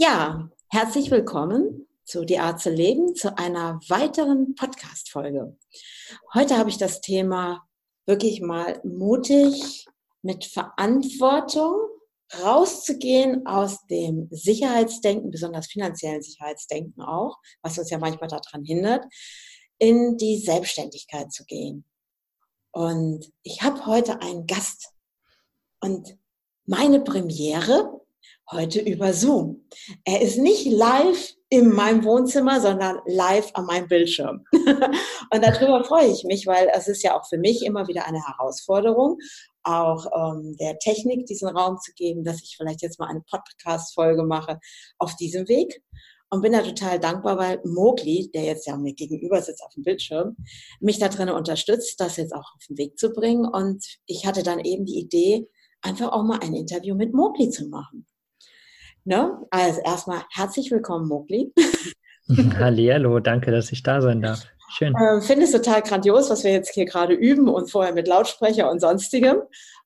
Ja, 0.00 0.48
herzlich 0.68 1.10
willkommen 1.10 1.88
zu 2.04 2.24
Die 2.24 2.38
Art 2.38 2.60
zu 2.60 2.70
leben, 2.70 3.16
zu 3.16 3.36
einer 3.36 3.80
weiteren 3.88 4.54
Podcast-Folge. 4.54 5.58
Heute 6.32 6.56
habe 6.56 6.70
ich 6.70 6.78
das 6.78 7.00
Thema 7.00 7.66
wirklich 8.06 8.40
mal 8.40 8.80
mutig 8.84 9.88
mit 10.22 10.44
Verantwortung 10.44 11.74
rauszugehen 12.40 13.44
aus 13.48 13.86
dem 13.86 14.28
Sicherheitsdenken, 14.30 15.32
besonders 15.32 15.66
finanziellen 15.66 16.22
Sicherheitsdenken 16.22 17.02
auch, 17.02 17.36
was 17.62 17.76
uns 17.76 17.90
ja 17.90 17.98
manchmal 17.98 18.28
daran 18.28 18.64
hindert, 18.64 19.04
in 19.80 20.16
die 20.16 20.38
Selbstständigkeit 20.38 21.32
zu 21.32 21.44
gehen. 21.44 21.84
Und 22.70 23.32
ich 23.42 23.62
habe 23.62 23.84
heute 23.84 24.22
einen 24.22 24.46
Gast 24.46 24.92
und 25.80 26.16
meine 26.66 27.00
Premiere 27.00 27.97
heute 28.50 28.80
über 28.80 29.12
Zoom. 29.12 29.64
Er 30.04 30.20
ist 30.20 30.38
nicht 30.38 30.66
live 30.66 31.34
in 31.50 31.70
meinem 31.70 32.04
Wohnzimmer, 32.04 32.60
sondern 32.60 32.98
live 33.06 33.50
an 33.54 33.66
meinem 33.66 33.88
Bildschirm. 33.88 34.44
und 34.52 35.44
darüber 35.44 35.84
freue 35.84 36.08
ich 36.08 36.24
mich, 36.24 36.46
weil 36.46 36.70
es 36.74 36.88
ist 36.88 37.02
ja 37.02 37.18
auch 37.18 37.26
für 37.26 37.38
mich 37.38 37.64
immer 37.64 37.88
wieder 37.88 38.06
eine 38.06 38.24
Herausforderung, 38.26 39.18
auch 39.62 40.06
ähm, 40.14 40.56
der 40.58 40.78
Technik 40.78 41.26
diesen 41.26 41.48
Raum 41.48 41.78
zu 41.78 41.92
geben, 41.94 42.24
dass 42.24 42.42
ich 42.42 42.56
vielleicht 42.56 42.82
jetzt 42.82 42.98
mal 42.98 43.08
eine 43.08 43.22
Podcast-Folge 43.22 44.24
mache 44.24 44.58
auf 44.98 45.16
diesem 45.16 45.48
Weg. 45.48 45.82
Und 46.30 46.42
bin 46.42 46.52
da 46.52 46.60
total 46.60 47.00
dankbar, 47.00 47.38
weil 47.38 47.58
Mogli, 47.64 48.30
der 48.34 48.42
jetzt 48.44 48.66
ja 48.66 48.76
mir 48.76 48.92
gegenüber 48.92 49.40
sitzt 49.40 49.62
auf 49.62 49.72
dem 49.72 49.82
Bildschirm, 49.82 50.36
mich 50.78 50.98
da 50.98 51.08
drin 51.08 51.30
unterstützt, 51.30 51.98
das 52.00 52.18
jetzt 52.18 52.34
auch 52.34 52.54
auf 52.54 52.66
den 52.68 52.76
Weg 52.76 52.98
zu 52.98 53.14
bringen. 53.14 53.46
Und 53.46 53.82
ich 54.04 54.26
hatte 54.26 54.42
dann 54.42 54.60
eben 54.60 54.84
die 54.84 54.98
Idee, 54.98 55.48
einfach 55.80 56.12
auch 56.12 56.24
mal 56.24 56.40
ein 56.40 56.54
Interview 56.54 56.94
mit 56.94 57.14
Mogli 57.14 57.48
zu 57.48 57.68
machen. 57.68 58.06
Ne? 59.08 59.38
Also 59.48 59.80
erstmal 59.80 60.20
herzlich 60.30 60.70
willkommen, 60.70 61.08
Mogli. 61.08 61.50
Hallihallo, 62.58 63.20
danke, 63.20 63.50
dass 63.50 63.72
ich 63.72 63.82
da 63.82 64.02
sein 64.02 64.20
darf. 64.20 64.44
Schön. 64.76 64.94
Ähm, 65.00 65.22
Finde 65.22 65.44
es 65.44 65.52
total 65.52 65.80
grandios, 65.80 66.28
was 66.28 66.44
wir 66.44 66.52
jetzt 66.52 66.74
hier 66.74 66.84
gerade 66.84 67.14
üben 67.14 67.48
und 67.48 67.70
vorher 67.70 67.94
mit 67.94 68.06
Lautsprecher 68.06 68.70
und 68.70 68.80
sonstigem. 68.80 69.38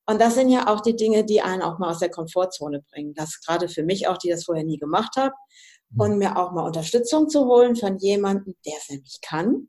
Und 0.06 0.20
das 0.20 0.34
sind 0.34 0.48
ja 0.48 0.66
auch 0.66 0.80
die 0.80 0.96
Dinge, 0.96 1.24
die 1.24 1.40
einen 1.40 1.62
auch 1.62 1.78
mal 1.78 1.90
aus 1.90 2.00
der 2.00 2.10
Komfortzone 2.10 2.82
bringen. 2.90 3.14
Das 3.14 3.40
gerade 3.40 3.68
für 3.68 3.84
mich 3.84 4.08
auch, 4.08 4.18
die 4.18 4.28
das 4.28 4.42
vorher 4.42 4.64
nie 4.64 4.78
gemacht 4.78 5.14
habe. 5.16 5.34
Mhm. 5.90 6.00
Und 6.00 6.18
mir 6.18 6.36
auch 6.36 6.50
mal 6.50 6.66
Unterstützung 6.66 7.28
zu 7.28 7.44
holen 7.44 7.76
von 7.76 7.98
jemandem, 7.98 8.56
der 8.66 8.74
es 8.76 8.90
nämlich 8.90 9.20
kann 9.22 9.68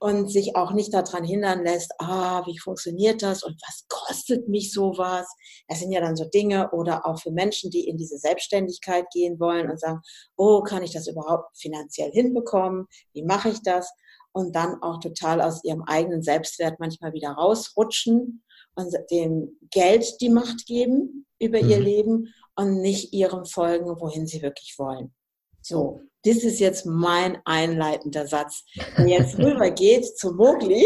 und 0.00 0.30
sich 0.30 0.54
auch 0.54 0.72
nicht 0.72 0.94
daran 0.94 1.24
hindern 1.24 1.64
lässt, 1.64 1.92
ah, 1.98 2.44
wie 2.46 2.58
funktioniert 2.58 3.22
das 3.22 3.42
und 3.42 3.60
was 3.66 3.84
kostet 3.88 4.48
mich 4.48 4.72
sowas? 4.72 5.26
Das 5.66 5.80
sind 5.80 5.90
ja 5.90 6.00
dann 6.00 6.16
so 6.16 6.24
Dinge 6.24 6.70
oder 6.70 7.06
auch 7.06 7.18
für 7.18 7.32
Menschen, 7.32 7.70
die 7.70 7.88
in 7.88 7.96
diese 7.96 8.18
Selbstständigkeit 8.18 9.06
gehen 9.12 9.40
wollen 9.40 9.70
und 9.70 9.80
sagen, 9.80 10.00
oh, 10.36 10.62
kann 10.62 10.82
ich 10.82 10.92
das 10.92 11.08
überhaupt 11.08 11.58
finanziell 11.58 12.12
hinbekommen? 12.12 12.86
Wie 13.12 13.24
mache 13.24 13.48
ich 13.50 13.62
das? 13.62 13.92
Und 14.32 14.54
dann 14.54 14.80
auch 14.82 15.00
total 15.00 15.40
aus 15.40 15.64
ihrem 15.64 15.82
eigenen 15.82 16.22
Selbstwert 16.22 16.78
manchmal 16.78 17.12
wieder 17.12 17.30
rausrutschen 17.30 18.44
und 18.76 18.94
dem 19.10 19.58
Geld 19.70 20.20
die 20.20 20.30
Macht 20.30 20.66
geben 20.66 21.26
über 21.40 21.60
mhm. 21.60 21.70
ihr 21.70 21.80
Leben 21.80 22.34
und 22.54 22.80
nicht 22.80 23.12
ihrem 23.12 23.44
folgen, 23.44 24.00
wohin 24.00 24.26
sie 24.26 24.42
wirklich 24.42 24.76
wollen. 24.78 25.12
So, 25.60 26.00
das 26.24 26.38
ist 26.38 26.60
jetzt 26.60 26.86
mein 26.86 27.38
einleitender 27.44 28.26
Satz, 28.26 28.64
der 28.96 29.06
jetzt 29.06 29.38
rübergeht 29.38 30.18
zu 30.18 30.32
Mogli. 30.32 30.84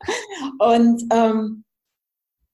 Und 0.58 1.04
ähm, 1.12 1.64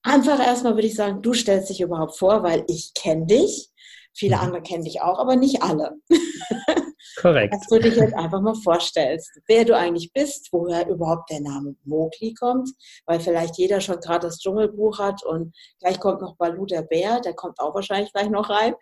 einfach 0.02 0.38
erstmal 0.44 0.74
würde 0.74 0.86
ich 0.86 0.94
sagen, 0.94 1.22
du 1.22 1.32
stellst 1.32 1.70
dich 1.70 1.80
überhaupt 1.80 2.18
vor, 2.18 2.42
weil 2.42 2.64
ich 2.68 2.92
kenne 2.94 3.26
dich. 3.26 3.70
Viele 4.12 4.36
mhm. 4.36 4.42
andere 4.42 4.62
kennen 4.62 4.84
dich 4.84 5.00
auch, 5.00 5.18
aber 5.18 5.36
nicht 5.36 5.62
alle. 5.62 5.96
Korrekt. 7.20 7.54
Dass 7.54 7.66
du 7.66 7.78
dich 7.78 7.96
jetzt 7.96 8.14
einfach 8.14 8.40
mal 8.40 8.54
vorstellst, 8.54 9.40
wer 9.46 9.64
du 9.64 9.76
eigentlich 9.76 10.12
bist, 10.12 10.48
woher 10.52 10.88
überhaupt 10.88 11.30
der 11.30 11.40
Name 11.40 11.74
Mogli 11.84 12.34
kommt, 12.34 12.70
weil 13.06 13.20
vielleicht 13.20 13.56
jeder 13.58 13.80
schon 13.80 14.00
gerade 14.00 14.26
das 14.26 14.38
Dschungelbuch 14.38 14.98
hat 14.98 15.24
und 15.24 15.54
gleich 15.80 15.98
kommt 16.00 16.20
noch 16.20 16.36
Balu 16.36 16.66
der 16.66 16.82
Bär, 16.82 17.20
der 17.20 17.34
kommt 17.34 17.60
auch 17.60 17.74
wahrscheinlich 17.74 18.12
gleich 18.12 18.30
noch 18.30 18.48
rein. 18.48 18.74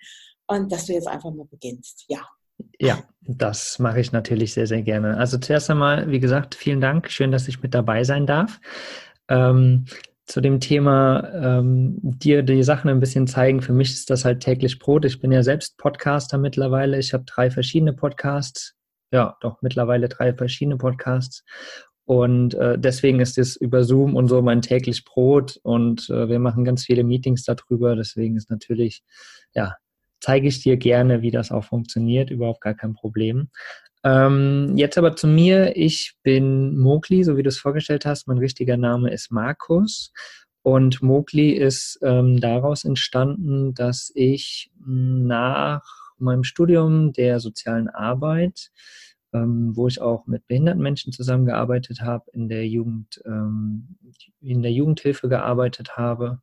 Und 0.47 0.73
dass 0.73 0.87
du 0.87 0.95
jetzt 0.95 1.09
einfach 1.09 1.31
mal 1.31 1.47
beginnst. 1.47 2.05
Ja. 2.09 2.27
Ja, 2.81 3.03
das 3.21 3.79
mache 3.79 4.01
ich 4.01 4.13
natürlich 4.13 4.55
sehr, 4.55 4.67
sehr 4.67 4.83
gerne. 4.83 5.17
Also 5.17 5.39
zuerst 5.39 5.71
einmal, 5.71 6.11
wie 6.11 6.21
gesagt, 6.21 6.55
vielen 6.55 6.81
Dank. 6.81 7.11
Schön, 7.11 7.33
dass 7.33 7.49
ich 7.49 7.63
mit 7.63 7.75
dabei 7.75 8.05
sein 8.05 8.27
darf. 8.27 8.61
Ähm, 9.29 9.87
zu 10.25 10.41
dem 10.41 10.61
Thema 10.61 11.31
ähm, 11.35 11.99
dir 12.03 12.43
die 12.43 12.63
Sachen 12.63 12.91
ein 12.91 13.01
bisschen 13.01 13.27
zeigen. 13.27 13.63
Für 13.63 13.73
mich 13.73 13.91
ist 13.91 14.11
das 14.11 14.25
halt 14.25 14.41
täglich 14.41 14.79
Brot. 14.79 15.05
Ich 15.05 15.21
bin 15.21 15.33
ja 15.33 15.43
selbst 15.43 15.79
Podcaster 15.79 16.39
mittlerweile. 16.39 16.99
Ich 16.99 17.15
habe 17.15 17.25
drei 17.25 17.51
verschiedene 17.51 17.95
Podcasts. 17.95 18.75
Ja, 19.11 19.37
doch 19.41 19.63
mittlerweile 19.63 20.09
drei 20.09 20.35
verschiedene 20.35 20.77
Podcasts. 20.77 21.45
Und 22.05 22.55
äh, 22.55 22.79
deswegen 22.79 23.21
ist 23.21 23.39
es 23.39 23.57
über 23.57 23.85
Zoom 23.85 24.17
und 24.17 24.29
so 24.29 24.41
mein 24.43 24.63
täglich 24.63 25.05
Brot. 25.05 25.59
Und 25.63 26.09
äh, 26.11 26.29
wir 26.29 26.39
machen 26.39 26.65
ganz 26.65 26.85
viele 26.85 27.05
Meetings 27.05 27.45
darüber. 27.45 27.97
Deswegen 27.97 28.37
ist 28.37 28.51
natürlich, 28.51 29.03
ja, 29.55 29.75
zeige 30.21 30.49
ich 30.49 30.63
dir 30.63 30.77
gerne, 30.77 31.23
wie 31.23 31.31
das 31.31 31.51
auch 31.51 31.65
funktioniert, 31.65 32.31
überhaupt 32.31 32.61
gar 32.61 32.75
kein 32.75 32.95
Problem. 32.95 33.49
Ähm, 34.05 34.77
jetzt 34.77 34.97
aber 34.99 35.17
zu 35.17 35.27
mir. 35.27 35.77
Ich 35.77 36.15
bin 36.23 36.79
Mogli, 36.79 37.25
so 37.25 37.37
wie 37.37 37.43
du 37.43 37.49
es 37.49 37.59
vorgestellt 37.59 38.07
hast. 38.07 38.29
Mein 38.29 38.39
richtiger 38.39 38.77
Name 38.77 39.11
ist 39.11 39.31
Markus. 39.33 40.13
Und 40.63 41.03
Mogli 41.03 41.51
ist 41.51 41.99
ähm, 42.03 42.41
daraus 42.41 42.85
entstanden, 42.85 43.75
dass 43.75 44.13
ich 44.15 44.71
nach 44.85 45.83
meinem 46.19 46.45
Studium 46.45 47.13
der 47.13 47.41
sozialen 47.41 47.89
Arbeit, 47.89 48.71
ähm, 49.33 49.77
wo 49.77 49.89
ich 49.89 50.01
auch 50.01 50.27
mit 50.27 50.47
behinderten 50.47 50.83
Menschen 50.83 51.13
zusammengearbeitet 51.13 52.01
habe, 52.01 52.25
in 52.33 52.49
der 52.49 52.67
Jugend, 52.67 53.21
ähm, 53.25 53.97
in 54.41 54.63
der 54.63 54.73
Jugendhilfe 54.73 55.29
gearbeitet 55.29 55.97
habe, 55.97 56.41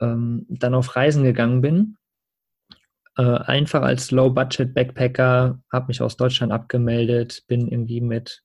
ähm, 0.00 0.46
dann 0.48 0.74
auf 0.74 0.96
Reisen 0.96 1.24
gegangen 1.24 1.60
bin 1.60 1.96
äh, 3.16 3.22
einfach 3.22 3.82
als 3.82 4.10
Low-Budget-Backpacker, 4.10 5.60
habe 5.72 5.86
mich 5.86 6.02
aus 6.02 6.16
Deutschland 6.16 6.52
abgemeldet, 6.52 7.42
bin 7.46 7.68
irgendwie 7.68 8.00
mit 8.00 8.42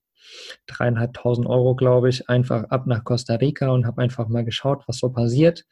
dreieinhalbtausend 0.67 1.47
Euro, 1.47 1.75
glaube 1.75 2.09
ich, 2.09 2.29
einfach 2.29 2.65
ab 2.65 2.85
nach 2.85 3.03
Costa 3.03 3.35
Rica 3.35 3.69
und 3.69 3.85
habe 3.85 4.01
einfach 4.01 4.27
mal 4.27 4.45
geschaut, 4.45 4.83
was 4.87 4.99
so 4.99 5.09
passiert. 5.09 5.65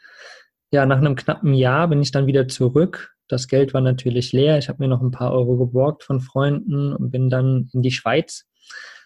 Ja, 0.72 0.86
nach 0.86 0.98
einem 0.98 1.16
knappen 1.16 1.54
Jahr 1.54 1.88
bin 1.88 2.02
ich 2.02 2.12
dann 2.12 2.28
wieder 2.28 2.48
zurück. 2.48 3.14
Das 3.28 3.48
Geld 3.48 3.74
war 3.74 3.82
natürlich 3.82 4.32
leer. 4.32 4.58
Ich 4.58 4.70
habe 4.70 4.82
mir 4.82 4.90
noch 4.90 5.02
ein 5.02 5.12
paar 5.12 5.32
Euro 5.32 5.58
geborgt 5.58 6.04
von 6.04 6.20
Freunden 6.20 6.94
und 6.94 7.12
bin 7.12 7.30
dann 7.30 7.70
in 7.74 7.82
die 7.82 7.92
Schweiz, 7.92 8.46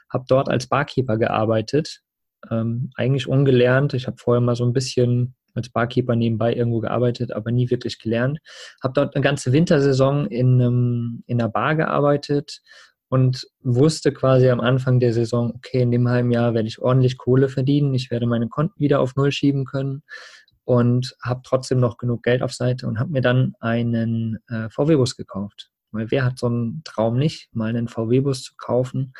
habe 0.10 0.26
dort 0.28 0.50
als 0.50 0.68
Barkeeper 0.68 1.18
gearbeitet. 1.18 2.02
Ähm, 2.50 2.92
eigentlich 2.96 3.28
ungelernt. 3.28 3.94
Ich 3.94 4.08
habe 4.08 4.18
vorher 4.18 4.42
mal 4.42 4.56
so 4.56 4.66
ein 4.66 4.74
bisschen 4.74 5.36
als 5.54 5.70
Barkeeper 5.70 6.16
nebenbei 6.16 6.54
irgendwo 6.54 6.80
gearbeitet, 6.80 7.32
aber 7.32 7.52
nie 7.52 7.70
wirklich 7.70 8.00
gelernt. 8.00 8.40
Habe 8.84 8.94
dort 8.94 9.16
eine 9.16 9.24
ganze 9.24 9.52
Wintersaison 9.52 10.28
in, 10.28 10.62
einem, 10.62 11.24
in 11.28 11.42
einer 11.42 11.50
Bar 11.50 11.76
gearbeitet 11.76 12.62
und 13.10 13.46
wusste 13.62 14.14
quasi 14.14 14.50
am 14.50 14.62
Anfang 14.62 15.00
der 15.00 15.14
Saison, 15.14 15.54
okay, 15.56 15.82
in 15.82 15.92
dem 15.92 16.08
halben 16.08 16.32
Jahr 16.32 16.54
werde 16.54 16.68
ich 16.68 16.80
ordentlich 16.80 17.18
Kohle 17.18 17.50
verdienen, 17.50 17.94
ich 17.94 18.10
werde 18.12 18.26
meine 18.26 18.48
Konten 18.48 18.80
wieder 18.80 19.02
auf 19.02 19.16
Null 19.16 19.32
schieben 19.32 19.66
können 19.66 20.04
und 20.64 21.16
habe 21.22 21.42
trotzdem 21.44 21.80
noch 21.80 21.98
genug 21.98 22.24
Geld 22.24 22.42
auf 22.42 22.54
Seite 22.54 22.88
und 22.88 23.00
habe 23.00 23.12
mir 23.12 23.22
dann 23.22 23.54
einen 23.60 24.38
äh, 24.48 24.70
VW-Bus 24.70 25.18
gekauft. 25.18 25.71
Weil 25.92 26.12
wer 26.12 26.24
hat 26.26 26.40
so 26.40 26.48
einen 26.48 26.82
Traum 26.84 27.18
nicht, 27.18 27.54
mal 27.56 27.70
einen 27.70 27.88
VW-Bus 27.88 28.44
zu 28.44 28.54
kaufen? 28.58 29.14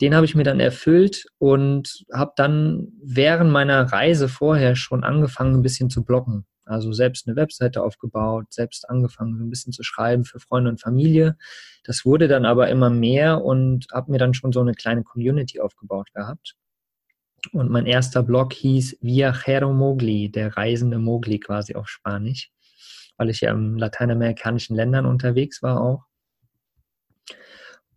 Den 0.00 0.14
habe 0.14 0.26
ich 0.26 0.34
mir 0.34 0.44
dann 0.44 0.60
erfüllt 0.60 1.26
und 1.38 2.04
habe 2.12 2.32
dann 2.36 2.88
während 3.02 3.50
meiner 3.50 3.82
Reise 3.92 4.28
vorher 4.28 4.76
schon 4.76 5.04
angefangen, 5.04 5.54
ein 5.54 5.62
bisschen 5.62 5.90
zu 5.90 6.04
blocken. 6.04 6.46
Also 6.64 6.92
selbst 6.92 7.26
eine 7.26 7.36
Webseite 7.36 7.82
aufgebaut, 7.82 8.52
selbst 8.52 8.88
angefangen, 8.90 9.40
ein 9.40 9.48
bisschen 9.48 9.72
zu 9.72 9.82
schreiben 9.82 10.24
für 10.24 10.38
Freunde 10.38 10.70
und 10.70 10.80
Familie. 10.80 11.36
Das 11.84 12.04
wurde 12.04 12.28
dann 12.28 12.44
aber 12.44 12.68
immer 12.68 12.90
mehr 12.90 13.42
und 13.42 13.86
habe 13.90 14.12
mir 14.12 14.18
dann 14.18 14.34
schon 14.34 14.52
so 14.52 14.60
eine 14.60 14.74
kleine 14.74 15.02
Community 15.02 15.60
aufgebaut 15.60 16.12
gehabt. 16.12 16.56
Und 17.52 17.70
mein 17.70 17.86
erster 17.86 18.22
Blog 18.22 18.52
hieß 18.52 18.98
Viajero 19.00 19.72
Mogli, 19.72 20.30
der 20.30 20.56
reisende 20.56 20.98
Mogli 20.98 21.38
quasi 21.38 21.74
auf 21.74 21.88
Spanisch, 21.88 22.50
weil 23.18 23.28
ich 23.28 23.42
ja 23.42 23.52
in 23.52 23.76
lateinamerikanischen 23.76 24.74
Ländern 24.74 25.04
unterwegs 25.04 25.62
war 25.62 25.80
auch. 25.80 26.04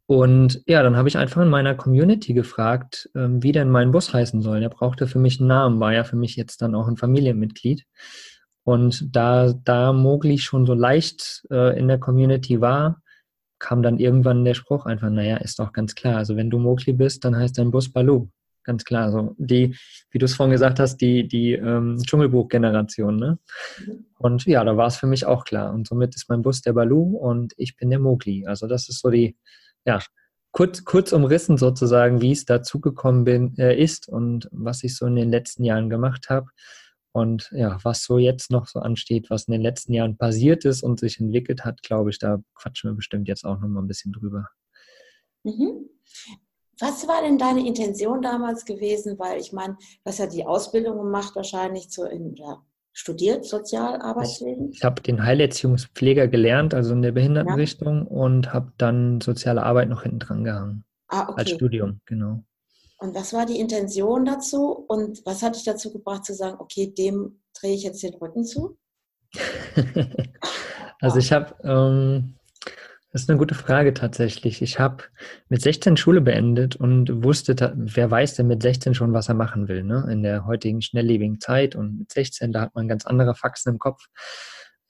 Und 0.07 0.62
ja, 0.68 0.83
dann 0.83 0.97
habe 0.97 1.07
ich 1.07 1.18
einfach 1.18 1.41
in 1.41 1.47
meiner 1.47 1.73
Community 1.73 2.33
gefragt, 2.33 3.09
ähm, 3.15 3.41
wie 3.41 3.53
denn 3.53 3.69
mein 3.69 3.91
Bus 3.91 4.13
heißen 4.13 4.41
soll. 4.41 4.59
Der 4.59 4.68
brauchte 4.68 5.07
für 5.07 5.19
mich 5.19 5.39
einen 5.39 5.47
Namen, 5.47 5.79
war 5.79 5.94
ja 5.94 6.03
für 6.03 6.18
mich 6.18 6.35
jetzt 6.35 6.62
dann 6.62 6.75
auch 6.75 6.89
ein 6.89 6.97
Familienmitglied. 6.97 7.85
Und 8.63 9.15
da, 9.15 9.53
da 9.53 9.94
Mogli 9.94 10.38
schon 10.38 10.65
so 10.65 10.73
leicht 10.73 11.47
äh, 11.50 11.79
in 11.79 11.88
der 11.88 11.97
Community 11.97 12.59
war, 12.59 13.01
kam 13.57 13.83
dann 13.83 14.00
irgendwann 14.00 14.44
der 14.44 14.53
Spruch 14.53 14.85
einfach, 14.85 15.09
naja, 15.09 15.38
ist 15.38 15.59
doch 15.59 15.71
ganz 15.71 15.95
klar. 15.95 16.18
Also 16.18 16.35
wenn 16.35 16.50
du 16.50 16.59
Mogli 16.59 16.91
bist, 16.91 17.23
dann 17.23 17.38
heißt 17.38 17.57
dein 17.57 17.71
Bus 17.71 17.94
Balu. 17.94 18.27
Ganz 18.63 18.83
klar. 18.83 19.05
Also 19.05 19.35
die, 19.37 19.75
wie 20.11 20.19
du 20.19 20.25
es 20.25 20.35
vorhin 20.35 20.51
gesagt 20.51 20.79
hast, 20.79 20.97
die, 20.97 21.27
die 21.27 21.53
ähm, 21.53 21.97
Dschungelbuch-Generation, 21.97 23.17
ne? 23.17 23.39
Und 24.19 24.45
ja, 24.45 24.63
da 24.63 24.77
war 24.77 24.87
es 24.87 24.97
für 24.97 25.07
mich 25.07 25.25
auch 25.25 25.45
klar. 25.45 25.73
Und 25.73 25.87
somit 25.87 26.15
ist 26.15 26.29
mein 26.29 26.43
Bus 26.43 26.61
der 26.61 26.73
Balu 26.73 27.17
und 27.17 27.53
ich 27.57 27.75
bin 27.75 27.89
der 27.89 27.99
Mogli. 27.99 28.45
Also 28.45 28.67
das 28.67 28.87
ist 28.87 28.99
so 28.99 29.09
die, 29.09 29.35
ja, 29.85 29.99
kurz, 30.51 30.83
kurz 30.85 31.11
umrissen 31.11 31.57
sozusagen, 31.57 32.21
wie 32.21 32.31
es 32.31 32.45
dazu 32.45 32.79
gekommen 32.79 33.23
bin, 33.23 33.57
äh, 33.57 33.75
ist 33.75 34.07
und 34.07 34.47
was 34.51 34.83
ich 34.83 34.95
so 34.95 35.07
in 35.07 35.15
den 35.15 35.31
letzten 35.31 35.63
Jahren 35.63 35.89
gemacht 35.89 36.29
habe. 36.29 36.47
Und 37.13 37.49
ja, 37.51 37.77
was 37.83 38.03
so 38.03 38.19
jetzt 38.19 38.51
noch 38.51 38.67
so 38.67 38.79
ansteht, 38.79 39.29
was 39.29 39.45
in 39.45 39.53
den 39.53 39.61
letzten 39.61 39.93
Jahren 39.93 40.17
passiert 40.17 40.63
ist 40.65 40.81
und 40.81 40.99
sich 40.99 41.19
entwickelt 41.19 41.65
hat, 41.65 41.81
glaube 41.81 42.09
ich, 42.09 42.19
da 42.19 42.41
quatschen 42.55 42.91
wir 42.91 42.95
bestimmt 42.95 43.27
jetzt 43.27 43.43
auch 43.43 43.59
noch 43.59 43.67
mal 43.67 43.81
ein 43.81 43.87
bisschen 43.87 44.13
drüber. 44.13 44.47
Mhm. 45.43 45.89
Was 46.81 47.07
war 47.07 47.22
denn 47.22 47.38
deine 47.38 47.66
Intention 47.66 48.22
damals 48.22 48.66
gewesen? 48.66 49.18
Weil 49.19 49.39
ich 49.39 49.54
meine, 49.54 49.75
du 49.75 50.06
hast 50.06 50.18
ja 50.18 50.25
die 50.25 50.45
Ausbildung 50.45 50.98
gemacht, 50.98 51.36
wahrscheinlich 51.36 51.89
zu, 51.89 52.06
in, 52.06 52.36
ja, 52.36 52.63
studiert 52.92 53.45
Sozialarbeitswesen? 53.45 54.69
Ich, 54.72 54.78
ich 54.78 54.83
habe 54.83 55.01
den 55.01 55.24
Heilerziehungspfleger 55.24 56.28
gelernt, 56.28 56.74
also 56.74 56.94
in 56.94 57.01
der 57.01 57.12
Behindertenrichtung, 57.12 58.06
ja. 58.06 58.12
und 58.12 58.51
habe 58.51 58.74
dann 58.78 59.22
soziale 59.22 59.63
Arbeit 59.63 59.89
noch 59.89 60.04
hinten 60.04 60.19
dran 60.19 60.44
gehangen. 60.44 60.83
Ah, 61.07 61.30
okay. 61.30 61.42
Als 61.42 61.51
Studium, 61.51 62.01
genau. 62.06 62.44
Und 62.98 63.16
was 63.16 63.33
war 63.33 63.45
die 63.45 63.60
Intention 63.60 64.25
dazu 64.25 64.86
und 64.88 65.25
was 65.25 65.42
hat 65.42 65.56
dich 65.56 65.63
dazu 65.63 65.92
gebracht 65.92 66.25
zu 66.25 66.33
sagen, 66.33 66.57
okay, 66.60 66.94
dem 66.95 67.42
drehe 67.60 67.74
ich 67.74 67.83
jetzt 67.83 68.04
den 68.04 68.13
Rücken 68.16 68.44
zu? 68.44 68.78
also 71.00 71.18
ich 71.18 71.31
habe, 71.31 71.56
ähm, 71.63 72.36
das 73.11 73.23
ist 73.23 73.29
eine 73.29 73.39
gute 73.39 73.55
Frage 73.55 73.93
tatsächlich. 73.93 74.61
Ich 74.61 74.79
habe 74.79 75.03
mit 75.49 75.61
16 75.61 75.97
Schule 75.97 76.21
beendet 76.21 76.77
und 76.77 77.23
wusste, 77.23 77.73
wer 77.75 78.09
weiß 78.09 78.35
denn 78.35 78.47
mit 78.47 78.63
16 78.63 78.93
schon, 78.93 79.11
was 79.11 79.27
er 79.27 79.35
machen 79.35 79.67
will, 79.67 79.83
ne? 79.83 80.07
in 80.09 80.23
der 80.23 80.45
heutigen 80.45 80.81
schnelllebigen 80.81 81.41
Zeit 81.41 81.75
und 81.75 81.99
mit 81.99 82.11
16, 82.11 82.53
da 82.53 82.61
hat 82.61 82.73
man 82.73 82.87
ganz 82.87 83.05
andere 83.05 83.35
Faxen 83.35 83.73
im 83.73 83.79
Kopf. 83.79 84.05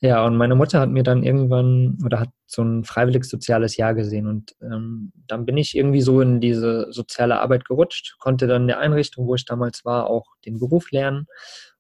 Ja, 0.01 0.23
und 0.25 0.35
meine 0.35 0.55
Mutter 0.55 0.79
hat 0.79 0.89
mir 0.89 1.03
dann 1.03 1.23
irgendwann 1.23 1.97
oder 2.03 2.19
hat 2.19 2.29
so 2.45 2.63
ein 2.63 2.83
freiwilliges 2.83 3.29
soziales 3.29 3.77
Jahr 3.77 3.93
gesehen 3.95 4.27
und 4.27 4.55
ähm, 4.61 5.11
dann 5.27 5.45
bin 5.45 5.57
ich 5.57 5.75
irgendwie 5.75 6.01
so 6.01 6.21
in 6.21 6.41
diese 6.41 6.91
soziale 6.91 7.39
Arbeit 7.39 7.65
gerutscht, 7.65 8.15
konnte 8.19 8.47
dann 8.47 8.63
in 8.63 8.67
der 8.67 8.79
Einrichtung, 8.79 9.27
wo 9.27 9.35
ich 9.35 9.45
damals 9.45 9.85
war, 9.85 10.07
auch 10.07 10.25
den 10.45 10.59
Beruf 10.59 10.91
lernen 10.91 11.27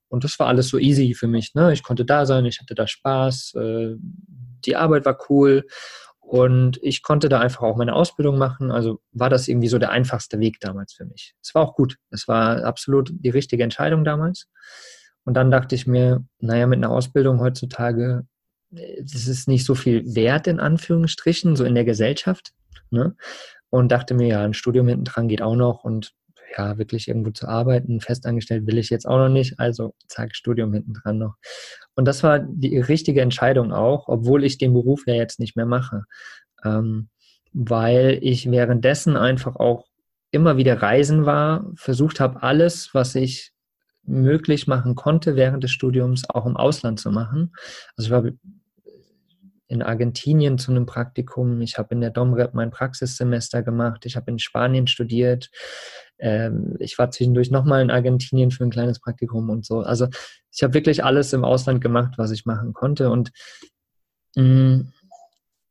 und 0.07 0.23
das 0.23 0.37
war 0.37 0.47
alles 0.47 0.69
so 0.69 0.77
easy 0.77 1.15
für 1.15 1.27
mich. 1.27 1.55
Ne? 1.55 1.73
Ich 1.73 1.81
konnte 1.81 2.05
da 2.05 2.27
sein, 2.27 2.45
ich 2.45 2.59
hatte 2.59 2.75
da 2.75 2.85
Spaß, 2.85 3.55
äh, 3.55 3.95
die 4.65 4.75
Arbeit 4.75 5.05
war 5.05 5.17
cool 5.29 5.65
und 6.31 6.79
ich 6.81 7.03
konnte 7.03 7.27
da 7.27 7.41
einfach 7.41 7.63
auch 7.63 7.75
meine 7.75 7.93
Ausbildung 7.93 8.37
machen. 8.37 8.71
Also 8.71 9.01
war 9.11 9.29
das 9.29 9.49
irgendwie 9.49 9.67
so 9.67 9.79
der 9.79 9.89
einfachste 9.89 10.39
Weg 10.39 10.61
damals 10.61 10.93
für 10.93 11.03
mich. 11.03 11.35
Es 11.41 11.53
war 11.53 11.61
auch 11.61 11.75
gut. 11.75 11.97
Es 12.09 12.25
war 12.29 12.63
absolut 12.63 13.11
die 13.11 13.31
richtige 13.31 13.63
Entscheidung 13.63 14.05
damals. 14.05 14.47
Und 15.25 15.33
dann 15.33 15.51
dachte 15.51 15.75
ich 15.75 15.87
mir, 15.87 16.23
naja, 16.39 16.67
mit 16.67 16.77
einer 16.77 16.89
Ausbildung 16.89 17.41
heutzutage, 17.41 18.25
das 18.69 19.27
ist 19.27 19.49
nicht 19.49 19.65
so 19.65 19.75
viel 19.75 20.15
wert 20.15 20.47
in 20.47 20.61
Anführungsstrichen, 20.61 21.57
so 21.57 21.65
in 21.65 21.75
der 21.75 21.83
Gesellschaft. 21.83 22.53
Ne? 22.91 23.13
Und 23.69 23.91
dachte 23.91 24.13
mir, 24.13 24.27
ja, 24.27 24.41
ein 24.41 24.53
Studium 24.53 24.87
hinten 24.87 25.03
dran 25.03 25.27
geht 25.27 25.41
auch 25.41 25.57
noch 25.57 25.83
und 25.83 26.13
ja, 26.57 26.77
wirklich 26.77 27.07
irgendwo 27.07 27.31
zu 27.31 27.47
arbeiten, 27.47 28.01
festangestellt 28.01 28.67
will 28.67 28.77
ich 28.77 28.89
jetzt 28.89 29.07
auch 29.07 29.17
noch 29.17 29.29
nicht, 29.29 29.59
also 29.59 29.93
zack, 30.07 30.35
Studium 30.35 30.73
hinten 30.73 30.93
dran 30.93 31.17
noch. 31.17 31.35
Und 31.95 32.05
das 32.05 32.23
war 32.23 32.39
die 32.39 32.77
richtige 32.79 33.21
Entscheidung 33.21 33.71
auch, 33.71 34.07
obwohl 34.07 34.43
ich 34.43 34.57
den 34.57 34.73
Beruf 34.73 35.03
ja 35.07 35.13
jetzt 35.13 35.39
nicht 35.39 35.55
mehr 35.55 35.65
mache. 35.65 36.03
Ähm, 36.63 37.09
weil 37.53 38.19
ich 38.21 38.49
währenddessen 38.49 39.17
einfach 39.17 39.55
auch 39.57 39.85
immer 40.31 40.57
wieder 40.57 40.81
reisen 40.81 41.25
war, 41.25 41.69
versucht 41.75 42.19
habe, 42.19 42.41
alles, 42.41 42.93
was 42.93 43.15
ich 43.15 43.51
möglich 44.03 44.67
machen 44.67 44.95
konnte, 44.95 45.35
während 45.35 45.63
des 45.63 45.71
Studiums 45.71 46.29
auch 46.29 46.45
im 46.45 46.57
Ausland 46.57 46.99
zu 46.99 47.11
machen. 47.11 47.53
Also 47.95 48.07
ich 48.07 48.11
war 48.11 48.31
in 49.71 49.81
Argentinien 49.81 50.57
zu 50.57 50.71
einem 50.71 50.85
Praktikum, 50.85 51.61
ich 51.61 51.77
habe 51.77 51.95
in 51.95 52.01
der 52.01 52.09
Domrep 52.09 52.53
mein 52.53 52.71
Praxissemester 52.71 53.63
gemacht, 53.63 54.05
ich 54.05 54.17
habe 54.17 54.29
in 54.29 54.37
Spanien 54.37 54.85
studiert, 54.85 55.49
ähm, 56.19 56.75
ich 56.79 56.97
war 56.99 57.09
zwischendurch 57.09 57.51
nochmal 57.51 57.81
in 57.81 57.89
Argentinien 57.89 58.51
für 58.51 58.65
ein 58.65 58.69
kleines 58.69 58.99
Praktikum 58.99 59.49
und 59.49 59.65
so. 59.65 59.79
Also 59.79 60.07
ich 60.51 60.61
habe 60.61 60.73
wirklich 60.73 61.05
alles 61.05 61.31
im 61.31 61.45
Ausland 61.45 61.79
gemacht, 61.79 62.15
was 62.17 62.31
ich 62.31 62.45
machen 62.45 62.73
konnte 62.73 63.09
und 63.09 63.31
mh, 64.35 64.43
mm, 64.43 64.93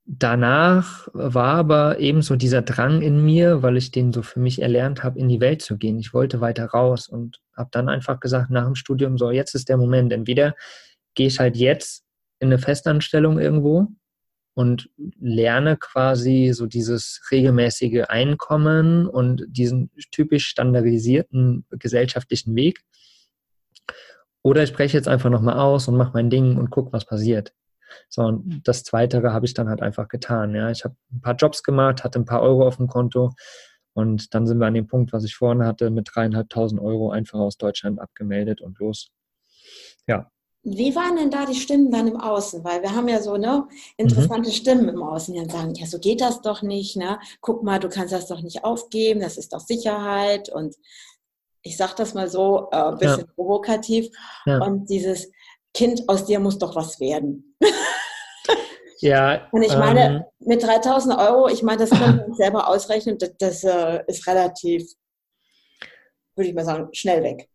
danach 0.06 1.08
war 1.12 1.54
aber 1.56 1.98
eben 1.98 2.22
so 2.22 2.36
dieser 2.36 2.62
Drang 2.62 3.02
in 3.02 3.22
mir, 3.22 3.62
weil 3.62 3.76
ich 3.76 3.90
den 3.90 4.14
so 4.14 4.22
für 4.22 4.40
mich 4.40 4.62
erlernt 4.62 5.04
habe, 5.04 5.18
in 5.18 5.28
die 5.28 5.40
Welt 5.40 5.60
zu 5.60 5.76
gehen. 5.76 6.00
Ich 6.00 6.14
wollte 6.14 6.40
weiter 6.40 6.66
raus 6.66 7.06
und 7.06 7.40
habe 7.54 7.68
dann 7.70 7.88
einfach 7.90 8.18
gesagt, 8.18 8.50
nach 8.50 8.64
dem 8.64 8.74
Studium, 8.74 9.18
so 9.18 9.30
jetzt 9.30 9.54
ist 9.54 9.68
der 9.68 9.76
Moment. 9.76 10.12
Entweder 10.12 10.56
gehe 11.14 11.28
ich 11.28 11.38
halt 11.38 11.56
jetzt 11.56 12.04
in 12.40 12.48
eine 12.48 12.58
Festanstellung 12.58 13.38
irgendwo 13.38 13.88
und 14.54 14.90
lerne 15.20 15.76
quasi 15.76 16.50
so 16.52 16.66
dieses 16.66 17.20
regelmäßige 17.30 18.04
Einkommen 18.08 19.06
und 19.06 19.44
diesen 19.48 19.90
typisch 20.10 20.48
standardisierten 20.48 21.64
gesellschaftlichen 21.70 22.54
Weg. 22.56 22.80
Oder 24.42 24.62
ich 24.62 24.72
breche 24.72 24.96
jetzt 24.96 25.08
einfach 25.08 25.30
nochmal 25.30 25.58
aus 25.58 25.86
und 25.86 25.96
mache 25.96 26.12
mein 26.14 26.30
Ding 26.30 26.56
und 26.56 26.70
gucke, 26.70 26.92
was 26.92 27.04
passiert. 27.04 27.54
So, 28.08 28.22
und 28.22 28.62
das 28.66 28.84
Zweite 28.84 29.22
habe 29.32 29.46
ich 29.46 29.54
dann 29.54 29.68
halt 29.68 29.82
einfach 29.82 30.08
getan. 30.08 30.54
Ja. 30.54 30.70
Ich 30.70 30.84
habe 30.84 30.96
ein 31.12 31.20
paar 31.20 31.36
Jobs 31.36 31.62
gemacht, 31.62 32.04
hatte 32.04 32.18
ein 32.18 32.24
paar 32.24 32.42
Euro 32.42 32.66
auf 32.66 32.76
dem 32.76 32.86
Konto 32.86 33.32
und 33.92 34.34
dann 34.34 34.46
sind 34.46 34.58
wir 34.58 34.66
an 34.66 34.74
dem 34.74 34.86
Punkt, 34.86 35.12
was 35.12 35.24
ich 35.24 35.34
vorhin 35.34 35.64
hatte, 35.64 35.90
mit 35.90 36.08
dreieinhalbtausend 36.12 36.80
Euro 36.80 37.10
einfach 37.10 37.38
aus 37.38 37.56
Deutschland 37.56 38.00
abgemeldet 38.00 38.60
und 38.60 38.78
los. 38.78 39.10
Ja. 40.06 40.30
Wie 40.62 40.94
waren 40.94 41.16
denn 41.16 41.30
da 41.30 41.46
die 41.46 41.54
Stimmen 41.54 41.90
dann 41.90 42.06
im 42.06 42.20
Außen? 42.20 42.62
Weil 42.64 42.82
wir 42.82 42.94
haben 42.94 43.08
ja 43.08 43.22
so 43.22 43.36
ne, 43.36 43.66
interessante 43.96 44.50
mhm. 44.50 44.54
Stimmen 44.54 44.88
im 44.88 45.02
Außen, 45.02 45.32
die 45.32 45.40
dann 45.40 45.48
sagen, 45.48 45.74
ja, 45.74 45.86
so 45.86 45.98
geht 45.98 46.20
das 46.20 46.42
doch 46.42 46.62
nicht. 46.62 46.96
Ne? 46.96 47.18
Guck 47.40 47.62
mal, 47.62 47.78
du 47.78 47.88
kannst 47.88 48.12
das 48.12 48.26
doch 48.26 48.42
nicht 48.42 48.62
aufgeben, 48.62 49.20
das 49.20 49.38
ist 49.38 49.52
doch 49.52 49.60
Sicherheit. 49.60 50.50
Und 50.50 50.76
ich 51.62 51.76
sage 51.76 51.94
das 51.96 52.14
mal 52.14 52.28
so, 52.28 52.68
äh, 52.72 52.76
ein 52.76 52.98
bisschen 52.98 53.20
ja. 53.20 53.32
provokativ. 53.34 54.08
Ja. 54.44 54.62
Und 54.62 54.90
dieses, 54.90 55.28
Kind, 55.72 56.08
aus 56.08 56.24
dir 56.24 56.40
muss 56.40 56.58
doch 56.58 56.74
was 56.74 57.00
werden. 57.00 57.56
Ja. 59.02 59.48
Und 59.52 59.62
ich 59.62 59.74
meine, 59.74 60.04
ähm, 60.04 60.24
mit 60.40 60.62
3000 60.62 61.18
Euro, 61.18 61.48
ich 61.48 61.62
meine, 61.62 61.78
das 61.78 61.88
können 61.88 62.18
wir 62.18 62.26
uns 62.26 62.36
selber 62.36 62.68
ausrechnen, 62.68 63.16
das, 63.16 63.32
das 63.38 63.64
äh, 63.64 64.02
ist 64.06 64.26
relativ, 64.26 64.92
würde 66.36 66.50
ich 66.50 66.54
mal 66.54 66.66
sagen, 66.66 66.90
schnell 66.92 67.22
weg. 67.22 67.48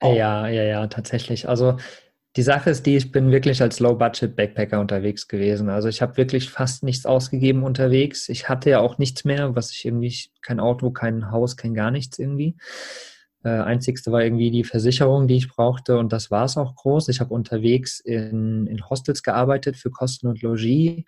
Ja, 0.00 0.46
ja, 0.46 0.62
ja, 0.62 0.86
tatsächlich. 0.86 1.48
Also 1.48 1.78
die 2.36 2.42
Sache 2.42 2.70
ist 2.70 2.84
die, 2.86 2.96
ich 2.96 3.12
bin 3.12 3.30
wirklich 3.30 3.62
als 3.62 3.78
Low-Budget-Backpacker 3.78 4.80
unterwegs 4.80 5.28
gewesen. 5.28 5.68
Also 5.68 5.88
ich 5.88 6.02
habe 6.02 6.16
wirklich 6.16 6.50
fast 6.50 6.82
nichts 6.82 7.06
ausgegeben 7.06 7.62
unterwegs. 7.62 8.28
Ich 8.28 8.48
hatte 8.48 8.70
ja 8.70 8.80
auch 8.80 8.98
nichts 8.98 9.24
mehr, 9.24 9.54
was 9.54 9.70
ich 9.70 9.84
irgendwie, 9.84 10.12
kein 10.42 10.58
Auto, 10.58 10.90
kein 10.90 11.30
Haus, 11.30 11.56
kein 11.56 11.74
gar 11.74 11.92
nichts 11.92 12.18
irgendwie. 12.18 12.56
Äh, 13.44 13.50
einzigste 13.50 14.10
war 14.10 14.24
irgendwie 14.24 14.50
die 14.50 14.64
Versicherung, 14.64 15.28
die 15.28 15.36
ich 15.36 15.48
brauchte 15.48 15.98
und 15.98 16.12
das 16.12 16.32
war 16.32 16.46
es 16.46 16.56
auch 16.56 16.74
groß. 16.74 17.08
Ich 17.08 17.20
habe 17.20 17.32
unterwegs 17.32 18.00
in, 18.00 18.66
in 18.66 18.88
Hostels 18.88 19.22
gearbeitet 19.22 19.76
für 19.76 19.90
Kosten 19.90 20.26
und 20.26 20.42
Logis. 20.42 21.04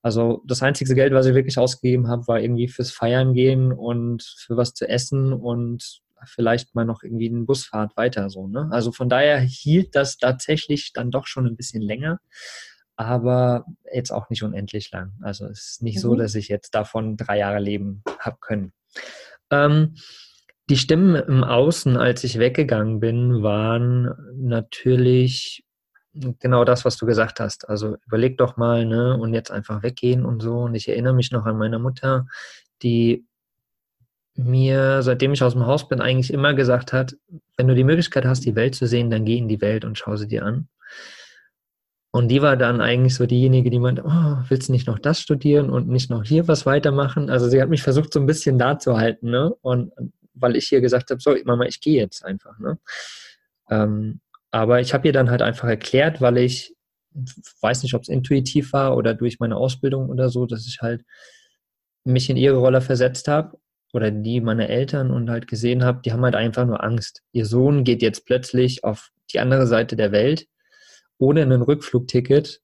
Also 0.00 0.42
das 0.46 0.62
einzige 0.62 0.94
Geld, 0.94 1.12
was 1.12 1.26
ich 1.26 1.34
wirklich 1.34 1.58
ausgegeben 1.58 2.08
habe, 2.08 2.26
war 2.26 2.40
irgendwie 2.40 2.68
fürs 2.68 2.90
Feiern 2.90 3.34
gehen 3.34 3.70
und 3.70 4.22
für 4.22 4.56
was 4.56 4.72
zu 4.72 4.88
essen 4.88 5.34
und 5.34 6.00
vielleicht 6.24 6.74
mal 6.74 6.84
noch 6.84 7.02
irgendwie 7.02 7.28
eine 7.28 7.44
Busfahrt 7.44 7.96
weiter 7.96 8.30
so. 8.30 8.46
Ne? 8.46 8.68
Also 8.70 8.92
von 8.92 9.08
daher 9.08 9.38
hielt 9.40 9.94
das 9.94 10.18
tatsächlich 10.18 10.92
dann 10.92 11.10
doch 11.10 11.26
schon 11.26 11.46
ein 11.46 11.56
bisschen 11.56 11.82
länger, 11.82 12.20
aber 12.96 13.64
jetzt 13.92 14.10
auch 14.10 14.30
nicht 14.30 14.42
unendlich 14.42 14.90
lang. 14.90 15.12
Also 15.22 15.46
es 15.46 15.72
ist 15.72 15.82
nicht 15.82 15.96
mhm. 15.96 16.00
so, 16.00 16.14
dass 16.14 16.34
ich 16.34 16.48
jetzt 16.48 16.74
davon 16.74 17.16
drei 17.16 17.38
Jahre 17.38 17.60
leben 17.60 18.02
habe 18.18 18.38
können. 18.40 18.72
Ähm, 19.50 19.94
die 20.68 20.76
Stimmen 20.76 21.16
im 21.16 21.42
Außen, 21.42 21.96
als 21.96 22.22
ich 22.22 22.38
weggegangen 22.38 23.00
bin, 23.00 23.42
waren 23.42 24.14
natürlich 24.36 25.64
genau 26.12 26.64
das, 26.64 26.84
was 26.84 26.96
du 26.96 27.06
gesagt 27.06 27.40
hast. 27.40 27.68
Also 27.68 27.96
überleg 28.06 28.38
doch 28.38 28.56
mal, 28.56 28.84
ne, 28.86 29.16
und 29.16 29.34
jetzt 29.34 29.50
einfach 29.50 29.82
weggehen 29.82 30.24
und 30.24 30.40
so. 30.40 30.60
Und 30.60 30.74
ich 30.74 30.88
erinnere 30.88 31.14
mich 31.14 31.32
noch 31.32 31.46
an 31.46 31.58
meine 31.58 31.78
Mutter, 31.78 32.26
die 32.82 33.26
mir, 34.36 35.02
seitdem 35.02 35.32
ich 35.32 35.42
aus 35.42 35.54
dem 35.54 35.66
Haus 35.66 35.88
bin, 35.88 36.00
eigentlich 36.00 36.32
immer 36.32 36.54
gesagt 36.54 36.92
hat, 36.92 37.16
wenn 37.56 37.68
du 37.68 37.74
die 37.74 37.84
Möglichkeit 37.84 38.24
hast, 38.24 38.44
die 38.44 38.54
Welt 38.54 38.74
zu 38.74 38.86
sehen, 38.86 39.10
dann 39.10 39.24
geh 39.24 39.38
in 39.38 39.48
die 39.48 39.60
Welt 39.60 39.84
und 39.84 39.98
schau 39.98 40.16
sie 40.16 40.28
dir 40.28 40.44
an. 40.44 40.68
Und 42.12 42.28
die 42.28 42.42
war 42.42 42.56
dann 42.56 42.80
eigentlich 42.80 43.14
so 43.14 43.26
diejenige, 43.26 43.70
die 43.70 43.78
meinte, 43.78 44.02
oh, 44.04 44.36
willst 44.48 44.68
du 44.68 44.72
nicht 44.72 44.88
noch 44.88 44.98
das 44.98 45.20
studieren 45.20 45.70
und 45.70 45.88
nicht 45.88 46.10
noch 46.10 46.24
hier 46.24 46.48
was 46.48 46.66
weitermachen? 46.66 47.30
Also 47.30 47.48
sie 47.48 47.62
hat 47.62 47.68
mich 47.68 47.82
versucht, 47.82 48.12
so 48.12 48.18
ein 48.18 48.26
bisschen 48.26 48.58
da 48.58 48.78
zu 48.78 48.96
halten, 48.96 49.30
ne? 49.30 49.54
Und 49.60 49.92
weil 50.34 50.56
ich 50.56 50.72
ihr 50.72 50.80
gesagt 50.80 51.10
habe, 51.10 51.20
so, 51.20 51.36
Mama, 51.44 51.66
ich 51.66 51.80
gehe 51.80 52.00
jetzt 52.00 52.24
einfach. 52.24 52.58
Ne? 52.58 52.78
Ähm, 53.70 54.20
aber 54.50 54.80
ich 54.80 54.94
habe 54.94 55.06
ihr 55.06 55.12
dann 55.12 55.30
halt 55.30 55.42
einfach 55.42 55.68
erklärt, 55.68 56.20
weil 56.20 56.38
ich 56.38 56.74
weiß 57.60 57.82
nicht, 57.82 57.94
ob 57.94 58.02
es 58.02 58.08
intuitiv 58.08 58.72
war 58.72 58.96
oder 58.96 59.14
durch 59.14 59.38
meine 59.38 59.56
Ausbildung 59.56 60.08
oder 60.08 60.28
so, 60.28 60.46
dass 60.46 60.66
ich 60.66 60.80
halt 60.80 61.04
mich 62.04 62.30
in 62.30 62.36
ihre 62.36 62.56
Rolle 62.56 62.80
versetzt 62.80 63.28
habe 63.28 63.58
oder 63.92 64.10
die 64.10 64.40
meiner 64.40 64.68
Eltern 64.68 65.10
und 65.10 65.30
halt 65.30 65.46
gesehen 65.46 65.84
habe, 65.84 66.00
die 66.04 66.12
haben 66.12 66.24
halt 66.24 66.34
einfach 66.34 66.66
nur 66.66 66.82
Angst. 66.82 67.22
Ihr 67.32 67.46
Sohn 67.46 67.84
geht 67.84 68.02
jetzt 68.02 68.26
plötzlich 68.26 68.84
auf 68.84 69.10
die 69.32 69.40
andere 69.40 69.66
Seite 69.66 69.96
der 69.96 70.12
Welt 70.12 70.46
ohne 71.18 71.42
ein 71.42 71.52
Rückflugticket, 71.52 72.62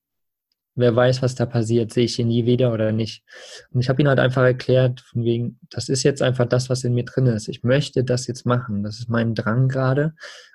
wer 0.77 0.95
weiß, 0.95 1.23
was 1.23 1.35
da 1.35 1.47
passiert, 1.47 1.93
sehe 1.93 2.05
ich 2.05 2.19
ihn 2.19 2.29
nie 2.29 2.47
wieder 2.47 2.73
oder 2.73 2.93
nicht. 2.93 3.25
Und 3.71 3.81
ich 3.81 3.89
habe 3.89 4.01
ihn 4.01 4.09
halt 4.09 4.19
einfach 4.19 4.43
erklärt, 4.43 5.01
von 5.01 5.25
wegen, 5.25 5.59
das 5.71 5.89
ist 5.89 6.03
jetzt 6.03 6.23
einfach 6.23 6.47
das, 6.47 6.71
was 6.71 6.85
in 6.85 6.95
mir 6.95 7.05
drin 7.05 7.27
ist. 7.27 7.49
Ich 7.49 7.65
möchte 7.65 8.05
das 8.05 8.27
jetzt 8.27 8.47
machen. 8.47 8.83
Das 8.83 8.99
ist 8.99 9.09
mein 9.09 9.35
Drang 9.35 9.69
gerade. 9.69 10.15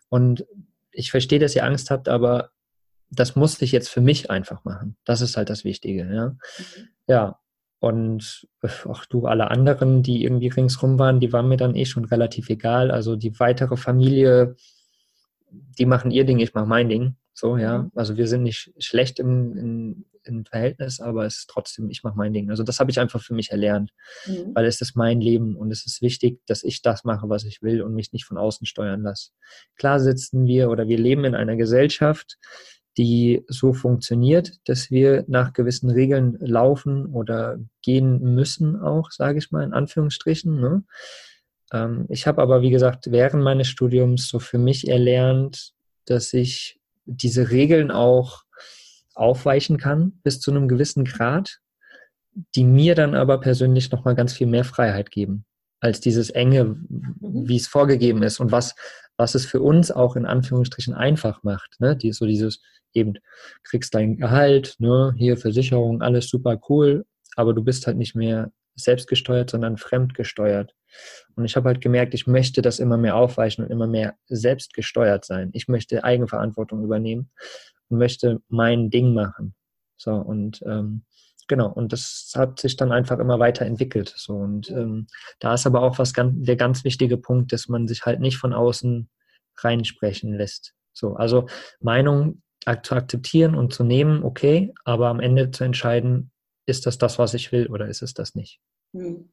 Und 0.09 0.45
ich 0.91 1.11
verstehe, 1.11 1.39
dass 1.39 1.55
ihr 1.55 1.63
Angst 1.63 1.89
habt, 1.91 2.09
aber 2.09 2.51
das 3.09 3.35
musste 3.35 3.65
ich 3.65 3.71
jetzt 3.71 3.89
für 3.89 4.01
mich 4.01 4.29
einfach 4.29 4.63
machen. 4.63 4.95
Das 5.05 5.21
ist 5.21 5.37
halt 5.37 5.49
das 5.49 5.63
Wichtige, 5.63 6.05
ja. 6.13 6.27
Mhm. 6.29 6.37
Ja. 7.07 7.40
Und 7.81 8.47
auch 8.85 9.05
du, 9.05 9.25
alle 9.25 9.49
anderen, 9.49 10.03
die 10.03 10.23
irgendwie 10.23 10.49
ringsrum 10.49 10.99
waren, 10.99 11.19
die 11.19 11.33
waren 11.33 11.47
mir 11.47 11.57
dann 11.57 11.75
eh 11.75 11.85
schon 11.85 12.05
relativ 12.05 12.47
egal. 12.51 12.91
Also 12.91 13.15
die 13.15 13.39
weitere 13.39 13.75
Familie, 13.75 14.55
die 15.49 15.87
machen 15.87 16.11
ihr 16.11 16.23
Ding, 16.23 16.37
ich 16.37 16.53
mache 16.53 16.67
mein 16.67 16.89
Ding. 16.89 17.15
So, 17.33 17.57
ja. 17.57 17.79
Mhm. 17.79 17.91
Also 17.95 18.17
wir 18.17 18.27
sind 18.27 18.43
nicht 18.43 18.71
schlecht 18.77 19.17
im, 19.17 19.57
im, 19.57 20.05
im 20.23 20.45
Verhältnis, 20.45 20.99
aber 20.99 21.25
es 21.25 21.39
ist 21.39 21.49
trotzdem, 21.49 21.89
ich 21.89 22.03
mache 22.03 22.15
mein 22.15 22.33
Ding. 22.33 22.51
Also 22.51 22.61
das 22.61 22.79
habe 22.79 22.91
ich 22.91 22.99
einfach 22.99 23.19
für 23.19 23.33
mich 23.33 23.49
erlernt, 23.49 23.89
mhm. 24.27 24.51
weil 24.53 24.65
es 24.65 24.79
ist 24.79 24.95
mein 24.95 25.19
Leben 25.19 25.55
und 25.55 25.71
es 25.71 25.83
ist 25.87 26.03
wichtig, 26.03 26.39
dass 26.45 26.61
ich 26.61 26.83
das 26.83 27.03
mache, 27.03 27.29
was 27.29 27.45
ich 27.45 27.63
will 27.63 27.81
und 27.81 27.95
mich 27.95 28.13
nicht 28.13 28.25
von 28.25 28.37
außen 28.37 28.67
steuern 28.67 29.01
lasse. 29.01 29.31
Klar 29.75 29.99
sitzen 29.99 30.45
wir 30.45 30.69
oder 30.69 30.87
wir 30.87 30.99
leben 30.99 31.25
in 31.25 31.33
einer 31.33 31.55
Gesellschaft, 31.55 32.37
die 32.97 33.43
so 33.47 33.73
funktioniert, 33.73 34.59
dass 34.65 34.91
wir 34.91 35.23
nach 35.27 35.53
gewissen 35.53 35.89
Regeln 35.89 36.37
laufen 36.39 37.05
oder 37.07 37.57
gehen 37.81 38.35
müssen, 38.35 38.79
auch, 38.79 39.11
sage 39.11 39.39
ich 39.39 39.51
mal, 39.51 39.63
in 39.63 39.73
Anführungsstrichen. 39.73 40.59
Ne? 40.59 40.83
Ähm, 41.71 42.05
ich 42.09 42.27
habe 42.27 42.41
aber, 42.41 42.61
wie 42.61 42.69
gesagt, 42.69 43.11
während 43.11 43.43
meines 43.43 43.67
Studiums 43.67 44.27
so 44.27 44.39
für 44.39 44.57
mich 44.57 44.87
erlernt, 44.87 45.71
dass 46.05 46.33
ich 46.33 46.79
diese 47.05 47.49
Regeln 47.49 47.91
auch 47.91 48.43
aufweichen 49.15 49.77
kann 49.77 50.19
bis 50.23 50.39
zu 50.39 50.51
einem 50.51 50.67
gewissen 50.67 51.05
Grad, 51.05 51.59
die 52.55 52.63
mir 52.63 52.95
dann 52.95 53.15
aber 53.15 53.39
persönlich 53.39 53.91
nochmal 53.91 54.15
ganz 54.15 54.33
viel 54.33 54.47
mehr 54.47 54.63
Freiheit 54.63 55.11
geben 55.11 55.45
als 55.81 55.99
dieses 55.99 56.29
enge, 56.29 56.63
mhm. 56.63 57.15
wie 57.19 57.57
es 57.57 57.67
vorgegeben 57.67 58.23
ist 58.23 58.39
und 58.39 58.51
was, 58.51 58.75
was 59.17 59.35
es 59.35 59.45
für 59.45 59.61
uns 59.61 59.91
auch 59.91 60.15
in 60.15 60.25
Anführungsstrichen 60.25 60.93
einfach 60.93 61.43
macht. 61.43 61.79
Ne? 61.79 61.97
Die, 61.97 62.13
so 62.13 62.25
dieses 62.25 62.61
eben, 62.93 63.13
kriegst 63.63 63.93
dein 63.95 64.17
Gehalt, 64.17 64.75
ne? 64.79 65.13
hier 65.17 65.37
Versicherung, 65.37 66.01
alles 66.01 66.29
super 66.29 66.59
cool, 66.69 67.05
aber 67.35 67.53
du 67.53 67.63
bist 67.63 67.87
halt 67.87 67.97
nicht 67.97 68.15
mehr 68.15 68.51
selbstgesteuert, 68.75 69.49
sondern 69.49 69.77
fremdgesteuert. 69.77 70.73
Und 71.35 71.45
ich 71.45 71.55
habe 71.55 71.69
halt 71.69 71.81
gemerkt, 71.81 72.13
ich 72.13 72.27
möchte 72.27 72.61
das 72.61 72.79
immer 72.79 72.97
mehr 72.97 73.15
aufweichen 73.15 73.63
und 73.63 73.71
immer 73.71 73.87
mehr 73.87 74.15
selbstgesteuert 74.27 75.25
sein. 75.25 75.49
Ich 75.53 75.67
möchte 75.67 76.03
Eigenverantwortung 76.03 76.83
übernehmen 76.83 77.31
und 77.89 77.97
möchte 77.97 78.41
mein 78.49 78.89
Ding 78.89 79.13
machen. 79.13 79.55
So, 79.97 80.13
und 80.13 80.61
ähm, 80.65 81.05
genau, 81.47 81.71
und 81.71 81.93
das 81.93 82.33
hat 82.35 82.59
sich 82.59 82.75
dann 82.75 82.91
einfach 82.91 83.19
immer 83.19 83.39
weiterentwickelt. 83.39 84.13
So, 84.17 84.33
und 84.33 84.69
ähm, 84.71 85.07
da 85.39 85.53
ist 85.53 85.65
aber 85.67 85.81
auch 85.81 85.99
was 85.99 86.13
ganz, 86.13 86.45
der 86.45 86.55
ganz 86.55 86.83
wichtige 86.83 87.17
Punkt, 87.17 87.53
dass 87.53 87.67
man 87.67 87.87
sich 87.87 88.05
halt 88.05 88.19
nicht 88.19 88.37
von 88.37 88.53
außen 88.53 89.09
reinsprechen 89.57 90.33
lässt. 90.33 90.73
So, 90.93 91.15
also 91.15 91.47
Meinung 91.79 92.41
zu 92.83 92.95
akzeptieren 92.95 93.55
und 93.55 93.73
zu 93.73 93.83
nehmen, 93.83 94.23
okay, 94.23 94.73
aber 94.83 95.07
am 95.07 95.19
Ende 95.19 95.51
zu 95.51 95.63
entscheiden, 95.63 96.31
ist 96.65 96.85
das 96.85 96.97
das, 96.97 97.17
was 97.19 97.33
ich 97.33 97.51
will 97.51 97.67
oder 97.67 97.87
ist 97.87 98.01
es 98.01 98.13
das 98.13 98.35
nicht? 98.35 98.59
Hm. 98.93 99.29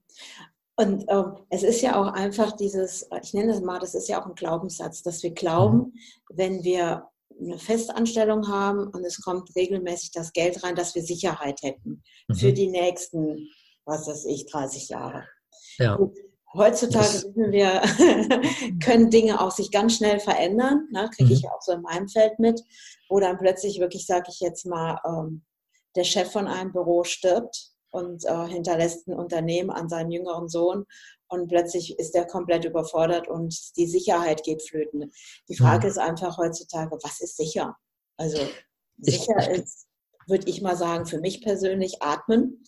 Und 0.76 1.06
ähm, 1.08 1.32
es 1.50 1.64
ist 1.64 1.80
ja 1.82 2.00
auch 2.00 2.12
einfach 2.12 2.52
dieses, 2.52 3.08
ich 3.22 3.34
nenne 3.34 3.52
es 3.52 3.60
mal, 3.60 3.80
das 3.80 3.96
ist 3.96 4.08
ja 4.08 4.22
auch 4.22 4.26
ein 4.26 4.36
Glaubenssatz, 4.36 5.02
dass 5.02 5.24
wir 5.24 5.32
glauben, 5.32 5.78
mhm. 5.78 5.92
wenn 6.30 6.62
wir 6.62 7.08
eine 7.40 7.58
Festanstellung 7.58 8.48
haben 8.48 8.86
und 8.86 9.04
es 9.04 9.20
kommt 9.20 9.54
regelmäßig 9.56 10.12
das 10.12 10.32
Geld 10.32 10.62
rein, 10.62 10.76
dass 10.76 10.94
wir 10.94 11.02
Sicherheit 11.02 11.62
hätten 11.62 12.02
mhm. 12.28 12.34
für 12.34 12.52
die 12.52 12.68
nächsten, 12.68 13.48
was 13.86 14.06
weiß 14.06 14.26
ich, 14.26 14.46
30 14.46 14.88
Jahre. 14.88 15.24
Ja. 15.78 15.94
Und 15.96 16.16
heutzutage 16.54 17.06
das 17.06 17.24
wissen 17.24 17.50
wir, 17.50 17.82
können 18.80 19.10
Dinge 19.10 19.40
auch 19.40 19.50
sich 19.50 19.72
ganz 19.72 19.96
schnell 19.96 20.20
verändern. 20.20 20.86
Ne? 20.92 21.10
Kriege 21.16 21.32
ich 21.32 21.40
mhm. 21.40 21.46
ja 21.46 21.50
auch 21.56 21.62
so 21.62 21.72
in 21.72 21.82
meinem 21.82 22.08
Feld 22.08 22.38
mit, 22.38 22.62
wo 23.08 23.20
dann 23.20 23.38
plötzlich 23.38 23.80
wirklich, 23.80 24.06
sage 24.06 24.26
ich 24.28 24.40
jetzt 24.40 24.66
mal, 24.66 25.00
ähm, 25.04 25.44
der 25.96 26.04
Chef 26.04 26.30
von 26.30 26.46
einem 26.46 26.72
Büro 26.72 27.04
stirbt 27.04 27.72
und 27.90 28.24
äh, 28.26 28.46
hinterlässt 28.46 29.08
ein 29.08 29.14
Unternehmen 29.14 29.70
an 29.70 29.88
seinen 29.88 30.10
jüngeren 30.10 30.48
Sohn 30.48 30.84
und 31.28 31.48
plötzlich 31.48 31.98
ist 31.98 32.14
er 32.14 32.26
komplett 32.26 32.64
überfordert 32.64 33.28
und 33.28 33.76
die 33.76 33.86
Sicherheit 33.86 34.42
geht 34.42 34.62
flöten. 34.62 35.12
Die 35.48 35.56
Frage 35.56 35.86
mhm. 35.86 35.90
ist 35.90 35.98
einfach 35.98 36.38
heutzutage, 36.38 36.96
was 37.02 37.20
ist 37.20 37.36
sicher? 37.36 37.76
Also 38.16 38.38
sicher 38.98 39.50
ist, 39.50 39.86
würde 40.26 40.48
ich 40.48 40.62
mal 40.62 40.76
sagen, 40.76 41.06
für 41.06 41.20
mich 41.20 41.42
persönlich 41.42 42.02
atmen. 42.02 42.64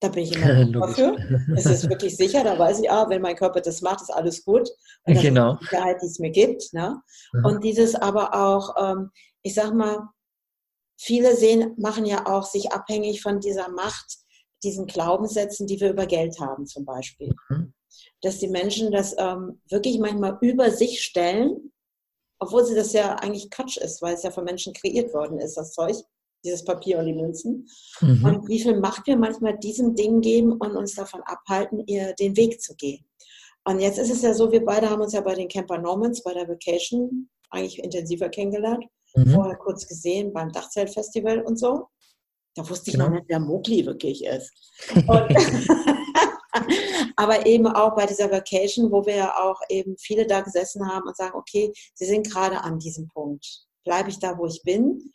Da 0.00 0.08
bin 0.08 0.24
ich 0.24 0.36
immer 0.36 0.64
dafür. 0.72 1.16
Es 1.56 1.66
ist 1.66 1.88
wirklich 1.88 2.16
sicher, 2.16 2.44
da 2.44 2.58
weiß 2.58 2.80
ich, 2.80 2.90
ah, 2.90 3.08
wenn 3.08 3.22
mein 3.22 3.36
Körper 3.36 3.60
das 3.60 3.80
macht, 3.80 4.02
ist 4.02 4.12
alles 4.12 4.44
gut. 4.44 4.68
Und 5.06 5.16
das 5.16 5.22
genau. 5.22 5.54
ist 5.54 5.60
die 5.60 5.64
Sicherheit, 5.66 6.02
die 6.02 6.06
es 6.06 6.18
mir 6.18 6.30
gibt. 6.30 6.72
Ne? 6.72 7.00
Mhm. 7.32 7.44
Und 7.44 7.64
dieses 7.64 7.94
aber 7.94 8.34
auch, 8.34 8.74
ähm, 8.78 9.10
ich 9.44 9.54
sag 9.54 9.74
mal, 9.74 10.08
viele 10.98 11.36
sehen, 11.36 11.74
machen 11.76 12.06
ja 12.06 12.26
auch 12.26 12.44
sich 12.44 12.72
abhängig 12.72 13.22
von 13.22 13.40
dieser 13.40 13.68
Macht, 13.68 14.16
diesen 14.64 14.86
Glaubenssätzen, 14.86 15.66
die 15.66 15.80
wir 15.80 15.90
über 15.90 16.06
Geld 16.06 16.40
haben 16.40 16.66
zum 16.66 16.84
Beispiel. 16.84 17.32
Mhm. 17.50 17.74
Dass 18.22 18.38
die 18.38 18.48
Menschen 18.48 18.90
das 18.90 19.14
ähm, 19.18 19.60
wirklich 19.68 19.98
manchmal 19.98 20.38
über 20.40 20.70
sich 20.70 21.02
stellen, 21.02 21.72
obwohl 22.38 22.64
sie 22.64 22.74
das 22.74 22.92
ja 22.92 23.16
eigentlich 23.16 23.50
Quatsch 23.50 23.76
ist, 23.76 24.02
weil 24.02 24.14
es 24.14 24.22
ja 24.22 24.30
von 24.30 24.44
Menschen 24.44 24.72
kreiert 24.72 25.12
worden 25.12 25.38
ist, 25.38 25.56
das 25.56 25.72
Zeug, 25.72 25.96
dieses 26.44 26.64
Papier 26.64 26.98
und 26.98 27.06
die 27.06 27.14
Münzen. 27.14 27.68
Mhm. 28.00 28.24
Und 28.24 28.48
wie 28.48 28.60
viel 28.60 28.80
Macht 28.80 29.06
wir 29.06 29.16
manchmal 29.16 29.58
diesem 29.58 29.94
Ding 29.94 30.20
geben 30.20 30.52
und 30.52 30.76
uns 30.76 30.94
davon 30.94 31.20
abhalten, 31.24 31.84
ihr 31.86 32.14
den 32.14 32.36
Weg 32.36 32.60
zu 32.60 32.74
gehen. 32.74 33.04
Und 33.66 33.80
jetzt 33.80 33.98
ist 33.98 34.10
es 34.10 34.22
ja 34.22 34.34
so, 34.34 34.52
wir 34.52 34.64
beide 34.64 34.90
haben 34.90 35.02
uns 35.02 35.12
ja 35.12 35.20
bei 35.20 35.34
den 35.34 35.48
Camper 35.48 35.78
Normans, 35.78 36.22
bei 36.22 36.34
der 36.34 36.48
Vacation 36.48 37.30
eigentlich 37.50 37.82
intensiver 37.82 38.28
kennengelernt. 38.28 38.84
Mhm. 39.14 39.30
Vorher 39.30 39.56
kurz 39.56 39.86
gesehen 39.86 40.32
beim 40.32 40.50
Dachzeltfestival 40.52 41.42
und 41.42 41.58
so. 41.58 41.88
Da 42.54 42.68
wusste 42.68 42.90
ich 42.90 42.94
genau. 42.94 43.06
noch 43.06 43.14
nicht, 43.14 43.26
wer 43.28 43.40
Mogli 43.40 43.84
wirklich 43.84 44.24
ist. 44.24 44.52
aber 47.16 47.46
eben 47.46 47.66
auch 47.66 47.94
bei 47.94 48.06
dieser 48.06 48.30
Vacation, 48.30 48.90
wo 48.90 49.04
wir 49.06 49.16
ja 49.16 49.36
auch 49.38 49.60
eben 49.68 49.96
viele 49.98 50.26
da 50.26 50.40
gesessen 50.40 50.88
haben 50.88 51.08
und 51.08 51.16
sagen, 51.16 51.36
okay, 51.36 51.72
sie 51.94 52.06
sind 52.06 52.30
gerade 52.30 52.60
an 52.62 52.78
diesem 52.78 53.08
Punkt. 53.08 53.66
Bleibe 53.84 54.10
ich 54.10 54.18
da, 54.18 54.38
wo 54.38 54.46
ich 54.46 54.62
bin? 54.62 55.12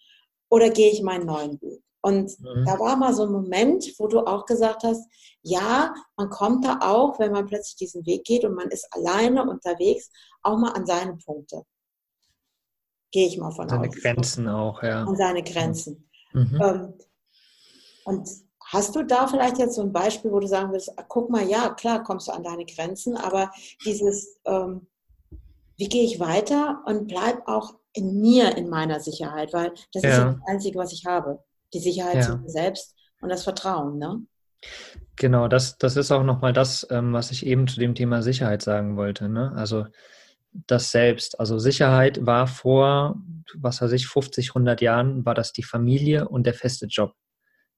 Oder 0.49 0.69
gehe 0.69 0.91
ich 0.91 1.01
meinen 1.01 1.25
neuen 1.25 1.61
Weg? 1.61 1.81
Und 2.01 2.39
mhm. 2.39 2.65
da 2.65 2.79
war 2.79 2.95
mal 2.95 3.13
so 3.13 3.23
ein 3.23 3.31
Moment, 3.31 3.93
wo 3.97 4.07
du 4.07 4.19
auch 4.19 4.45
gesagt 4.45 4.83
hast, 4.83 5.05
ja, 5.41 5.93
man 6.15 6.29
kommt 6.29 6.65
da 6.65 6.79
auch, 6.81 7.19
wenn 7.19 7.31
man 7.31 7.45
plötzlich 7.45 7.75
diesen 7.75 8.05
Weg 8.05 8.23
geht 8.23 8.45
und 8.45 8.55
man 8.55 8.69
ist 8.69 8.87
alleine 8.91 9.49
unterwegs, 9.49 10.09
auch 10.41 10.57
mal 10.57 10.71
an 10.71 10.85
seine 10.85 11.17
Punkte. 11.17 11.63
Gehe 13.11 13.27
ich 13.27 13.37
mal 13.37 13.51
von 13.51 13.67
seine 13.67 13.87
aus. 13.87 13.93
Seine 13.93 14.01
Grenzen 14.01 14.47
auch, 14.47 14.83
ja. 14.83 15.03
An 15.03 15.15
seine 15.15 15.43
Grenzen. 15.43 16.09
Mhm. 16.33 16.61
Ähm, 16.61 16.93
und 18.05 18.29
hast 18.65 18.95
du 18.95 19.03
da 19.03 19.27
vielleicht 19.27 19.57
jetzt 19.57 19.75
so 19.75 19.81
ein 19.81 19.91
Beispiel, 19.91 20.31
wo 20.31 20.39
du 20.39 20.47
sagen 20.47 20.71
willst, 20.71 20.91
ah, 20.97 21.05
guck 21.07 21.29
mal, 21.29 21.47
ja, 21.47 21.69
klar, 21.69 22.03
kommst 22.03 22.27
du 22.27 22.31
an 22.31 22.43
deine 22.43 22.65
Grenzen, 22.65 23.17
aber 23.17 23.51
dieses, 23.85 24.39
ähm, 24.45 24.87
wie 25.77 25.89
gehe 25.89 26.03
ich 26.03 26.19
weiter 26.19 26.83
und 26.85 27.07
bleib 27.07 27.47
auch 27.47 27.75
in 27.93 28.21
mir, 28.21 28.55
in 28.57 28.69
meiner 28.69 28.99
Sicherheit, 28.99 29.53
weil 29.53 29.73
das 29.93 30.03
ja. 30.03 30.09
ist 30.09 30.19
das 30.19 30.35
Einzige, 30.47 30.77
was 30.77 30.93
ich 30.93 31.05
habe. 31.05 31.43
Die 31.73 31.79
Sicherheit 31.79 32.15
ja. 32.15 32.21
zu 32.21 32.37
mir 32.37 32.49
selbst 32.49 32.95
und 33.21 33.29
das 33.29 33.43
Vertrauen, 33.43 33.97
ne? 33.97 34.23
Genau, 35.15 35.47
das, 35.47 35.77
das 35.77 35.95
ist 35.95 36.11
auch 36.11 36.23
nochmal 36.23 36.53
das, 36.53 36.87
ähm, 36.89 37.13
was 37.13 37.31
ich 37.31 37.45
eben 37.45 37.67
zu 37.67 37.79
dem 37.79 37.95
Thema 37.95 38.21
Sicherheit 38.21 38.61
sagen 38.61 38.97
wollte. 38.97 39.29
Ne? 39.29 39.51
Also 39.55 39.85
das 40.51 40.91
selbst. 40.91 41.39
Also 41.39 41.59
Sicherheit 41.59 42.25
war 42.25 42.47
vor, 42.47 43.21
was 43.55 43.81
weiß 43.81 43.91
ich, 43.91 44.07
50, 44.07 44.49
100 44.49 44.81
Jahren, 44.81 45.25
war 45.25 45.35
das 45.35 45.53
die 45.53 45.63
Familie 45.63 46.27
und 46.27 46.45
der 46.45 46.53
feste 46.53 46.87
Job. 46.87 47.13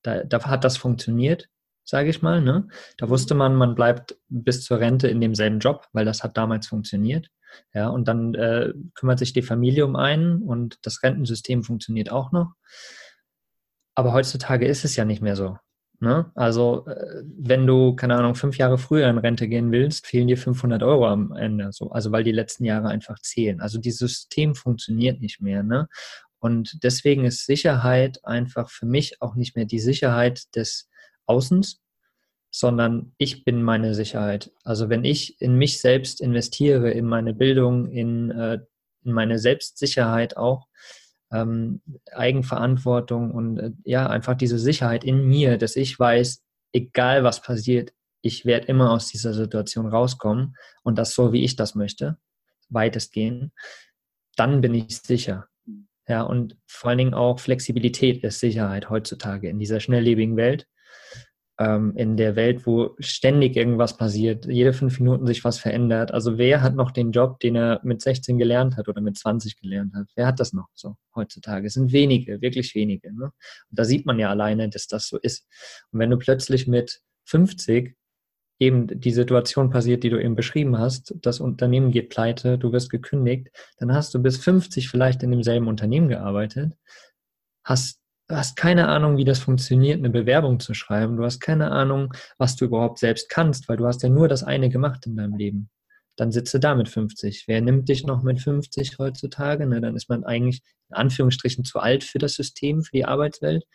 Da, 0.04 0.24
da 0.24 0.44
hat 0.46 0.64
das 0.64 0.78
funktioniert, 0.78 1.50
sage 1.84 2.10
ich 2.10 2.22
mal. 2.22 2.42
Ne? 2.42 2.68
Da 2.98 3.10
wusste 3.10 3.36
man, 3.36 3.56
man 3.56 3.76
bleibt 3.76 4.18
bis 4.30 4.64
zur 4.64 4.80
Rente 4.80 5.08
in 5.08 5.22
demselben 5.22 5.60
Job, 5.60 5.88
weil 5.94 6.06
das 6.06 6.24
hat 6.24 6.38
damals 6.38 6.68
funktioniert. 6.68 7.28
Ja, 7.74 7.90
und 7.90 8.08
dann 8.08 8.34
äh, 8.36 8.74
kümmert 8.96 9.20
sich 9.20 9.34
die 9.34 9.42
Familie 9.42 9.86
um 9.86 9.98
einen 9.98 10.42
und 10.42 10.78
das 10.84 11.04
Rentensystem 11.04 11.64
funktioniert 11.64 12.10
auch 12.10 12.32
noch. 12.32 12.54
Aber 13.94 14.14
heutzutage 14.14 14.66
ist 14.66 14.86
es 14.86 14.96
ja 14.96 15.04
nicht 15.04 15.22
mehr 15.22 15.36
so. 15.36 15.58
Ne? 16.02 16.32
Also, 16.34 16.88
äh, 16.88 17.22
wenn 17.38 17.68
du, 17.68 17.96
keine 17.96 18.16
Ahnung, 18.16 18.34
fünf 18.34 18.58
Jahre 18.58 18.80
früher 18.80 19.08
in 19.08 19.20
Rente 19.20 19.48
gehen 19.48 19.72
willst, 19.72 20.08
fehlen 20.08 20.28
dir 20.28 20.38
500 20.38 20.82
Euro 20.82 21.08
am 21.08 21.32
Ende. 21.34 21.72
So. 21.72 21.92
Also, 21.92 22.12
weil 22.12 22.24
die 22.24 22.32
letzten 22.32 22.66
Jahre 22.66 22.90
einfach 22.90 23.20
zählen. 23.20 23.62
Also, 23.62 23.80
dieses 23.80 24.00
System 24.00 24.56
funktioniert 24.56 25.22
nicht 25.22 25.42
mehr. 25.42 25.62
Ne? 25.62 25.88
Und 26.40 26.84
deswegen 26.84 27.24
ist 27.24 27.46
Sicherheit 27.46 28.26
einfach 28.26 28.72
für 28.72 28.88
mich 28.88 29.22
auch 29.22 29.36
nicht 29.36 29.56
mehr 29.56 29.66
die 29.66 29.80
Sicherheit 29.80 30.56
des 30.56 30.90
Außens, 31.28 31.82
sondern 32.50 33.14
ich 33.20 33.46
bin 33.46 33.62
meine 33.62 33.94
Sicherheit. 33.94 34.52
Also, 34.64 34.90
wenn 34.90 35.04
ich 35.04 35.40
in 35.40 35.56
mich 35.56 35.82
selbst 35.82 36.20
investiere, 36.20 36.90
in 36.90 37.06
meine 37.06 37.36
Bildung, 37.36 37.92
in, 37.92 38.32
äh, 38.32 38.58
in 39.04 39.12
meine 39.12 39.38
Selbstsicherheit 39.38 40.36
auch, 40.36 40.66
ähm, 41.32 41.82
Eigenverantwortung 42.12 43.32
und 43.32 43.58
äh, 43.58 43.72
ja, 43.84 44.08
einfach 44.08 44.36
diese 44.36 44.60
Sicherheit 44.60 45.04
in 45.04 45.28
mir, 45.28 45.58
dass 45.58 45.76
ich 45.76 45.98
weiß, 45.98 46.44
egal 46.74 47.24
was 47.24 47.42
passiert, 47.42 47.94
ich 48.22 48.46
werde 48.46 48.68
immer 48.68 48.92
aus 48.92 49.08
dieser 49.08 49.34
Situation 49.34 49.88
rauskommen 49.88 50.56
und 50.84 50.98
das 50.98 51.14
so, 51.14 51.34
wie 51.34 51.44
ich 51.44 51.56
das 51.56 51.76
möchte, 51.76 52.18
weitestgehend, 52.70 53.52
dann 54.36 54.62
bin 54.62 54.74
ich 54.74 54.98
sicher. 55.00 55.48
Ja, 56.08 56.24
und 56.24 56.58
vor 56.68 56.90
allen 56.90 56.98
Dingen 56.98 57.14
auch 57.14 57.40
Flexibilität 57.40 58.24
ist 58.24 58.40
Sicherheit 58.40 58.90
heutzutage 58.90 59.50
in 59.50 59.60
dieser 59.60 59.80
schnelllebigen 59.80 60.36
Welt 60.36 60.68
ähm, 61.62 61.94
in 61.96 62.18
der 62.18 62.36
Welt, 62.36 62.66
wo 62.66 62.96
ständig 62.98 63.56
irgendwas 63.56 63.96
passiert, 63.96 64.48
jede 64.48 64.74
fünf 64.74 65.00
Minuten 65.00 65.28
sich 65.28 65.44
was 65.44 65.60
verändert. 65.60 66.12
Also 66.12 66.40
wer 66.40 66.64
hat 66.64 66.76
noch 66.76 66.90
den 66.90 67.12
Job, 67.12 67.40
den 67.40 67.56
er 67.56 67.80
mit 67.84 68.02
16 68.02 68.40
gelernt 68.40 68.78
hat 68.78 68.88
oder 68.88 69.00
mit 69.00 69.16
20 69.16 69.62
gelernt 69.62 69.94
hat? 69.94 70.08
Wer 70.16 70.26
hat 70.26 70.40
das 70.40 70.54
noch 70.54 70.70
so 70.74 70.96
heutzutage? 71.16 71.68
Es 71.68 71.76
sind 71.76 71.92
wenige, 71.92 72.42
wirklich 72.42 72.74
wenige. 72.74 73.14
Ne? 73.14 73.26
Und 73.26 73.34
da 73.70 73.86
sieht 73.86 74.08
man 74.08 74.18
ja 74.18 74.32
alleine, 74.32 74.70
dass 74.70 74.88
das 74.88 75.08
so 75.08 75.20
ist. 75.20 75.46
Und 75.92 76.00
wenn 76.00 76.10
du 76.10 76.18
plötzlich 76.18 76.68
mit 76.68 77.02
50 77.26 77.96
eben 78.58 78.88
die 78.88 79.12
Situation 79.12 79.70
passiert, 79.70 80.04
die 80.04 80.10
du 80.10 80.20
eben 80.20 80.36
beschrieben 80.36 80.80
hast, 80.80 81.14
das 81.22 81.40
Unternehmen 81.40 81.92
geht 81.92 82.10
pleite, 82.10 82.58
du 82.58 82.72
wirst 82.72 82.90
gekündigt, 82.90 83.50
dann 83.78 83.94
hast 83.94 84.16
du 84.16 84.20
bis 84.20 84.38
50 84.38 84.90
vielleicht 84.90 85.22
in 85.22 85.30
demselben 85.30 85.68
Unternehmen 85.68 86.10
gearbeitet, 86.10 86.74
hast 87.64 88.01
Du 88.32 88.38
hast 88.38 88.56
keine 88.56 88.88
Ahnung, 88.88 89.18
wie 89.18 89.26
das 89.26 89.40
funktioniert, 89.40 89.98
eine 89.98 90.10
Bewerbung 90.10 90.62
zu 90.62 90.74
schreiben. 90.74 91.18
Du 91.18 91.26
hast 91.26 91.42
keine 91.42 91.70
Ahnung, 91.70 92.14
was 92.38 92.56
du 92.56 92.64
überhaupt 92.64 92.98
selbst 92.98 93.28
kannst, 93.28 93.68
weil 93.68 93.76
du 93.76 93.86
hast 93.86 94.04
ja 94.04 94.10
nur 94.10 94.30
das 94.30 94.42
eine 94.42 94.70
gemacht 94.70 95.06
in 95.06 95.18
deinem 95.18 95.36
Leben. 95.36 95.70
Dann 96.16 96.32
sitze 96.32 96.58
da 96.62 96.74
mit 96.74 96.88
50. 96.88 97.44
Wer 97.48 97.60
nimmt 97.60 97.90
dich 97.90 98.06
noch 98.06 98.24
mit 98.24 98.40
50 98.40 99.00
heutzutage? 99.00 99.66
Na, 99.68 99.82
dann 99.82 99.98
ist 99.98 100.08
man 100.08 100.24
eigentlich 100.24 100.62
in 100.88 100.96
Anführungsstrichen 100.96 101.66
zu 101.66 101.80
alt 101.80 102.06
für 102.06 102.20
das 102.20 102.36
System, 102.36 102.84
für 102.84 102.94
die 102.94 103.04
Arbeitswelt. 103.04 103.66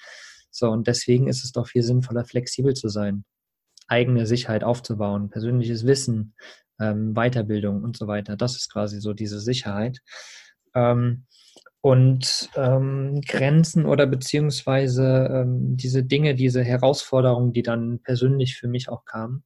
So, 0.51 0.71
und 0.71 0.87
deswegen 0.87 1.29
ist 1.29 1.45
es 1.45 1.53
doch 1.53 1.67
viel 1.67 1.83
sinnvoller, 1.83 2.25
flexibel 2.25 2.73
zu 2.73 2.89
sein, 2.89 3.27
eigene 3.89 4.25
Sicherheit 4.25 4.65
aufzubauen, 4.65 5.29
persönliches 5.29 5.85
Wissen, 5.85 6.35
ähm, 6.81 7.13
Weiterbildung 7.13 7.83
und 7.85 7.99
so 7.99 8.07
weiter. 8.07 8.39
Das 8.39 8.57
ist 8.57 8.73
quasi 8.73 9.03
so 9.03 9.13
diese 9.13 9.39
Sicherheit. 9.39 9.99
Ähm, 10.75 11.27
und 11.87 12.51
ähm, 12.57 13.21
Grenzen 13.21 13.87
oder 13.87 14.09
beziehungsweise 14.09 15.29
ähm, 15.31 15.77
diese 15.77 16.03
Dinge, 16.03 16.35
diese 16.35 16.65
Herausforderungen, 16.65 17.53
die 17.53 17.63
dann 17.63 18.01
persönlich 18.01 18.57
für 18.57 18.67
mich 18.67 18.89
auch 18.89 19.05
kamen, 19.05 19.45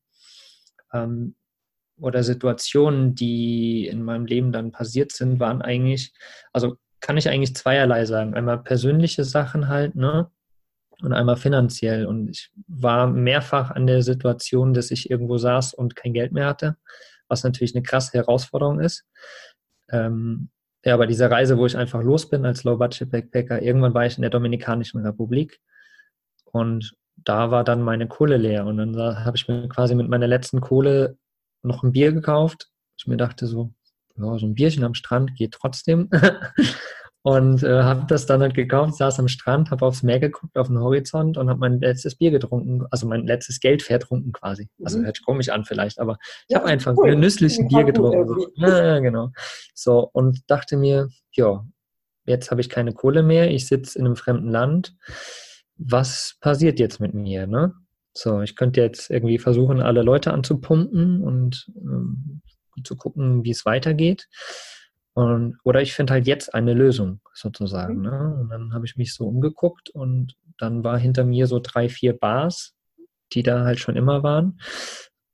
ähm, 0.94 1.35
oder 1.99 2.23
Situationen, 2.23 3.14
die 3.14 3.87
in 3.87 4.02
meinem 4.02 4.25
Leben 4.25 4.52
dann 4.52 4.73
passiert 4.73 5.12
sind, 5.12 5.38
waren 5.38 5.61
eigentlich, 5.61 6.14
also 6.50 6.76
kann 7.00 7.18
ich 7.18 7.28
eigentlich 7.28 7.54
zweierlei 7.54 8.06
sagen. 8.06 8.32
Einmal 8.32 8.62
persönliche 8.62 9.25
Sachen 9.25 9.68
halt, 9.68 9.94
ne? 9.94 10.30
Und 11.02 11.12
einmal 11.12 11.37
finanziell. 11.37 12.06
Und 12.06 12.30
ich 12.30 12.50
war 12.66 13.06
mehrfach 13.06 13.70
an 13.70 13.87
der 13.87 14.00
Situation, 14.00 14.73
dass 14.73 14.90
ich 14.90 15.11
irgendwo 15.11 15.37
saß 15.37 15.75
und 15.75 15.94
kein 15.94 16.14
Geld 16.14 16.32
mehr 16.32 16.47
hatte, 16.47 16.78
was 17.28 17.44
natürlich 17.44 17.75
eine 17.75 17.82
krasse 17.82 18.12
Herausforderung 18.14 18.80
ist. 18.80 19.04
Ähm, 19.90 20.49
ja, 20.84 20.96
bei 20.96 21.06
dieser 21.06 21.30
Reise, 21.30 21.58
wo 21.58 21.66
ich 21.66 21.76
einfach 21.76 22.02
los 22.02 22.28
bin 22.28 22.46
als 22.46 22.64
Low-Budget-Backpacker, 22.64 23.62
irgendwann 23.62 23.94
war 23.94 24.06
ich 24.06 24.16
in 24.16 24.22
der 24.22 24.30
Dominikanischen 24.30 25.04
Republik 25.04 25.60
und 26.44 26.94
da 27.16 27.50
war 27.50 27.64
dann 27.64 27.82
meine 27.82 28.08
Kohle 28.08 28.37
leer 28.37 28.66
und 28.66 28.78
dann 28.78 28.96
habe 28.96 29.37
ich 29.37 29.46
mir 29.46 29.68
quasi 29.68 29.94
mit 29.94 30.08
meiner 30.08 30.26
letzten 30.26 30.60
Kohle 30.60 31.18
noch 31.62 31.82
ein 31.82 31.92
Bier 31.92 32.12
gekauft. 32.12 32.68
Ich 32.99 33.06
mir 33.06 33.18
dachte 33.18 33.46
so, 33.46 33.72
ja, 34.16 34.38
so 34.38 34.46
ein 34.46 34.54
Bierchen 34.54 34.84
am 34.84 34.94
Strand 34.94 35.34
geht 35.37 35.52
trotzdem. 35.52 36.08
Und 37.22 37.62
äh, 37.62 37.82
habe 37.82 38.06
das 38.08 38.24
dann 38.24 38.40
halt 38.40 38.54
gekauft, 38.54 38.96
saß 38.96 39.18
am 39.18 39.28
Strand, 39.28 39.70
habe 39.70 39.84
aufs 39.84 40.02
Meer 40.02 40.20
geguckt, 40.20 40.56
auf 40.56 40.68
den 40.68 40.78
Horizont 40.78 41.36
und 41.36 41.50
habe 41.50 41.60
mein 41.60 41.78
letztes 41.78 42.14
Bier 42.14 42.30
getrunken, 42.30 42.86
also 42.90 43.06
mein 43.06 43.26
letztes 43.26 43.60
Geld 43.60 43.82
vertrunken 43.82 44.32
quasi. 44.32 44.71
Also 44.82 44.99
mhm. 44.99 45.04
hört 45.04 45.16
sich 45.16 45.26
komisch 45.26 45.50
an 45.50 45.66
vielleicht, 45.66 45.99
aber 45.99 46.16
ich 46.49 46.54
ja, 46.54 46.60
habe 46.60 46.68
einfach 46.71 46.97
cool. 46.97 47.12
ein 47.12 47.21
Bier 47.21 47.84
getrunken. 47.84 48.26
So. 48.26 48.49
Ja, 48.54 48.99
genau. 49.00 49.32
So, 49.75 50.08
und 50.12 50.50
dachte 50.50 50.78
mir, 50.78 51.08
ja, 51.32 51.62
jetzt 52.25 52.50
habe 52.50 52.62
ich 52.62 52.71
keine 52.71 52.95
Kohle 52.95 53.23
mehr, 53.23 53.50
ich 53.50 53.66
sitze 53.66 53.99
in 53.99 54.06
einem 54.06 54.16
fremden 54.16 54.49
Land. 54.49 54.97
Was 55.76 56.36
passiert 56.40 56.78
jetzt 56.78 57.00
mit 57.00 57.12
mir? 57.12 57.47
Ne? 57.47 57.75
So, 58.14 58.40
ich 58.40 58.56
könnte 58.56 58.80
jetzt 58.80 59.10
irgendwie 59.10 59.38
versuchen, 59.38 59.80
alle 59.80 60.02
Leute 60.02 60.32
anzupumpen 60.32 61.23
und 61.23 61.71
ähm, 61.76 62.40
zu 62.82 62.97
gucken, 62.97 63.45
wie 63.45 63.50
es 63.50 63.66
weitergeht. 63.66 64.26
Und, 65.14 65.58
oder 65.64 65.82
ich 65.82 65.92
finde 65.92 66.12
halt 66.12 66.26
jetzt 66.26 66.54
eine 66.54 66.73
Lösung 66.73 67.20
sozusagen. 67.34 67.96
Mhm. 67.96 68.02
Ne? 68.02 68.36
Und 68.40 68.49
dann 68.50 68.73
habe 68.73 68.86
ich 68.86 68.96
mich 68.96 69.14
so 69.14 69.26
umgeguckt 69.26 69.90
und 69.90 70.36
dann 70.58 70.84
war 70.84 70.99
hinter 70.99 71.25
mir 71.25 71.46
so 71.46 71.58
drei, 71.58 71.88
vier 71.88 72.16
Bars, 72.16 72.75
die 73.32 73.42
da 73.42 73.64
halt 73.64 73.78
schon 73.78 73.96
immer 73.96 74.23
waren. 74.23 74.60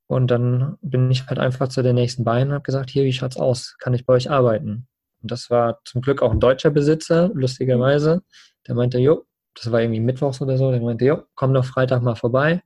Und 0.09 0.31
dann 0.31 0.77
bin 0.83 1.11
ich 1.11 1.27
halt 1.27 1.39
einfach 1.39 1.69
zu 1.69 1.83
der 1.83 1.93
nächsten 1.93 2.25
Bein 2.25 2.49
und 2.49 2.55
habe 2.55 2.63
gesagt, 2.63 2.91
hier, 2.91 3.05
wie 3.05 3.13
schaut's 3.13 3.37
aus? 3.37 3.77
Kann 3.79 3.93
ich 3.93 4.07
bei 4.07 4.15
euch 4.15 4.31
arbeiten? 4.31 4.87
Und 5.23 5.31
das 5.33 5.51
war 5.51 5.81
zum 5.85 6.01
Glück 6.01 6.23
auch 6.23 6.31
ein 6.31 6.41
deutscher 6.41 6.71
Besitzer, 6.71 7.31
lustigerweise. 7.35 8.23
Der 8.69 8.77
meinte, 8.77 8.99
jo, 8.99 9.27
das 9.55 9.73
war 9.73 9.81
irgendwie 9.81 10.01
mittwochs 10.01 10.41
oder 10.41 10.57
so, 10.59 10.71
der 10.71 10.81
meinte, 10.81 11.05
jo, 11.05 11.23
komm 11.35 11.55
doch 11.55 11.65
Freitag 11.65 12.03
mal 12.03 12.15
vorbei. 12.15 12.63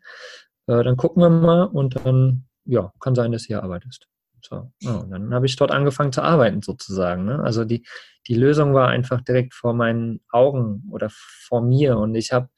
Äh, 0.67 0.85
dann 0.85 0.97
gucken 0.97 1.23
wir 1.23 1.31
mal 1.31 1.65
und 1.65 2.05
dann, 2.05 2.45
ja, 2.65 2.93
kann 3.01 3.15
sein, 3.15 3.33
dass 3.33 3.43
du 3.43 3.49
hier 3.49 3.63
arbeitest. 3.63 4.07
So, 4.43 4.73
ja, 4.81 4.93
und 4.93 5.11
dann 5.11 5.35
habe 5.35 5.47
ich 5.47 5.57
dort 5.57 5.71
angefangen 5.71 6.13
zu 6.13 6.23
arbeiten 6.23 6.63
sozusagen. 6.63 7.25
Ne? 7.25 7.41
Also 7.43 7.65
die, 7.65 7.85
die 8.27 8.35
Lösung 8.35 8.75
war 8.75 8.89
einfach 8.89 9.21
direkt 9.21 9.55
vor 9.55 9.75
meinen 9.75 10.21
Augen 10.31 10.85
oder 10.91 11.09
vor 11.11 11.63
mir 11.63 11.99
und 11.99 12.15
ich 12.15 12.33
habe 12.33 12.49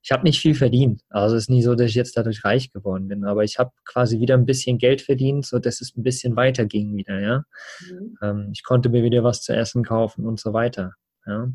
ich 0.00 0.12
habe 0.12 0.24
nicht 0.24 0.40
viel 0.40 0.54
verdient. 0.54 1.02
Also 1.10 1.36
es 1.36 1.44
ist 1.44 1.50
nie 1.50 1.62
so, 1.62 1.74
dass 1.74 1.88
ich 1.88 1.94
jetzt 1.94 2.16
dadurch 2.16 2.42
reich 2.42 2.72
geworden 2.72 3.08
bin, 3.08 3.24
aber 3.24 3.44
ich 3.44 3.58
habe 3.58 3.72
quasi 3.84 4.20
wieder 4.20 4.34
ein 4.34 4.46
bisschen 4.46 4.78
Geld 4.78 5.02
verdient, 5.02 5.44
so 5.44 5.58
dass 5.58 5.82
es 5.82 5.94
ein 5.96 6.02
bisschen 6.02 6.34
weiter 6.34 6.64
ging 6.64 6.96
wieder, 6.96 7.20
ja. 7.20 7.44
Mhm. 7.90 8.16
Ähm, 8.22 8.48
ich 8.52 8.62
konnte 8.62 8.88
mir 8.88 9.02
wieder 9.02 9.22
was 9.22 9.42
zu 9.42 9.54
essen 9.54 9.84
kaufen 9.84 10.24
und 10.24 10.40
so 10.40 10.54
weiter. 10.54 10.94
Ja. 11.26 11.52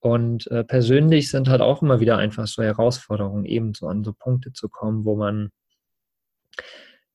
Und 0.00 0.46
äh, 0.50 0.62
persönlich 0.62 1.30
sind 1.30 1.48
halt 1.48 1.62
auch 1.62 1.80
immer 1.80 2.00
wieder 2.00 2.18
einfach 2.18 2.46
so 2.46 2.62
Herausforderungen, 2.62 3.46
eben 3.46 3.72
so 3.72 3.86
an 3.86 4.04
so 4.04 4.12
Punkte 4.12 4.52
zu 4.52 4.68
kommen, 4.68 5.04
wo 5.04 5.16
man 5.16 5.50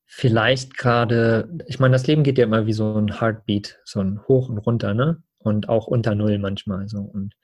vielleicht 0.05 0.77
gerade, 0.77 1.49
ich 1.67 1.79
meine, 1.79 1.93
das 1.93 2.07
Leben 2.07 2.23
geht 2.23 2.37
ja 2.37 2.45
immer 2.45 2.65
wie 2.65 2.73
so 2.73 2.95
ein 2.97 3.19
Heartbeat, 3.19 3.79
so 3.83 3.99
ein 3.99 4.21
Hoch 4.27 4.49
und 4.49 4.57
runter, 4.59 4.93
ne? 4.93 5.21
Und 5.39 5.69
auch 5.69 5.87
unter 5.87 6.15
Null 6.15 6.39
manchmal 6.39 6.87
so. 6.89 6.99
Und 6.99 7.35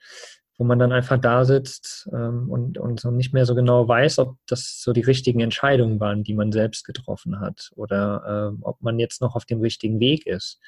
wo 0.58 0.64
man 0.64 0.78
dann 0.78 0.92
einfach 0.92 1.18
da 1.18 1.44
sitzt 1.44 2.08
ähm, 2.12 2.50
und, 2.50 2.78
und 2.78 3.00
so 3.00 3.10
nicht 3.10 3.32
mehr 3.32 3.46
so 3.46 3.54
genau 3.54 3.88
weiß, 3.88 4.18
ob 4.18 4.36
das 4.46 4.80
so 4.80 4.92
die 4.92 5.00
richtigen 5.00 5.40
Entscheidungen 5.40 5.98
waren, 5.98 6.22
die 6.22 6.34
man 6.34 6.52
selbst 6.52 6.84
getroffen 6.84 7.40
hat 7.40 7.70
oder 7.74 8.52
äh, 8.52 8.62
ob 8.62 8.80
man 8.82 8.98
jetzt 8.98 9.20
noch 9.20 9.34
auf 9.34 9.44
dem 9.44 9.60
richtigen 9.60 9.98
Weg 9.98 10.26
ist. 10.26 10.60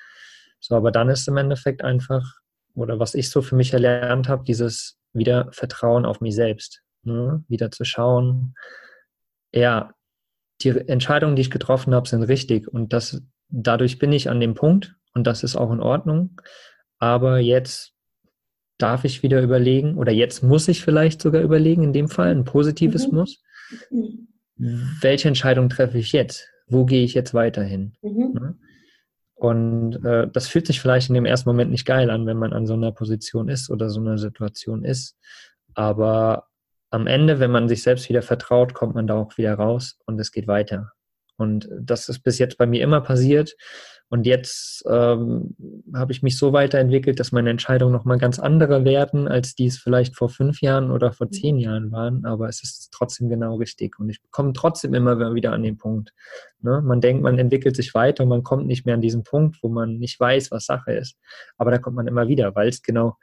So, 0.60 0.74
aber 0.74 0.90
dann 0.90 1.08
ist 1.08 1.28
im 1.28 1.36
Endeffekt 1.36 1.82
einfach, 1.82 2.24
oder 2.74 2.98
was 2.98 3.14
ich 3.14 3.30
so 3.30 3.42
für 3.42 3.56
mich 3.56 3.72
erlernt 3.72 4.28
habe, 4.28 4.44
dieses 4.44 4.98
wieder 5.12 5.48
Vertrauen 5.52 6.06
auf 6.06 6.20
mich 6.20 6.34
selbst. 6.34 6.82
Ne? 7.02 7.44
Wieder 7.48 7.70
zu 7.70 7.84
schauen, 7.84 8.54
ja, 9.52 9.92
die 10.62 10.70
Entscheidungen, 10.70 11.36
die 11.36 11.42
ich 11.42 11.50
getroffen 11.50 11.94
habe, 11.94 12.08
sind 12.08 12.22
richtig 12.22 12.68
und 12.68 12.92
das, 12.92 13.22
dadurch 13.48 13.98
bin 13.98 14.12
ich 14.12 14.30
an 14.30 14.40
dem 14.40 14.54
Punkt 14.54 14.96
und 15.14 15.26
das 15.26 15.42
ist 15.42 15.56
auch 15.56 15.72
in 15.72 15.80
Ordnung. 15.80 16.40
Aber 16.98 17.38
jetzt 17.38 17.92
darf 18.78 19.04
ich 19.04 19.22
wieder 19.22 19.42
überlegen 19.42 19.96
oder 19.96 20.12
jetzt 20.12 20.42
muss 20.42 20.68
ich 20.68 20.82
vielleicht 20.82 21.20
sogar 21.20 21.42
überlegen, 21.42 21.82
in 21.82 21.92
dem 21.92 22.08
Fall 22.08 22.30
ein 22.30 22.44
positives 22.44 23.08
mhm. 23.08 23.18
Muss. 23.18 23.42
Welche 24.56 25.28
Entscheidung 25.28 25.68
treffe 25.68 25.98
ich 25.98 26.12
jetzt? 26.12 26.48
Wo 26.66 26.84
gehe 26.84 27.04
ich 27.04 27.14
jetzt 27.14 27.34
weiterhin? 27.34 27.94
Mhm. 28.02 28.32
Ne? 28.32 28.58
Und 29.34 30.04
äh, 30.04 30.28
das 30.32 30.48
fühlt 30.48 30.66
sich 30.66 30.80
vielleicht 30.80 31.08
in 31.08 31.14
dem 31.14 31.26
ersten 31.26 31.48
Moment 31.48 31.70
nicht 31.70 31.84
geil 31.84 32.10
an, 32.10 32.26
wenn 32.26 32.38
man 32.38 32.52
an 32.52 32.66
so 32.66 32.74
einer 32.74 32.92
Position 32.92 33.48
ist 33.48 33.68
oder 33.68 33.90
so 33.90 34.00
einer 34.00 34.16
Situation 34.16 34.84
ist. 34.84 35.16
Aber 35.74 36.46
am 36.94 37.06
Ende, 37.06 37.40
wenn 37.40 37.50
man 37.50 37.68
sich 37.68 37.82
selbst 37.82 38.08
wieder 38.08 38.22
vertraut, 38.22 38.72
kommt 38.72 38.94
man 38.94 39.06
da 39.06 39.16
auch 39.16 39.36
wieder 39.36 39.54
raus 39.54 39.98
und 40.06 40.18
es 40.20 40.30
geht 40.30 40.46
weiter. 40.46 40.92
Und 41.36 41.68
das 41.80 42.08
ist 42.08 42.20
bis 42.20 42.38
jetzt 42.38 42.56
bei 42.58 42.66
mir 42.66 42.82
immer 42.82 43.00
passiert. 43.00 43.56
Und 44.08 44.26
jetzt 44.26 44.84
ähm, 44.88 45.56
habe 45.92 46.12
ich 46.12 46.22
mich 46.22 46.38
so 46.38 46.52
weiterentwickelt, 46.52 47.18
dass 47.18 47.32
meine 47.32 47.50
Entscheidungen 47.50 47.92
nochmal 47.92 48.18
ganz 48.18 48.38
andere 48.38 48.84
werden, 48.84 49.26
als 49.26 49.56
die 49.56 49.66
es 49.66 49.78
vielleicht 49.78 50.14
vor 50.14 50.28
fünf 50.28 50.60
Jahren 50.60 50.92
oder 50.92 51.12
vor 51.12 51.30
zehn 51.30 51.58
Jahren 51.58 51.90
waren. 51.90 52.24
Aber 52.24 52.48
es 52.48 52.62
ist 52.62 52.90
trotzdem 52.92 53.28
genau 53.28 53.56
richtig. 53.56 53.98
Und 53.98 54.10
ich 54.10 54.20
komme 54.30 54.52
trotzdem 54.52 54.94
immer 54.94 55.34
wieder 55.34 55.52
an 55.52 55.64
den 55.64 55.78
Punkt. 55.78 56.12
Ne? 56.60 56.80
Man 56.84 57.00
denkt, 57.00 57.24
man 57.24 57.38
entwickelt 57.40 57.74
sich 57.74 57.92
weiter 57.94 58.22
und 58.22 58.28
man 58.28 58.44
kommt 58.44 58.68
nicht 58.68 58.86
mehr 58.86 58.94
an 58.94 59.00
diesen 59.00 59.24
Punkt, 59.24 59.56
wo 59.62 59.68
man 59.68 59.96
nicht 59.96 60.20
weiß, 60.20 60.52
was 60.52 60.66
Sache 60.66 60.92
ist. 60.92 61.16
Aber 61.56 61.72
da 61.72 61.78
kommt 61.78 61.96
man 61.96 62.06
immer 62.06 62.28
wieder, 62.28 62.54
weil 62.54 62.68
es 62.68 62.82
genau 62.82 63.16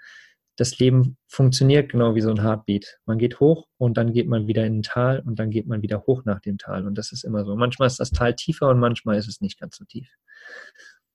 das 0.62 0.78
Leben 0.78 1.18
funktioniert 1.28 1.92
genau 1.92 2.14
wie 2.14 2.22
so 2.22 2.30
ein 2.30 2.44
Heartbeat. 2.44 3.00
Man 3.08 3.18
geht 3.18 3.40
hoch 3.40 3.66
und 3.80 3.98
dann 3.98 4.14
geht 4.14 4.28
man 4.28 4.46
wieder 4.46 4.64
in 4.64 4.80
ein 4.80 4.84
Tal 4.84 5.24
und 5.26 5.40
dann 5.40 5.50
geht 5.50 5.66
man 5.66 5.82
wieder 5.82 6.04
hoch 6.06 6.24
nach 6.24 6.40
dem 6.40 6.60
Tal. 6.60 6.86
Und 6.86 7.00
das 7.00 7.12
ist 7.12 7.24
immer 7.24 7.46
so. 7.46 7.56
Manchmal 7.56 7.88
ist 7.88 8.00
das 8.00 8.12
Tal 8.12 8.36
tiefer 8.36 8.70
und 8.70 8.80
manchmal 8.80 9.18
ist 9.18 9.28
es 9.28 9.42
nicht 9.42 9.60
ganz 9.60 9.78
so 9.78 9.86
tief. 9.86 10.08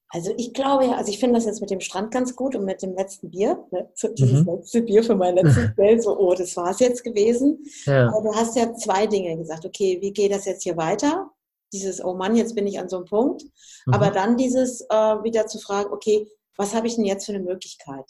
Also 0.09 0.35
ich 0.37 0.53
glaube 0.53 0.87
ja, 0.87 0.97
also 0.97 1.13
ich 1.13 1.21
finde 1.21 1.37
das 1.37 1.47
jetzt 1.47 1.61
mit 1.61 1.71
dem 1.71 1.79
Strand 1.79 2.11
ganz 2.11 2.35
gut 2.35 2.57
und 2.57 2.65
mit 2.65 2.83
dem 2.83 2.97
letzten 2.97 3.31
Bier, 3.31 3.65
ne? 3.71 3.89
dieses 4.19 4.41
mhm. 4.41 4.47
letzte 4.47 4.83
Bier 4.83 5.05
für 5.05 5.15
mein 5.15 5.37
letztes 5.37 5.75
Geld, 5.77 6.03
so, 6.03 6.19
oh, 6.19 6.35
das 6.35 6.57
war 6.57 6.71
es 6.71 6.81
jetzt 6.81 7.05
gewesen. 7.05 7.65
Ja. 7.85 8.09
Aber 8.09 8.23
du 8.23 8.35
hast 8.35 8.57
ja 8.57 8.75
zwei 8.75 9.07
Dinge 9.07 9.37
gesagt, 9.37 9.65
okay, 9.65 9.99
wie 10.01 10.13
geht 10.13 10.33
das 10.33 10.45
jetzt 10.45 10.65
hier 10.65 10.77
weiter? 10.77 11.31
Dieses, 11.73 12.05
oh 12.05 12.15
Mann, 12.15 12.35
jetzt 12.35 12.57
bin 12.57 12.67
ich 12.67 12.81
an 12.81 12.89
so 12.89 12.97
einem 12.97 13.07
Punkt. 13.07 13.45
Mhm. 13.87 13.95
Aber 13.95 14.11
dann 14.11 14.37
dieses 14.37 14.81
äh, 14.91 15.23
wieder 15.23 15.47
zu 15.47 15.61
fragen, 15.61 15.93
okay, 15.93 16.27
was 16.57 16.75
habe 16.75 16.89
ich 16.89 16.97
denn 16.97 17.05
jetzt 17.05 17.27
für 17.27 17.33
eine 17.33 17.45
Möglichkeit? 17.45 18.07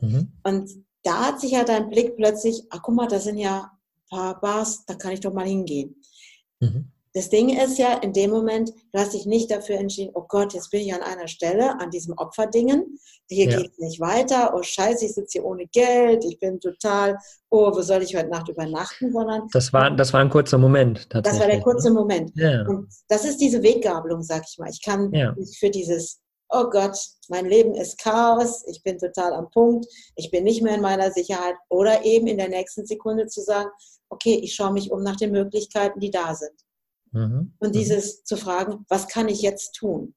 Mhm. 0.00 0.32
Und 0.42 0.70
da 1.02 1.26
hat 1.26 1.40
sich 1.40 1.52
ja 1.52 1.64
dein 1.64 1.88
Blick 1.90 2.16
plötzlich, 2.16 2.64
ach 2.70 2.80
guck 2.82 2.94
mal, 2.94 3.08
da 3.08 3.18
sind 3.18 3.38
ja 3.38 3.70
ein 3.70 4.16
paar 4.16 4.40
Bars, 4.40 4.84
da 4.86 4.94
kann 4.94 5.12
ich 5.12 5.20
doch 5.20 5.32
mal 5.32 5.46
hingehen. 5.46 6.00
Mhm. 6.60 6.92
Das 7.14 7.30
Ding 7.30 7.48
ist 7.48 7.78
ja, 7.78 7.94
in 7.94 8.12
dem 8.12 8.30
Moment, 8.30 8.70
du 8.92 8.98
hast 8.98 9.14
dich 9.14 9.26
nicht 9.26 9.50
dafür 9.50 9.76
entschieden, 9.76 10.12
oh 10.14 10.24
Gott, 10.28 10.52
jetzt 10.52 10.70
bin 10.70 10.82
ich 10.82 10.92
an 10.92 11.02
einer 11.02 11.26
Stelle, 11.26 11.80
an 11.80 11.90
diesem 11.90 12.14
Opferdingen, 12.16 12.98
hier 13.28 13.50
ja. 13.50 13.58
geht 13.58 13.72
es 13.72 13.78
nicht 13.78 14.00
weiter, 14.00 14.54
oh 14.54 14.62
Scheiße, 14.62 15.06
ich 15.06 15.14
sitze 15.14 15.38
hier 15.38 15.44
ohne 15.44 15.66
Geld, 15.66 16.24
ich 16.24 16.38
bin 16.38 16.60
total, 16.60 17.16
oh, 17.50 17.72
wo 17.74 17.80
soll 17.80 18.02
ich 18.02 18.14
heute 18.14 18.28
Nacht 18.28 18.48
übernachten, 18.48 19.10
sondern. 19.12 19.48
Das 19.52 19.72
war, 19.72 19.90
das 19.90 20.12
war 20.12 20.20
ein 20.20 20.30
kurzer 20.30 20.58
Moment. 20.58 21.08
Das 21.10 21.40
war 21.40 21.46
der 21.46 21.60
kurze 21.60 21.88
ne? 21.88 21.94
Moment. 21.94 22.30
Ja. 22.34 22.66
Und 22.68 22.88
das 23.08 23.24
ist 23.24 23.38
diese 23.38 23.62
Weggabelung, 23.62 24.22
sag 24.22 24.44
ich 24.48 24.58
mal. 24.58 24.70
Ich 24.70 24.82
kann 24.82 25.12
ja. 25.12 25.32
mich 25.32 25.58
für 25.58 25.70
dieses, 25.70 26.20
oh 26.50 26.70
Gott, 26.70 26.98
mein 27.28 27.46
Leben 27.46 27.74
ist 27.74 27.98
Chaos, 27.98 28.64
ich 28.66 28.82
bin 28.82 28.98
total 28.98 29.32
am 29.34 29.50
Punkt, 29.50 29.86
ich 30.16 30.30
bin 30.30 30.44
nicht 30.44 30.62
mehr 30.62 30.74
in 30.74 30.80
meiner 30.80 31.10
Sicherheit, 31.10 31.56
oder 31.68 32.04
eben 32.04 32.26
in 32.26 32.38
der 32.38 32.48
nächsten 32.48 32.86
Sekunde 32.86 33.26
zu 33.26 33.42
sagen, 33.42 33.70
okay, 34.08 34.40
ich 34.42 34.54
schaue 34.54 34.72
mich 34.72 34.90
um 34.90 35.02
nach 35.02 35.16
den 35.16 35.32
Möglichkeiten, 35.32 36.00
die 36.00 36.10
da 36.10 36.34
sind. 36.34 36.54
Mhm. 37.12 37.54
Und 37.58 37.68
mhm. 37.68 37.72
dieses 37.72 38.24
zu 38.24 38.36
fragen, 38.36 38.84
was 38.88 39.08
kann 39.08 39.28
ich 39.28 39.42
jetzt 39.42 39.72
tun? 39.72 40.14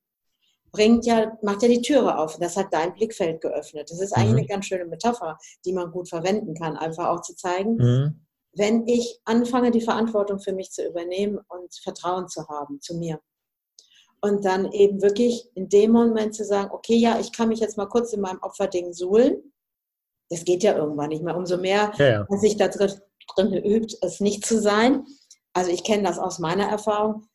Bringt 0.71 1.05
ja, 1.05 1.37
macht 1.41 1.63
ja 1.63 1.67
die 1.67 1.81
Türe 1.81 2.17
auf. 2.17 2.37
Das 2.39 2.55
hat 2.55 2.67
dein 2.71 2.93
Blickfeld 2.93 3.41
geöffnet. 3.41 3.89
Das 3.91 3.99
ist 3.99 4.13
eigentlich 4.13 4.31
mhm. 4.31 4.37
eine 4.37 4.47
ganz 4.47 4.65
schöne 4.65 4.85
Metapher, 4.85 5.37
die 5.65 5.73
man 5.73 5.91
gut 5.91 6.07
verwenden 6.07 6.53
kann, 6.53 6.77
einfach 6.77 7.09
auch 7.09 7.21
zu 7.21 7.35
zeigen, 7.35 7.75
mhm. 7.75 8.25
wenn 8.53 8.87
ich 8.87 9.19
anfange, 9.25 9.71
die 9.71 9.81
Verantwortung 9.81 10.39
für 10.39 10.53
mich 10.53 10.71
zu 10.71 10.87
übernehmen 10.87 11.39
und 11.49 11.75
Vertrauen 11.83 12.29
zu 12.29 12.47
haben 12.47 12.79
zu 12.79 12.95
mir. 12.95 13.19
Und 14.23 14.45
dann 14.45 14.71
eben 14.71 15.01
wirklich 15.01 15.49
in 15.55 15.67
dem 15.67 15.91
Moment 15.91 16.35
zu 16.35 16.45
sagen, 16.45 16.69
okay, 16.71 16.95
ja, 16.95 17.19
ich 17.19 17.31
kann 17.31 17.49
mich 17.49 17.59
jetzt 17.59 17.77
mal 17.77 17.87
kurz 17.87 18.13
in 18.13 18.21
meinem 18.21 18.39
Opferding 18.41 18.93
suhlen. 18.93 19.51
Das 20.29 20.45
geht 20.45 20.63
ja 20.63 20.77
irgendwann 20.77 21.09
nicht 21.09 21.23
mehr. 21.23 21.35
Umso 21.35 21.57
mehr, 21.57 21.91
ja, 21.97 22.07
ja. 22.07 22.25
als 22.29 22.41
sich 22.41 22.55
da 22.55 22.67
drin 22.67 23.53
übt, 23.53 23.97
es 24.01 24.19
nicht 24.19 24.45
zu 24.45 24.61
sein, 24.61 25.05
also 25.53 25.71
ich 25.71 25.83
kenne 25.83 26.03
das 26.03 26.19
aus 26.19 26.39
meiner 26.39 26.65
Erfahrung. 26.65 27.27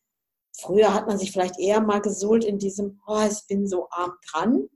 Früher 0.59 0.95
hat 0.95 1.07
man 1.07 1.19
sich 1.19 1.33
vielleicht 1.33 1.59
eher 1.59 1.81
mal 1.81 2.01
gesuhlt 2.01 2.45
in 2.45 2.59
diesem, 2.59 3.01
oh, 3.07 3.21
ich 3.31 3.47
bin 3.47 3.67
so 3.67 3.89
arm 3.91 4.15
dran. 4.31 4.69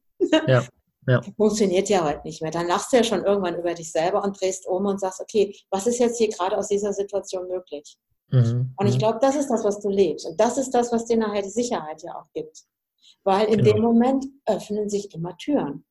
Ja, 0.46 0.66
ja. 1.06 1.22
Funktioniert 1.36 1.88
ja 1.88 2.04
heute 2.04 2.20
nicht 2.24 2.42
mehr. 2.42 2.50
Dann 2.50 2.66
lachst 2.66 2.92
du 2.92 2.98
ja 2.98 3.04
schon 3.04 3.24
irgendwann 3.24 3.58
über 3.58 3.72
dich 3.72 3.90
selber 3.90 4.22
und 4.22 4.38
drehst 4.38 4.66
um 4.66 4.84
und 4.84 5.00
sagst, 5.00 5.20
okay, 5.20 5.56
was 5.70 5.86
ist 5.86 5.98
jetzt 5.98 6.18
hier 6.18 6.28
gerade 6.28 6.58
aus 6.58 6.68
dieser 6.68 6.92
Situation 6.92 7.48
möglich? 7.48 7.96
Mhm. 8.30 8.74
Und 8.76 8.86
ich 8.86 8.94
mhm. 8.94 8.98
glaube, 8.98 9.18
das 9.20 9.36
ist 9.36 9.48
das, 9.48 9.64
was 9.64 9.80
du 9.80 9.88
lebst. 9.88 10.26
Und 10.26 10.40
das 10.40 10.58
ist 10.58 10.70
das, 10.70 10.92
was 10.92 11.06
dir 11.06 11.16
nachher 11.16 11.42
die 11.42 11.50
Sicherheit 11.50 12.02
ja 12.02 12.14
auch 12.14 12.30
gibt. 12.32 12.64
Weil 13.24 13.46
in 13.46 13.58
genau. 13.58 13.72
dem 13.72 13.82
Moment 13.82 14.24
öffnen 14.46 14.88
sich 14.88 15.14
immer 15.14 15.36
Türen. 15.36 15.84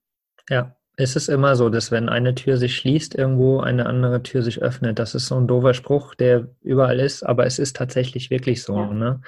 Ja, 0.50 0.76
ist 1.00 1.16
es 1.16 1.30
immer 1.30 1.56
so, 1.56 1.70
dass 1.70 1.92
wenn 1.92 2.10
eine 2.10 2.36
Tür 2.36 2.58
sich 2.58 2.76
schließt, 2.76 3.16
irgendwo 3.16 3.62
eine 3.62 3.86
andere 3.86 4.22
Tür 4.22 4.42
sich 4.44 4.62
öffnet. 4.62 5.00
Das 5.00 5.16
ist 5.16 5.28
so 5.28 5.36
ein 5.36 5.48
doofer 5.48 5.74
Spruch, 5.74 6.14
der 6.14 6.50
überall 6.62 7.00
ist, 7.00 7.24
aber 7.24 7.46
es 7.46 7.58
ist 7.58 7.78
tatsächlich 7.78 8.30
wirklich 8.30 8.64
so. 8.64 8.76
Ja. 8.76 8.94
Ne? 8.94 9.22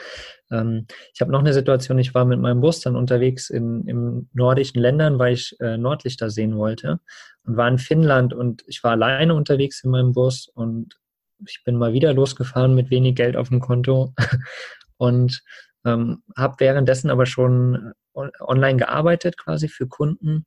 Ähm, 0.51 0.85
ich 1.13 1.21
habe 1.21 1.31
noch 1.31 1.39
eine 1.39 1.53
Situation, 1.53 1.97
ich 1.97 2.13
war 2.13 2.25
mit 2.25 2.41
meinem 2.41 2.59
Bus 2.59 2.81
dann 2.81 2.97
unterwegs 2.97 3.49
in, 3.49 3.87
in 3.87 4.29
nordischen 4.33 4.81
Ländern, 4.81 5.17
weil 5.17 5.33
ich 5.33 5.55
äh, 5.61 5.77
Nordlichter 5.77 6.29
sehen 6.29 6.57
wollte 6.57 6.99
und 7.45 7.55
war 7.55 7.69
in 7.69 7.77
Finnland 7.77 8.33
und 8.33 8.63
ich 8.67 8.83
war 8.83 8.91
alleine 8.91 9.33
unterwegs 9.33 9.81
in 9.83 9.91
meinem 9.91 10.11
Bus 10.11 10.49
und 10.53 10.99
ich 11.47 11.63
bin 11.63 11.77
mal 11.77 11.93
wieder 11.93 12.13
losgefahren 12.13 12.75
mit 12.75 12.89
wenig 12.89 13.15
Geld 13.15 13.35
auf 13.35 13.49
dem 13.49 13.59
Konto 13.59 14.13
und 14.97 15.41
ähm, 15.85 16.23
habe 16.37 16.55
währenddessen 16.59 17.09
aber 17.09 17.25
schon 17.25 17.93
online 18.13 18.77
gearbeitet 18.77 19.37
quasi 19.37 19.67
für 19.67 19.87
Kunden 19.87 20.45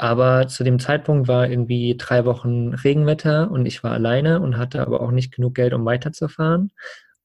aber 0.00 0.46
zu 0.46 0.62
dem 0.62 0.78
Zeitpunkt 0.78 1.26
war 1.26 1.50
irgendwie 1.50 1.96
drei 1.98 2.24
Wochen 2.24 2.72
Regenwetter 2.72 3.50
und 3.50 3.66
ich 3.66 3.82
war 3.82 3.90
alleine 3.90 4.40
und 4.40 4.56
hatte 4.56 4.80
aber 4.80 5.00
auch 5.00 5.10
nicht 5.10 5.34
genug 5.34 5.56
Geld, 5.56 5.74
um 5.74 5.84
weiterzufahren. 5.84 6.70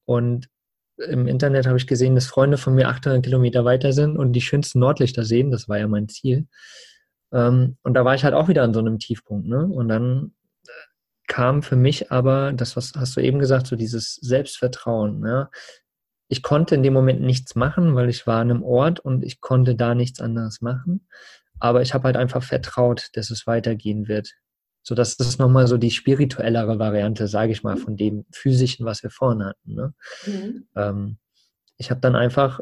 Und 0.06 0.50
im 0.98 1.28
Internet 1.28 1.68
habe 1.68 1.78
ich 1.78 1.86
gesehen, 1.86 2.16
dass 2.16 2.26
Freunde 2.26 2.58
von 2.58 2.74
mir 2.74 2.90
800 2.90 3.24
Kilometer 3.24 3.64
weiter 3.64 3.94
sind 3.94 4.18
und 4.18 4.34
die 4.34 4.42
schönsten 4.42 4.80
Nordlichter 4.80 5.24
sehen. 5.24 5.52
Das 5.52 5.70
war 5.70 5.78
ja 5.78 5.88
mein 5.88 6.10
Ziel. 6.10 6.48
Ähm, 7.32 7.78
und 7.84 7.94
da 7.94 8.06
war 8.06 8.16
ich 8.16 8.24
halt 8.24 8.34
auch 8.34 8.48
wieder 8.48 8.64
an 8.64 8.74
so 8.74 8.80
einem 8.80 8.98
Tiefpunkt. 8.98 9.48
Ne? 9.48 9.68
Und 9.68 9.88
dann 9.88 10.34
kam 11.34 11.64
für 11.64 11.76
mich 11.76 12.12
aber, 12.12 12.54
das 12.54 12.76
was 12.76 12.94
hast 12.96 13.18
du 13.18 13.20
eben 13.20 13.40
gesagt, 13.40 13.66
so 13.66 13.76
dieses 13.76 14.18
Selbstvertrauen. 14.22 15.20
Ne? 15.20 15.50
Ich 16.28 16.44
konnte 16.44 16.76
in 16.76 16.84
dem 16.84 16.94
Moment 16.94 17.22
nichts 17.22 17.56
machen, 17.56 17.96
weil 17.96 18.08
ich 18.08 18.28
war 18.28 18.40
an 18.40 18.52
einem 18.52 18.62
Ort 18.62 19.00
und 19.00 19.24
ich 19.24 19.42
konnte 19.42 19.74
da 19.74 19.96
nichts 19.96 20.22
anderes 20.22 20.62
machen. 20.62 21.08
Aber 21.60 21.82
ich 21.82 21.96
habe 21.96 22.04
halt 22.04 22.18
einfach 22.18 22.44
vertraut, 22.44 23.10
dass 23.14 23.32
es 23.32 23.48
weitergehen 23.48 24.08
wird. 24.08 24.32
So, 24.84 24.94
das 24.94 25.16
ist 25.16 25.40
nochmal 25.40 25.66
so 25.66 25.78
die 25.78 25.90
spirituellere 25.90 26.78
Variante, 26.78 27.28
sage 27.28 27.52
ich 27.52 27.64
mal, 27.64 27.78
von 27.78 27.98
dem 27.98 28.28
physischen, 28.32 28.86
was 28.86 29.02
wir 29.02 29.10
vorhin 29.10 29.44
hatten. 29.44 29.74
Ne? 29.74 29.94
Mhm. 30.28 30.68
Ähm, 30.76 31.18
ich 31.78 31.90
habe 31.90 32.00
dann 32.00 32.16
einfach 32.16 32.60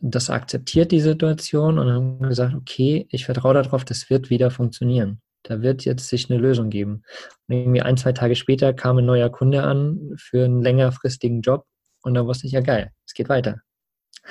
das 0.00 0.30
akzeptiert, 0.30 0.92
die 0.92 1.00
Situation, 1.00 1.78
und 1.78 1.90
habe 1.90 2.28
gesagt, 2.28 2.54
okay, 2.54 3.06
ich 3.10 3.26
vertraue 3.26 3.52
darauf, 3.52 3.84
das 3.84 4.08
wird 4.08 4.30
wieder 4.30 4.50
funktionieren. 4.50 5.20
Da 5.42 5.62
wird 5.62 5.84
jetzt 5.84 6.08
sich 6.08 6.30
eine 6.30 6.40
Lösung 6.40 6.70
geben. 6.70 7.02
Und 7.48 7.56
irgendwie 7.56 7.82
ein, 7.82 7.96
zwei 7.96 8.12
Tage 8.12 8.36
später 8.36 8.72
kam 8.72 8.98
ein 8.98 9.06
neuer 9.06 9.30
Kunde 9.30 9.62
an 9.62 10.14
für 10.16 10.44
einen 10.44 10.62
längerfristigen 10.62 11.42
Job 11.42 11.66
und 12.02 12.14
da 12.14 12.26
wusste 12.26 12.46
ich 12.46 12.52
ja 12.52 12.60
geil, 12.60 12.90
es 13.06 13.14
geht 13.14 13.28
weiter. 13.28 13.60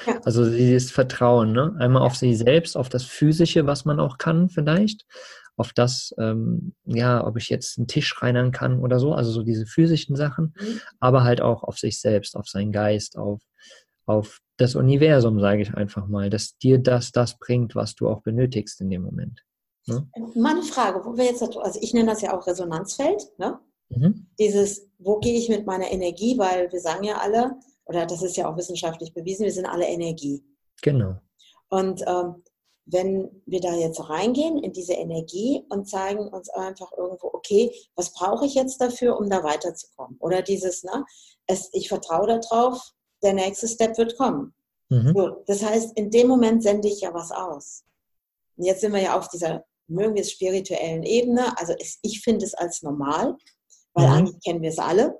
Ja. 0.05 0.19
Also 0.23 0.49
dieses 0.49 0.91
Vertrauen, 0.91 1.51
ne? 1.51 1.75
Einmal 1.79 2.01
auf 2.01 2.15
sich 2.15 2.37
selbst, 2.37 2.77
auf 2.77 2.89
das 2.89 3.03
Physische, 3.03 3.65
was 3.65 3.85
man 3.85 3.99
auch 3.99 4.17
kann 4.17 4.49
vielleicht, 4.49 5.05
auf 5.57 5.73
das, 5.73 6.13
ähm, 6.17 6.73
ja, 6.85 7.25
ob 7.25 7.37
ich 7.37 7.49
jetzt 7.49 7.77
einen 7.77 7.87
Tisch 7.87 8.21
reinern 8.21 8.51
kann 8.51 8.79
oder 8.79 8.99
so, 8.99 9.13
also 9.13 9.31
so 9.31 9.43
diese 9.43 9.65
physischen 9.65 10.15
Sachen, 10.15 10.53
mhm. 10.57 10.79
aber 10.99 11.23
halt 11.23 11.41
auch 11.41 11.63
auf 11.63 11.77
sich 11.77 11.99
selbst, 11.99 12.35
auf 12.35 12.47
seinen 12.47 12.71
Geist, 12.71 13.17
auf, 13.17 13.41
auf 14.05 14.39
das 14.57 14.75
Universum, 14.75 15.39
sage 15.39 15.61
ich 15.61 15.73
einfach 15.73 16.07
mal, 16.07 16.29
dass 16.29 16.57
dir 16.57 16.79
das 16.79 17.11
das 17.11 17.37
bringt, 17.37 17.75
was 17.75 17.95
du 17.95 18.07
auch 18.07 18.21
benötigst 18.21 18.79
in 18.81 18.89
dem 18.89 19.01
Moment. 19.01 19.43
Ne? 19.87 20.07
Meine 20.35 20.63
Frage, 20.63 21.03
wo 21.05 21.17
wir 21.17 21.25
jetzt, 21.25 21.41
also 21.41 21.79
ich 21.81 21.93
nenne 21.93 22.11
das 22.11 22.21
ja 22.21 22.37
auch 22.37 22.45
Resonanzfeld, 22.45 23.27
ne? 23.37 23.59
Mhm. 23.89 24.27
Dieses, 24.39 24.87
wo 24.99 25.19
gehe 25.19 25.37
ich 25.37 25.49
mit 25.49 25.65
meiner 25.65 25.91
Energie, 25.91 26.37
weil 26.37 26.71
wir 26.71 26.79
sagen 26.79 27.03
ja 27.03 27.17
alle, 27.17 27.59
oder 27.85 28.05
das 28.05 28.21
ist 28.21 28.37
ja 28.37 28.49
auch 28.49 28.57
wissenschaftlich 28.57 29.13
bewiesen, 29.13 29.43
wir 29.43 29.51
sind 29.51 29.65
alle 29.65 29.87
Energie. 29.87 30.43
Genau. 30.81 31.15
Und 31.69 32.03
ähm, 32.07 32.43
wenn 32.85 33.41
wir 33.45 33.61
da 33.61 33.73
jetzt 33.73 34.09
reingehen 34.09 34.57
in 34.57 34.73
diese 34.73 34.93
Energie 34.93 35.65
und 35.69 35.87
zeigen 35.87 36.27
uns 36.27 36.49
einfach 36.49 36.91
irgendwo, 36.97 37.29
okay, 37.33 37.71
was 37.95 38.13
brauche 38.13 38.45
ich 38.45 38.55
jetzt 38.55 38.79
dafür, 38.81 39.19
um 39.19 39.29
da 39.29 39.43
weiterzukommen? 39.43 40.17
Oder 40.19 40.41
dieses, 40.41 40.83
ne, 40.83 41.05
es, 41.47 41.69
ich 41.73 41.89
vertraue 41.89 42.27
darauf, 42.27 42.93
der 43.23 43.33
nächste 43.33 43.67
Step 43.67 43.97
wird 43.97 44.17
kommen. 44.17 44.53
Mhm. 44.89 45.13
So, 45.15 45.43
das 45.45 45.63
heißt, 45.63 45.97
in 45.97 46.11
dem 46.11 46.27
Moment 46.27 46.63
sende 46.63 46.87
ich 46.87 47.01
ja 47.01 47.13
was 47.13 47.31
aus. 47.31 47.83
Und 48.57 48.65
jetzt 48.65 48.81
sind 48.81 48.93
wir 48.93 49.01
ja 49.01 49.17
auf 49.17 49.29
dieser, 49.29 49.63
mögen 49.91 50.15
wir 50.15 50.21
es 50.21 50.31
spirituellen 50.31 51.03
Ebene. 51.03 51.57
Also 51.57 51.73
es, 51.79 51.99
ich 52.01 52.21
finde 52.21 52.45
es 52.45 52.53
als 52.53 52.81
normal, 52.81 53.35
weil 53.93 54.07
mhm. 54.07 54.13
eigentlich 54.13 54.43
kennen 54.43 54.61
wir 54.61 54.69
es 54.69 54.79
alle. 54.79 55.19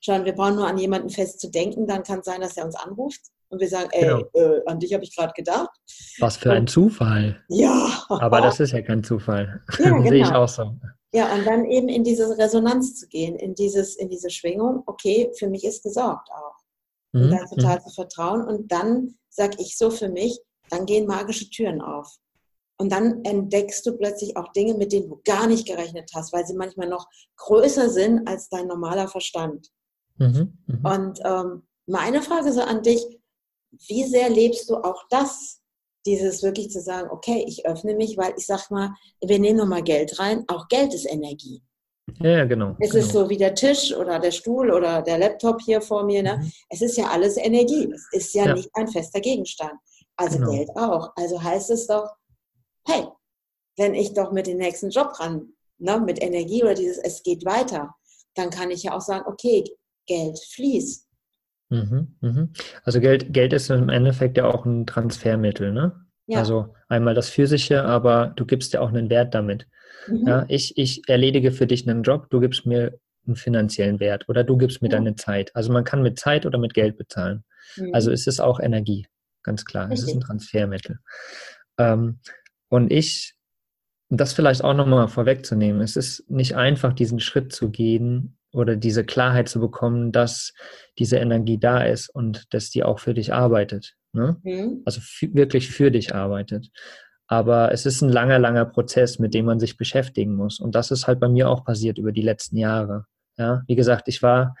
Schauen, 0.00 0.24
wir 0.24 0.32
brauchen 0.32 0.56
nur 0.56 0.66
an 0.66 0.78
jemanden 0.78 1.10
fest 1.10 1.40
zu 1.40 1.50
denken, 1.50 1.86
dann 1.86 2.02
kann 2.02 2.20
es 2.20 2.24
sein, 2.24 2.40
dass 2.40 2.56
er 2.56 2.64
uns 2.64 2.74
anruft 2.74 3.20
und 3.52 3.60
wir 3.60 3.68
sagen, 3.68 3.90
ey, 3.92 4.02
genau. 4.02 4.28
äh, 4.32 4.62
an 4.66 4.80
dich 4.80 4.94
habe 4.94 5.04
ich 5.04 5.14
gerade 5.14 5.32
gedacht. 5.34 5.70
Was 6.18 6.38
für 6.38 6.52
ein 6.52 6.66
Zufall. 6.66 7.44
Ja. 7.48 8.04
Aber 8.08 8.40
das 8.40 8.58
ist 8.60 8.72
ja 8.72 8.80
kein 8.80 9.04
Zufall. 9.04 9.62
Ja, 9.78 9.90
genau. 9.90 10.02
Sehe 10.08 10.22
ich 10.22 10.32
auch 10.32 10.48
so. 10.48 10.74
Ja, 11.12 11.32
und 11.34 11.46
dann 11.46 11.66
eben 11.66 11.88
in 11.88 12.02
diese 12.02 12.36
Resonanz 12.38 12.98
zu 12.98 13.06
gehen, 13.08 13.36
in, 13.36 13.54
dieses, 13.54 13.96
in 13.96 14.08
diese 14.08 14.30
Schwingung, 14.30 14.82
okay, 14.86 15.30
für 15.38 15.48
mich 15.48 15.64
ist 15.64 15.82
gesorgt 15.82 16.30
auch. 16.30 16.56
Und 17.12 17.26
mhm. 17.26 17.30
da 17.30 17.44
total 17.44 17.76
mhm. 17.76 17.82
zu 17.82 17.90
vertrauen. 17.90 18.42
Und 18.42 18.72
dann 18.72 19.16
sage 19.28 19.56
ich 19.58 19.76
so 19.76 19.90
für 19.90 20.08
mich, 20.08 20.40
dann 20.70 20.86
gehen 20.86 21.06
magische 21.06 21.50
Türen 21.50 21.82
auf. 21.82 22.08
Und 22.82 22.90
dann 22.90 23.24
entdeckst 23.24 23.86
du 23.86 23.96
plötzlich 23.96 24.36
auch 24.36 24.50
Dinge, 24.50 24.74
mit 24.74 24.90
denen 24.90 25.08
du 25.08 25.20
gar 25.24 25.46
nicht 25.46 25.68
gerechnet 25.68 26.10
hast, 26.16 26.32
weil 26.32 26.44
sie 26.44 26.54
manchmal 26.54 26.88
noch 26.88 27.06
größer 27.36 27.88
sind 27.88 28.26
als 28.26 28.48
dein 28.48 28.66
normaler 28.66 29.06
Verstand. 29.06 29.68
Mhm, 30.18 30.58
mh. 30.66 30.92
Und 30.92 31.20
ähm, 31.24 31.62
meine 31.86 32.22
Frage 32.22 32.52
so 32.52 32.60
an 32.60 32.82
dich, 32.82 33.06
wie 33.86 34.02
sehr 34.02 34.30
lebst 34.30 34.68
du 34.68 34.78
auch 34.78 35.04
das? 35.10 35.60
Dieses 36.06 36.42
wirklich 36.42 36.70
zu 36.70 36.80
sagen, 36.80 37.08
okay, 37.12 37.44
ich 37.46 37.64
öffne 37.66 37.94
mich, 37.94 38.16
weil 38.16 38.34
ich 38.36 38.46
sag 38.46 38.68
mal, 38.72 38.90
wir 39.24 39.38
nehmen 39.38 39.58
nochmal 39.58 39.84
Geld 39.84 40.18
rein, 40.18 40.42
auch 40.48 40.66
Geld 40.66 40.92
ist 40.92 41.06
Energie. 41.08 41.62
Ja, 42.18 42.44
genau. 42.46 42.74
Es 42.80 42.90
genau. 42.90 43.04
ist 43.04 43.12
so 43.12 43.28
wie 43.30 43.36
der 43.36 43.54
Tisch 43.54 43.94
oder 43.94 44.18
der 44.18 44.32
Stuhl 44.32 44.72
oder 44.72 45.02
der 45.02 45.18
Laptop 45.18 45.60
hier 45.60 45.80
vor 45.80 46.02
mir. 46.02 46.24
Ne? 46.24 46.38
Mhm. 46.38 46.52
Es 46.68 46.82
ist 46.82 46.96
ja 46.98 47.10
alles 47.10 47.36
Energie. 47.36 47.88
Es 47.92 48.08
ist 48.10 48.34
ja, 48.34 48.46
ja, 48.46 48.54
nicht 48.54 48.70
ein 48.74 48.88
fester 48.88 49.20
Gegenstand. 49.20 49.74
Also 50.16 50.38
genau. 50.38 50.50
Geld 50.50 50.70
auch. 50.74 51.12
Also 51.14 51.40
heißt 51.40 51.70
es 51.70 51.86
doch, 51.86 52.10
hey, 52.86 53.04
wenn 53.76 53.94
ich 53.94 54.14
doch 54.14 54.32
mit 54.32 54.46
dem 54.46 54.58
nächsten 54.58 54.90
Job 54.90 55.18
ran, 55.18 55.52
ne, 55.78 56.00
mit 56.00 56.22
Energie 56.22 56.62
oder 56.62 56.74
dieses, 56.74 56.98
es 56.98 57.22
geht 57.22 57.44
weiter, 57.44 57.94
dann 58.34 58.50
kann 58.50 58.70
ich 58.70 58.82
ja 58.82 58.94
auch 58.94 59.00
sagen, 59.00 59.24
okay, 59.26 59.64
Geld 60.06 60.38
fließt. 60.38 61.08
Mhm, 61.70 62.16
mhm. 62.20 62.52
Also 62.84 63.00
Geld, 63.00 63.32
Geld 63.32 63.52
ist 63.52 63.70
im 63.70 63.88
Endeffekt 63.88 64.36
ja 64.36 64.46
auch 64.46 64.64
ein 64.66 64.86
Transfermittel, 64.86 65.72
ne? 65.72 66.06
Ja. 66.26 66.38
Also 66.38 66.74
einmal 66.88 67.14
das 67.14 67.30
Physische, 67.30 67.82
aber 67.84 68.32
du 68.36 68.44
gibst 68.44 68.72
ja 68.74 68.80
auch 68.80 68.88
einen 68.88 69.10
Wert 69.10 69.34
damit. 69.34 69.66
Mhm. 70.06 70.26
Ja, 70.26 70.44
ich, 70.48 70.76
ich 70.76 71.02
erledige 71.08 71.50
für 71.50 71.66
dich 71.66 71.88
einen 71.88 72.02
Job, 72.02 72.28
du 72.30 72.40
gibst 72.40 72.66
mir 72.66 72.98
einen 73.26 73.36
finanziellen 73.36 74.00
Wert 74.00 74.28
oder 74.28 74.44
du 74.44 74.56
gibst 74.56 74.82
mir 74.82 74.88
ja. 74.88 74.96
deine 74.96 75.14
Zeit. 75.16 75.54
Also 75.54 75.72
man 75.72 75.84
kann 75.84 76.02
mit 76.02 76.18
Zeit 76.18 76.46
oder 76.46 76.58
mit 76.58 76.74
Geld 76.74 76.96
bezahlen. 76.96 77.44
Mhm. 77.76 77.94
Also 77.94 78.10
es 78.10 78.26
ist 78.26 78.40
auch 78.40 78.60
Energie, 78.60 79.06
ganz 79.42 79.64
klar. 79.64 79.88
Richtig. 79.88 80.00
Es 80.00 80.08
ist 80.08 80.14
ein 80.16 80.20
Transfermittel. 80.20 80.98
Ähm, 81.78 82.20
und 82.72 82.90
ich, 82.90 83.34
das 84.08 84.32
vielleicht 84.32 84.64
auch 84.64 84.72
nochmal 84.72 85.06
vorwegzunehmen, 85.06 85.82
es 85.82 85.94
ist 85.94 86.30
nicht 86.30 86.56
einfach, 86.56 86.94
diesen 86.94 87.20
Schritt 87.20 87.52
zu 87.52 87.70
gehen 87.70 88.38
oder 88.50 88.76
diese 88.76 89.04
Klarheit 89.04 89.50
zu 89.50 89.60
bekommen, 89.60 90.10
dass 90.10 90.54
diese 90.98 91.18
Energie 91.18 91.58
da 91.58 91.82
ist 91.82 92.08
und 92.08 92.46
dass 92.54 92.70
die 92.70 92.82
auch 92.82 92.98
für 92.98 93.12
dich 93.12 93.34
arbeitet. 93.34 93.94
Ne? 94.14 94.38
Mhm. 94.42 94.80
Also 94.86 95.02
wirklich 95.20 95.68
für 95.68 95.90
dich 95.90 96.14
arbeitet. 96.14 96.70
Aber 97.26 97.72
es 97.72 97.84
ist 97.84 98.00
ein 98.00 98.08
langer, 98.08 98.38
langer 98.38 98.64
Prozess, 98.64 99.18
mit 99.18 99.34
dem 99.34 99.44
man 99.44 99.60
sich 99.60 99.76
beschäftigen 99.76 100.34
muss. 100.34 100.58
Und 100.58 100.74
das 100.74 100.90
ist 100.90 101.06
halt 101.06 101.20
bei 101.20 101.28
mir 101.28 101.50
auch 101.50 101.66
passiert 101.66 101.98
über 101.98 102.12
die 102.12 102.22
letzten 102.22 102.56
Jahre. 102.56 103.04
Ja, 103.36 103.64
wie 103.66 103.76
gesagt, 103.76 104.08
ich 104.08 104.22
war 104.22 104.56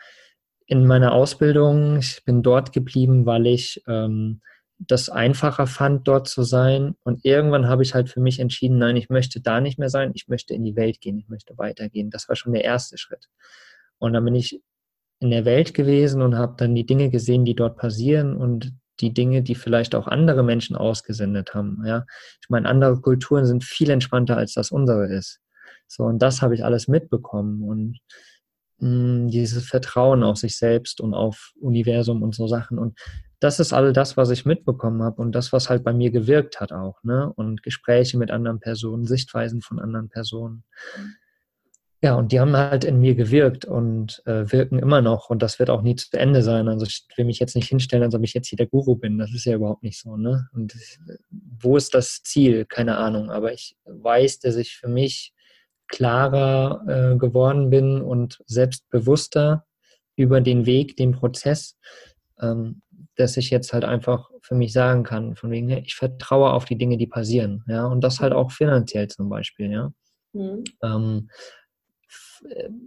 in 0.66 0.86
meiner 0.86 1.12
Ausbildung, 1.12 1.96
ich 1.96 2.22
bin 2.26 2.42
dort 2.42 2.74
geblieben, 2.74 3.24
weil 3.24 3.46
ich 3.46 3.82
ähm, 3.88 4.42
das 4.86 5.08
einfacher 5.08 5.66
fand, 5.66 6.08
dort 6.08 6.28
zu 6.28 6.42
sein. 6.42 6.94
Und 7.04 7.24
irgendwann 7.24 7.68
habe 7.68 7.82
ich 7.82 7.94
halt 7.94 8.08
für 8.08 8.20
mich 8.20 8.40
entschieden, 8.40 8.78
nein, 8.78 8.96
ich 8.96 9.08
möchte 9.08 9.40
da 9.40 9.60
nicht 9.60 9.78
mehr 9.78 9.88
sein, 9.88 10.12
ich 10.14 10.28
möchte 10.28 10.54
in 10.54 10.64
die 10.64 10.76
Welt 10.76 11.00
gehen, 11.00 11.18
ich 11.18 11.28
möchte 11.28 11.56
weitergehen. 11.58 12.10
Das 12.10 12.28
war 12.28 12.36
schon 12.36 12.52
der 12.52 12.64
erste 12.64 12.98
Schritt. 12.98 13.28
Und 13.98 14.12
dann 14.12 14.24
bin 14.24 14.34
ich 14.34 14.60
in 15.20 15.30
der 15.30 15.44
Welt 15.44 15.74
gewesen 15.74 16.20
und 16.22 16.36
habe 16.36 16.54
dann 16.56 16.74
die 16.74 16.86
Dinge 16.86 17.10
gesehen, 17.10 17.44
die 17.44 17.54
dort 17.54 17.76
passieren 17.76 18.36
und 18.36 18.72
die 19.00 19.14
Dinge, 19.14 19.42
die 19.42 19.54
vielleicht 19.54 19.94
auch 19.94 20.06
andere 20.06 20.42
Menschen 20.42 20.76
ausgesendet 20.76 21.54
haben. 21.54 21.82
Ja, 21.84 22.04
ich 22.40 22.50
meine, 22.50 22.68
andere 22.68 23.00
Kulturen 23.00 23.46
sind 23.46 23.64
viel 23.64 23.90
entspannter 23.90 24.36
als 24.36 24.54
das 24.54 24.70
unsere 24.70 25.06
ist. 25.06 25.40
So 25.86 26.04
und 26.04 26.20
das 26.20 26.42
habe 26.42 26.54
ich 26.54 26.64
alles 26.64 26.88
mitbekommen 26.88 27.62
und 27.62 27.98
mh, 28.78 28.88
hm, 28.88 29.28
dieses 29.30 29.64
Vertrauen 29.66 30.22
auf 30.22 30.38
sich 30.38 30.56
selbst 30.56 31.00
und 31.00 31.14
auf 31.14 31.52
Universum 31.60 32.22
und 32.22 32.34
so 32.34 32.46
Sachen 32.46 32.78
und 32.78 32.98
das 33.42 33.58
ist 33.58 33.72
all 33.72 33.92
das, 33.92 34.16
was 34.16 34.30
ich 34.30 34.46
mitbekommen 34.46 35.02
habe 35.02 35.20
und 35.20 35.32
das, 35.32 35.52
was 35.52 35.68
halt 35.68 35.82
bei 35.82 35.92
mir 35.92 36.12
gewirkt 36.12 36.60
hat 36.60 36.72
auch, 36.72 37.02
ne? 37.02 37.32
Und 37.34 37.64
Gespräche 37.64 38.16
mit 38.16 38.30
anderen 38.30 38.60
Personen, 38.60 39.04
Sichtweisen 39.04 39.62
von 39.62 39.80
anderen 39.80 40.08
Personen. 40.08 40.62
Ja, 42.00 42.14
und 42.14 42.30
die 42.30 42.38
haben 42.38 42.56
halt 42.56 42.84
in 42.84 43.00
mir 43.00 43.16
gewirkt 43.16 43.64
und 43.64 44.22
äh, 44.26 44.50
wirken 44.52 44.78
immer 44.78 45.02
noch 45.02 45.28
und 45.28 45.42
das 45.42 45.58
wird 45.58 45.70
auch 45.70 45.82
nie 45.82 45.96
zu 45.96 46.16
Ende 46.16 46.42
sein. 46.42 46.68
Also 46.68 46.86
ich 46.86 47.04
will 47.16 47.24
mich 47.24 47.40
jetzt 47.40 47.56
nicht 47.56 47.68
hinstellen, 47.68 48.04
als 48.04 48.14
ob 48.14 48.22
ich 48.22 48.34
jetzt 48.34 48.48
hier 48.48 48.56
der 48.56 48.68
Guru 48.68 48.94
bin. 48.94 49.18
Das 49.18 49.32
ist 49.32 49.44
ja 49.44 49.54
überhaupt 49.54 49.82
nicht 49.82 50.00
so, 50.00 50.16
ne? 50.16 50.48
Und 50.52 50.76
wo 51.30 51.76
ist 51.76 51.94
das 51.94 52.22
Ziel? 52.22 52.64
Keine 52.64 52.96
Ahnung. 52.96 53.30
Aber 53.30 53.52
ich 53.52 53.76
weiß, 53.86 54.38
dass 54.38 54.54
ich 54.54 54.76
für 54.76 54.88
mich 54.88 55.32
klarer 55.88 56.84
äh, 56.86 57.18
geworden 57.18 57.70
bin 57.70 58.00
und 58.00 58.40
selbstbewusster 58.46 59.64
über 60.16 60.40
den 60.40 60.66
Weg, 60.66 60.96
den 60.96 61.12
Prozess, 61.12 61.76
dass 63.16 63.36
ich 63.36 63.50
jetzt 63.50 63.72
halt 63.72 63.84
einfach 63.84 64.30
für 64.40 64.54
mich 64.54 64.72
sagen 64.72 65.02
kann, 65.04 65.36
von 65.36 65.50
wegen, 65.50 65.68
ich 65.70 65.94
vertraue 65.94 66.52
auf 66.52 66.64
die 66.64 66.78
Dinge, 66.78 66.96
die 66.96 67.06
passieren, 67.06 67.64
ja, 67.68 67.86
und 67.86 68.02
das 68.02 68.20
halt 68.20 68.32
auch 68.32 68.50
finanziell 68.50 69.08
zum 69.08 69.28
Beispiel, 69.28 69.70
ja. 69.70 69.92
Mhm. 70.32 70.64
Ähm, 70.82 71.28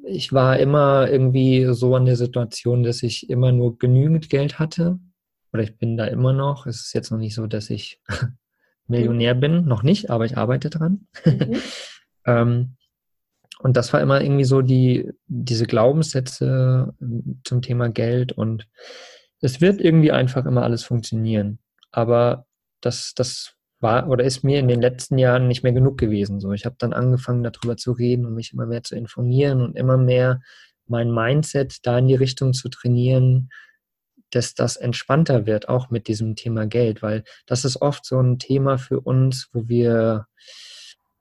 ich 0.04 0.34
war 0.34 0.60
immer 0.60 1.10
irgendwie 1.10 1.66
so 1.72 1.96
an 1.96 2.06
der 2.06 2.16
Situation, 2.16 2.84
dass 2.84 3.04
ich 3.04 3.30
immer 3.30 3.52
nur 3.52 3.78
genügend 3.78 4.30
Geld 4.30 4.60
hatte. 4.60 5.00
Oder 5.54 5.64
ich 5.64 5.78
bin 5.78 5.98
da 5.98 6.06
immer 6.06 6.34
noch. 6.34 6.66
Es 6.66 6.82
ist 6.82 6.94
jetzt 6.94 7.12
noch 7.12 7.18
nicht 7.18 7.36
so, 7.36 7.48
dass 7.48 7.70
ich 7.70 8.02
Millionär 8.88 9.34
bin. 9.34 9.66
Noch 9.66 9.84
nicht, 9.84 10.10
aber 10.10 10.26
ich 10.26 10.38
arbeite 10.38 10.70
dran. 10.70 11.08
Mhm. 11.24 11.56
ähm, 12.26 12.76
und 13.60 13.78
das 13.78 13.94
war 13.94 14.02
immer 14.02 14.22
irgendwie 14.22 14.44
so 14.44 14.62
die, 14.62 15.12
diese 15.28 15.66
Glaubenssätze 15.66 16.94
ähm, 17.02 17.40
zum 17.44 17.62
Thema 17.62 17.90
Geld 17.90 18.34
und 18.34 18.68
es 19.46 19.62
wird 19.62 19.80
irgendwie 19.80 20.12
einfach 20.12 20.46
immer 20.46 20.64
alles 20.64 20.84
funktionieren. 20.84 21.60
Aber 21.92 22.46
das, 22.82 23.14
das 23.16 23.54
war 23.80 24.10
oder 24.10 24.24
ist 24.24 24.44
mir 24.44 24.60
in 24.60 24.68
den 24.68 24.82
letzten 24.82 25.18
Jahren 25.18 25.48
nicht 25.48 25.64
mehr 25.64 25.74
genug 25.74 25.98
gewesen. 25.98 26.40
So, 26.40 26.52
ich 26.52 26.66
habe 26.66 26.76
dann 26.80 26.94
angefangen, 26.94 27.44
darüber 27.44 27.78
zu 27.78 27.92
reden 27.92 28.26
und 28.26 28.34
mich 28.34 28.54
immer 28.54 28.66
mehr 28.66 28.84
zu 28.84 28.96
informieren 28.96 29.62
und 29.62 29.78
immer 29.78 29.98
mehr 29.98 30.42
mein 30.88 31.12
Mindset 31.12 31.78
da 31.84 32.00
in 32.00 32.08
die 32.08 32.16
Richtung 32.16 32.54
zu 32.54 32.70
trainieren, 32.70 33.50
dass 34.32 34.54
das 34.54 34.76
entspannter 34.76 35.46
wird, 35.46 35.70
auch 35.70 35.90
mit 35.90 36.08
diesem 36.08 36.36
Thema 36.36 36.68
Geld, 36.68 37.02
weil 37.02 37.24
das 37.46 37.64
ist 37.66 37.82
oft 37.82 38.06
so 38.06 38.20
ein 38.20 38.40
Thema 38.40 38.78
für 38.78 39.00
uns, 39.00 39.50
wo 39.54 39.68
wir, 39.68 40.26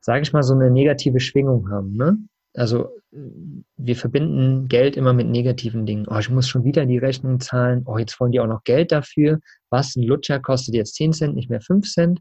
sage 0.01 0.23
ich 0.23 0.33
mal, 0.33 0.43
so 0.43 0.55
eine 0.55 0.71
negative 0.71 1.21
Schwingung 1.21 1.71
haben. 1.71 1.97
Ne? 1.97 2.17
Also 2.55 2.89
wir 3.77 3.97
verbinden 3.97 4.69
Geld 4.69 4.97
immer 4.97 5.13
mit 5.13 5.27
negativen 5.29 5.87
Dingen. 5.87 6.07
Oh, 6.09 6.19
ich 6.19 6.31
muss 6.31 6.49
schon 6.49 6.65
wieder 6.65 6.87
die 6.87 6.99
Rechnung 6.99 7.41
zahlen. 7.41 7.83
Oh, 7.87 7.99
jetzt 7.99 8.19
wollen 8.21 8.33
die 8.33 8.41
auch 8.41 8.47
noch 8.47 8.65
Geld 8.65 8.93
dafür. 8.93 9.41
Was? 9.71 9.97
Ein 9.97 10.05
Lutscher 10.05 10.39
kostet 10.39 10.75
jetzt 10.75 10.95
10 10.95 11.13
Cent, 11.13 11.35
nicht 11.35 11.51
mehr 11.51 11.61
5 11.61 11.91
Cent 11.91 12.21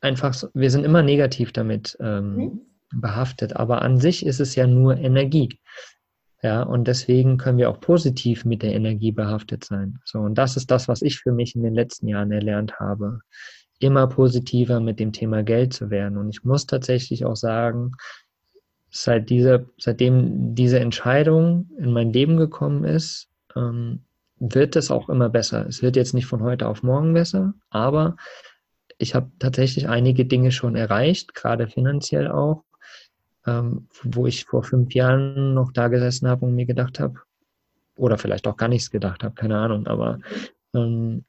einfach, 0.00 0.34
so, 0.34 0.48
wir 0.54 0.70
sind 0.70 0.84
immer 0.84 1.02
negativ 1.02 1.52
damit 1.52 1.96
ähm, 2.00 2.36
mhm. 2.36 2.60
behaftet, 3.00 3.56
aber 3.56 3.82
an 3.82 3.98
sich 3.98 4.24
ist 4.24 4.40
es 4.40 4.54
ja 4.54 4.66
nur 4.66 4.96
Energie. 4.96 5.60
Ja, 6.42 6.62
und 6.62 6.86
deswegen 6.86 7.36
können 7.36 7.58
wir 7.58 7.68
auch 7.68 7.80
positiv 7.80 8.44
mit 8.44 8.62
der 8.62 8.72
Energie 8.72 9.10
behaftet 9.10 9.64
sein. 9.64 9.98
So, 10.04 10.20
und 10.20 10.36
das 10.36 10.56
ist 10.56 10.70
das, 10.70 10.86
was 10.86 11.02
ich 11.02 11.18
für 11.18 11.32
mich 11.32 11.56
in 11.56 11.64
den 11.64 11.74
letzten 11.74 12.06
Jahren 12.06 12.30
erlernt 12.30 12.78
habe. 12.78 13.20
Immer 13.80 14.06
positiver 14.06 14.78
mit 14.78 15.00
dem 15.00 15.12
Thema 15.12 15.42
Geld 15.42 15.72
zu 15.72 15.90
werden. 15.90 16.16
Und 16.16 16.28
ich 16.30 16.44
muss 16.44 16.66
tatsächlich 16.66 17.24
auch 17.24 17.34
sagen, 17.34 17.90
seit 18.90 19.30
dieser, 19.30 19.64
seitdem 19.78 20.54
diese 20.54 20.80
Entscheidung 20.80 21.70
in 21.78 21.92
mein 21.92 22.12
Leben 22.12 22.36
gekommen 22.36 22.84
ist, 22.84 23.28
ähm, 23.56 24.00
wird 24.40 24.76
es 24.76 24.90
auch 24.90 25.08
immer 25.08 25.28
besser. 25.28 25.66
Es 25.66 25.82
wird 25.82 25.96
jetzt 25.96 26.14
nicht 26.14 26.26
von 26.26 26.42
heute 26.42 26.68
auf 26.68 26.82
morgen 26.82 27.12
besser, 27.12 27.54
aber 27.70 28.16
ich 28.98 29.14
habe 29.14 29.30
tatsächlich 29.38 29.88
einige 29.88 30.24
Dinge 30.24 30.52
schon 30.52 30.76
erreicht, 30.76 31.34
gerade 31.34 31.68
finanziell 31.68 32.28
auch, 32.30 32.64
ähm, 33.46 33.88
wo 34.02 34.26
ich 34.26 34.44
vor 34.44 34.62
fünf 34.62 34.94
Jahren 34.94 35.54
noch 35.54 35.72
da 35.72 35.88
gesessen 35.88 36.28
habe 36.28 36.46
und 36.46 36.54
mir 36.54 36.66
gedacht 36.66 37.00
habe, 37.00 37.20
oder 37.96 38.16
vielleicht 38.16 38.46
auch 38.46 38.56
gar 38.56 38.68
nichts 38.68 38.90
gedacht 38.90 39.24
habe, 39.24 39.34
keine 39.34 39.58
Ahnung, 39.58 39.86
aber 39.86 40.20
ähm, 40.74 41.24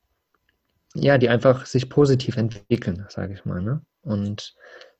ja, 0.96 1.18
die 1.18 1.30
einfach 1.30 1.66
sich 1.66 1.90
positiv 1.90 2.38
entwickeln, 2.38 3.06
sage 3.10 3.34
ich 3.34 3.46
mal. 3.46 3.62
Ne? 3.62 3.82
Und 4.02 4.56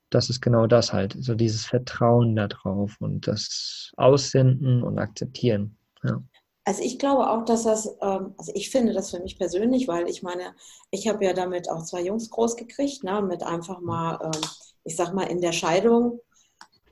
das 0.10 0.30
ist 0.30 0.42
genau 0.42 0.68
das 0.68 0.94
halt, 0.94 1.16
so 1.20 1.36
dieses 1.36 1.66
Vertrauen 1.66 2.36
darauf 2.36 2.96
und 3.00 3.28
das 3.28 3.92
Aussenden 3.98 4.84
und 4.84 5.00
Akzeptieren. 5.00 5.78
Ja. 6.04 6.22
Also 6.66 6.84
ich 6.84 7.00
glaube 7.00 7.30
auch, 7.30 7.46
dass 7.46 7.64
das, 7.64 7.88
ähm, 8.02 8.36
also 8.38 8.52
ich 8.54 8.70
finde 8.70 8.94
das 8.94 9.12
für 9.12 9.20
mich 9.20 9.38
persönlich, 9.38 9.88
weil 9.88 10.08
ich 10.08 10.22
meine, 10.22 10.54
ich 10.92 11.08
habe 11.08 11.26
ja 11.26 11.34
damit 11.34 11.70
auch 11.70 11.84
zwei 11.84 12.02
Jungs 12.02 12.30
groß 12.30 12.58
gekriegt, 12.58 13.04
ne, 13.04 13.22
mit 13.22 13.44
einfach 13.44 13.80
mal, 13.80 14.20
ähm, 14.24 14.42
ich 14.84 14.96
sag 14.96 15.14
mal, 15.14 15.24
in 15.24 15.42
der 15.42 15.52
Scheidung 15.52 16.20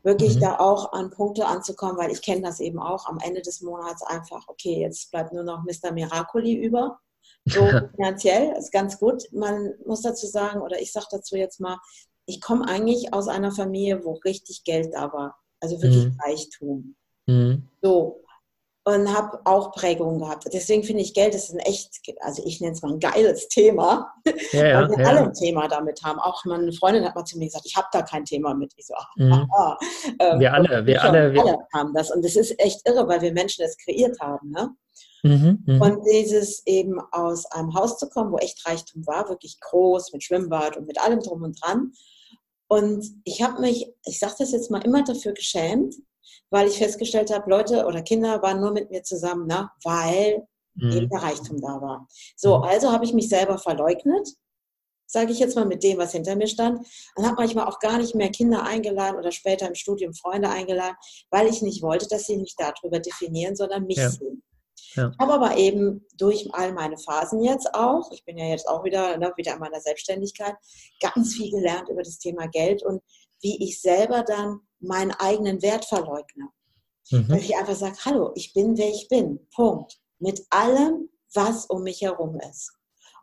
wirklich 0.03 0.37
mhm. 0.37 0.39
da 0.39 0.59
auch 0.59 0.93
an 0.93 1.11
Punkte 1.11 1.45
anzukommen, 1.45 1.97
weil 1.97 2.11
ich 2.11 2.21
kenne 2.21 2.41
das 2.41 2.59
eben 2.59 2.79
auch 2.79 3.07
am 3.07 3.19
Ende 3.19 3.41
des 3.41 3.61
Monats 3.61 4.01
einfach, 4.03 4.47
okay, 4.47 4.79
jetzt 4.79 5.11
bleibt 5.11 5.33
nur 5.33 5.43
noch 5.43 5.63
Mr. 5.63 5.91
Miracoli 5.91 6.55
über. 6.55 6.99
So 7.45 7.59
finanziell 7.95 8.55
ist 8.57 8.71
ganz 8.71 8.97
gut. 8.97 9.23
Man 9.31 9.73
muss 9.85 10.01
dazu 10.01 10.25
sagen, 10.25 10.61
oder 10.61 10.79
ich 10.81 10.91
sage 10.91 11.07
dazu 11.11 11.35
jetzt 11.35 11.59
mal, 11.59 11.77
ich 12.27 12.41
komme 12.41 12.67
eigentlich 12.67 13.13
aus 13.13 13.27
einer 13.27 13.51
Familie, 13.51 14.03
wo 14.03 14.13
richtig 14.13 14.63
Geld 14.63 14.93
da 14.93 15.11
war. 15.11 15.37
Also 15.59 15.81
wirklich 15.81 16.05
mhm. 16.05 16.17
Reichtum. 16.23 16.95
Mhm. 17.25 17.67
So, 17.81 18.21
und 18.87 19.13
habe 19.13 19.39
auch 19.43 19.73
Prägungen 19.73 20.19
gehabt. 20.19 20.47
Deswegen 20.53 20.81
finde 20.81 21.01
ich, 21.01 21.13
Geld 21.13 21.35
ist 21.35 21.51
ein 21.51 21.59
echt, 21.59 21.99
also 22.21 22.41
ich 22.45 22.61
nenne 22.61 22.73
es 22.73 22.81
mal 22.81 22.93
ein 22.93 22.99
geiles 22.99 23.49
Thema, 23.49 24.13
ja, 24.53 24.65
ja, 24.65 24.81
weil 24.81 24.89
wir 24.89 25.03
ja. 25.03 25.09
alle 25.09 25.19
ein 25.23 25.33
Thema 25.33 25.67
damit 25.67 26.01
haben. 26.03 26.19
Auch 26.19 26.45
meine 26.45 26.71
Freundin 26.71 27.03
hat 27.03 27.13
mal 27.13 27.25
zu 27.25 27.37
mir 27.37 27.47
gesagt, 27.47 27.65
ich 27.65 27.75
habe 27.75 27.87
da 27.91 28.01
kein 28.01 28.23
Thema 28.23 28.53
mit. 28.53 28.71
Ich 28.77 28.85
so, 28.85 28.93
mhm. 29.17 29.33
aha. 29.33 29.77
Ähm, 30.19 30.39
wir 30.39 30.53
alle, 30.53 30.85
wir 30.85 31.03
alle, 31.03 31.33
wir 31.33 31.41
alle 31.41 31.57
haben 31.73 31.93
das. 31.93 32.11
Und 32.11 32.23
das 32.23 32.37
ist 32.37 32.57
echt 32.59 32.87
irre, 32.87 33.05
weil 33.09 33.21
wir 33.21 33.33
Menschen 33.33 33.65
das 33.65 33.75
kreiert 33.77 34.17
haben. 34.21 34.51
Ne? 34.51 34.69
Mhm, 35.23 35.63
mh. 35.65 35.85
Und 35.85 36.05
dieses 36.05 36.65
eben 36.65 37.01
aus 37.11 37.45
einem 37.47 37.73
Haus 37.73 37.97
zu 37.97 38.07
kommen, 38.07 38.31
wo 38.31 38.37
echt 38.37 38.65
Reichtum 38.65 39.05
war, 39.05 39.27
wirklich 39.27 39.59
groß, 39.59 40.13
mit 40.13 40.23
Schwimmbad 40.23 40.77
und 40.77 40.87
mit 40.87 40.97
allem 41.01 41.19
drum 41.19 41.43
und 41.43 41.61
dran. 41.61 41.91
Und 42.67 43.05
ich 43.23 43.41
habe 43.41 43.61
mich, 43.61 43.93
ich 44.05 44.19
sage 44.19 44.35
das 44.39 44.51
jetzt 44.51 44.71
mal, 44.71 44.83
immer 44.83 45.03
dafür 45.03 45.33
geschämt, 45.33 45.95
weil 46.49 46.67
ich 46.67 46.77
festgestellt 46.77 47.33
habe, 47.33 47.49
Leute 47.49 47.85
oder 47.85 48.01
Kinder 48.01 48.41
waren 48.41 48.59
nur 48.59 48.71
mit 48.71 48.89
mir 48.89 49.03
zusammen, 49.03 49.47
ne? 49.47 49.69
weil 49.83 50.47
mhm. 50.75 50.91
eben 50.91 51.09
der 51.09 51.21
Reichtum 51.21 51.61
da 51.61 51.81
war. 51.81 52.07
So, 52.35 52.57
mhm. 52.57 52.63
also 52.63 52.91
habe 52.91 53.05
ich 53.05 53.13
mich 53.13 53.29
selber 53.29 53.57
verleugnet 53.57 54.27
sage 55.07 55.31
ich 55.31 55.39
jetzt 55.39 55.55
mal, 55.55 55.65
mit 55.65 55.83
dem, 55.83 55.97
was 55.97 56.11
hinter 56.11 56.35
mir 56.35 56.47
stand. 56.47 56.85
Und 57.15 57.25
habe 57.25 57.37
manchmal 57.37 57.65
auch 57.65 57.79
gar 57.79 57.97
nicht 57.97 58.13
mehr 58.13 58.29
Kinder 58.29 58.63
eingeladen 58.63 59.17
oder 59.17 59.31
später 59.31 59.67
im 59.67 59.75
Studium 59.75 60.13
Freunde 60.13 60.49
eingeladen, 60.49 60.95
weil 61.31 61.47
ich 61.47 61.61
nicht 61.61 61.81
wollte, 61.81 62.07
dass 62.07 62.25
sie 62.25 62.37
mich 62.37 62.55
darüber 62.57 62.99
definieren, 62.99 63.55
sondern 63.55 63.85
mich 63.85 63.97
ja. 63.97 64.09
sehen. 64.09 64.43
Ja. 64.95 65.11
Habe 65.19 65.33
aber 65.33 65.57
eben 65.57 66.05
durch 66.17 66.47
all 66.53 66.73
meine 66.73 66.97
Phasen 66.97 67.43
jetzt 67.43 67.73
auch, 67.73 68.11
ich 68.11 68.25
bin 68.25 68.37
ja 68.37 68.45
jetzt 68.45 68.67
auch 68.67 68.83
wieder, 68.83 69.17
ne, 69.17 69.33
wieder 69.35 69.53
in 69.53 69.59
meiner 69.59 69.81
Selbstständigkeit, 69.81 70.55
ganz 70.99 71.35
viel 71.35 71.51
gelernt 71.51 71.89
über 71.89 72.03
das 72.03 72.19
Thema 72.19 72.47
Geld 72.47 72.83
und 72.83 73.01
wie 73.41 73.63
ich 73.63 73.81
selber 73.81 74.23
dann 74.23 74.61
meinen 74.79 75.11
eigenen 75.11 75.61
Wert 75.61 75.85
verleugne. 75.85 76.49
Mhm. 77.11 77.27
Dass 77.27 77.41
ich 77.41 77.55
einfach 77.55 77.75
sage, 77.75 77.97
hallo, 78.05 78.31
ich 78.35 78.53
bin, 78.53 78.77
wer 78.77 78.89
ich 78.89 79.07
bin. 79.09 79.47
Punkt. 79.55 79.99
Mit 80.19 80.45
allem, 80.49 81.09
was 81.33 81.65
um 81.65 81.83
mich 81.83 82.01
herum 82.01 82.39
ist. 82.49 82.73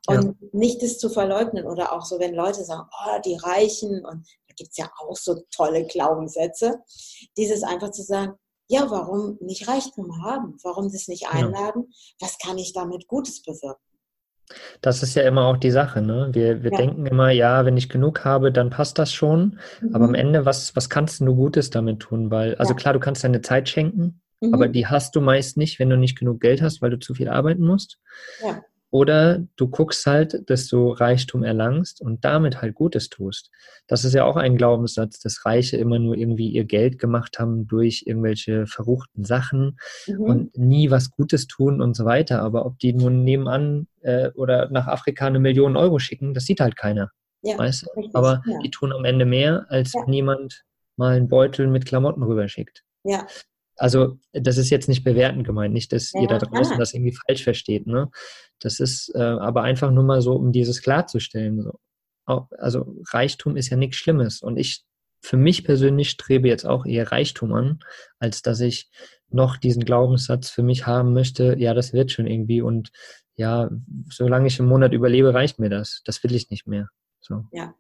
Und 0.07 0.25
ja. 0.25 0.49
nicht 0.53 0.83
es 0.83 0.99
zu 0.99 1.09
verleugnen 1.09 1.67
oder 1.67 1.93
auch 1.93 2.05
so, 2.05 2.19
wenn 2.19 2.35
Leute 2.35 2.65
sagen, 2.65 2.89
oh, 2.93 3.21
die 3.25 3.37
Reichen 3.37 4.05
und 4.05 4.27
da 4.49 4.55
gibt 4.55 4.71
es 4.71 4.77
ja 4.77 4.91
auch 4.99 5.17
so 5.17 5.43
tolle 5.51 5.87
Glaubenssätze, 5.87 6.81
dieses 7.37 7.63
einfach 7.63 7.91
zu 7.91 8.03
sagen, 8.03 8.35
ja, 8.69 8.91
warum 8.91 9.39
nicht 9.41 9.69
Reichtum 9.69 10.23
haben? 10.25 10.57
Warum 10.63 10.91
das 10.91 11.09
nicht 11.09 11.29
einladen? 11.29 11.87
Ja. 11.89 12.27
Was 12.27 12.39
kann 12.39 12.59
ich 12.59 12.73
damit 12.73 13.07
Gutes 13.09 13.43
bewirken? 13.43 13.81
Das 14.81 15.03
ist 15.03 15.15
ja 15.15 15.23
immer 15.23 15.47
auch 15.47 15.57
die 15.57 15.71
Sache, 15.71 16.03
ne? 16.03 16.29
Wir, 16.33 16.63
wir 16.63 16.71
ja. 16.71 16.77
denken 16.77 17.07
immer, 17.07 17.31
ja, 17.31 17.65
wenn 17.65 17.77
ich 17.77 17.89
genug 17.89 18.25
habe, 18.25 18.53
dann 18.53 18.71
passt 18.71 18.99
das 18.99 19.13
schon. 19.13 19.59
Mhm. 19.81 19.95
Aber 19.95 20.05
am 20.05 20.15
Ende, 20.15 20.45
was, 20.45 20.77
was 20.77 20.91
kannst 20.91 21.21
du 21.21 21.35
Gutes 21.35 21.71
damit 21.71 22.01
tun? 22.01 22.31
Weil, 22.31 22.55
also 22.57 22.73
ja. 22.73 22.77
klar, 22.77 22.95
du 22.95 23.01
kannst 23.01 23.25
deine 23.25 23.41
Zeit 23.41 23.69
schenken, 23.69 24.21
mhm. 24.41 24.55
aber 24.55 24.69
die 24.69 24.87
hast 24.87 25.17
du 25.17 25.21
meist 25.21 25.57
nicht, 25.57 25.79
wenn 25.79 25.91
du 25.91 25.97
nicht 25.97 26.19
genug 26.19 26.41
Geld 26.41 26.61
hast, 26.61 26.83
weil 26.83 26.91
du 26.91 26.99
zu 26.99 27.15
viel 27.15 27.29
arbeiten 27.29 27.67
musst. 27.67 27.99
Ja. 28.43 28.63
Oder 28.95 29.45
du 29.57 29.67
guckst 29.67 30.07
halt, 30.07 30.49
dass 30.49 30.69
du 30.69 30.93
Reichtum 30.93 31.43
erlangst 31.43 32.01
und 32.01 32.25
damit 32.25 32.63
halt 32.63 32.77
Gutes 32.77 33.09
tust. 33.09 33.51
Das 33.89 34.05
ist 34.05 34.15
ja 34.15 34.23
auch 34.25 34.37
ein 34.37 34.57
Glaubenssatz, 34.57 35.19
dass 35.19 35.45
Reiche 35.45 35.77
immer 35.79 35.99
nur 35.99 36.17
irgendwie 36.17 36.49
ihr 36.49 36.65
Geld 36.65 37.01
gemacht 37.01 37.41
haben 37.41 37.67
durch 37.67 38.05
irgendwelche 38.07 38.69
verruchten 38.69 39.25
Sachen 39.25 39.81
mhm. 40.07 40.21
und 40.21 40.57
nie 40.57 40.93
was 40.93 41.11
Gutes 41.11 41.49
tun 41.49 41.81
und 41.81 41.97
so 41.97 42.05
weiter. 42.05 42.41
Aber 42.43 42.67
ob 42.67 42.79
die 42.79 42.93
nun 42.93 43.25
nebenan 43.25 43.89
äh, 44.03 44.31
oder 44.37 44.71
nach 44.71 44.87
Afrika 44.87 45.27
eine 45.27 45.41
Million 45.41 45.77
Euro 45.77 45.99
schicken, 45.99 46.33
das 46.33 46.45
sieht 46.45 46.61
halt 46.61 46.77
keiner. 46.77 47.11
Ja, 47.43 47.59
weißt 47.59 47.87
du? 47.87 47.91
Richtig, 47.97 48.15
Aber 48.15 48.43
ja. 48.47 48.59
die 48.63 48.71
tun 48.71 48.93
am 48.93 49.05
Ende 49.05 49.25
mehr, 49.25 49.67
als 49.71 49.93
ja. 49.93 50.05
niemand 50.07 50.63
mal 50.95 51.17
einen 51.17 51.27
Beutel 51.27 51.67
mit 51.67 51.85
Klamotten 51.85 52.23
rüberschickt. 52.23 52.85
Ja. 53.03 53.27
Also 53.77 54.19
das 54.33 54.57
ist 54.57 54.71
jetzt 54.71 54.89
nicht 54.89 55.05
bewertend 55.05 55.45
gemeint, 55.45 55.75
nicht, 55.75 55.93
dass 55.93 56.13
ja, 56.13 56.23
ihr 56.23 56.29
da 56.29 56.39
draußen 56.39 56.79
das 56.79 56.95
irgendwie 56.95 57.17
falsch 57.27 57.45
versteht. 57.45 57.87
Ne? 57.87 58.09
Das 58.61 58.81
ist 58.81 59.13
äh, 59.15 59.23
aber 59.23 59.63
einfach 59.63 59.91
nur 59.91 60.05
mal 60.05 60.23
so, 60.23 60.35
um 60.35 60.53
dieses 60.53 60.83
klarzustellen. 60.83 61.63
So. 61.63 62.49
Also 62.59 62.97
Reichtum 63.11 63.57
ist 63.57 63.71
ja 63.71 63.77
nichts 63.77 63.97
Schlimmes. 63.97 64.43
Und 64.43 64.57
ich 64.57 64.85
für 65.21 65.37
mich 65.37 65.65
persönlich 65.65 66.11
strebe 66.11 66.49
jetzt 66.49 66.67
auch 66.67 66.85
eher 66.85 67.11
Reichtum 67.11 67.53
an, 67.55 67.81
als 68.19 68.43
dass 68.43 68.61
ich 68.61 68.91
noch 69.31 69.57
diesen 69.57 69.85
Glaubenssatz 69.85 70.51
für 70.51 70.63
mich 70.63 70.87
haben 70.87 71.15
möchte, 71.15 71.57
ja, 71.59 71.73
das 71.73 71.93
wird 71.93 72.13
schon 72.13 72.27
irgendwie 72.27 72.61
und 72.61 72.91
ja, 73.37 73.71
solange 74.11 74.47
ich 74.47 74.61
im 74.61 74.67
Monat 74.67 74.93
überlebe, 74.93 75.35
reicht 75.35 75.59
mir 75.59 75.71
das. 75.71 76.03
Das 76.05 76.23
will 76.23 76.35
ich 76.35 76.51
nicht 76.51 76.67
mehr. 76.67 76.89
So. 77.27 77.43
Ja. 77.53 77.75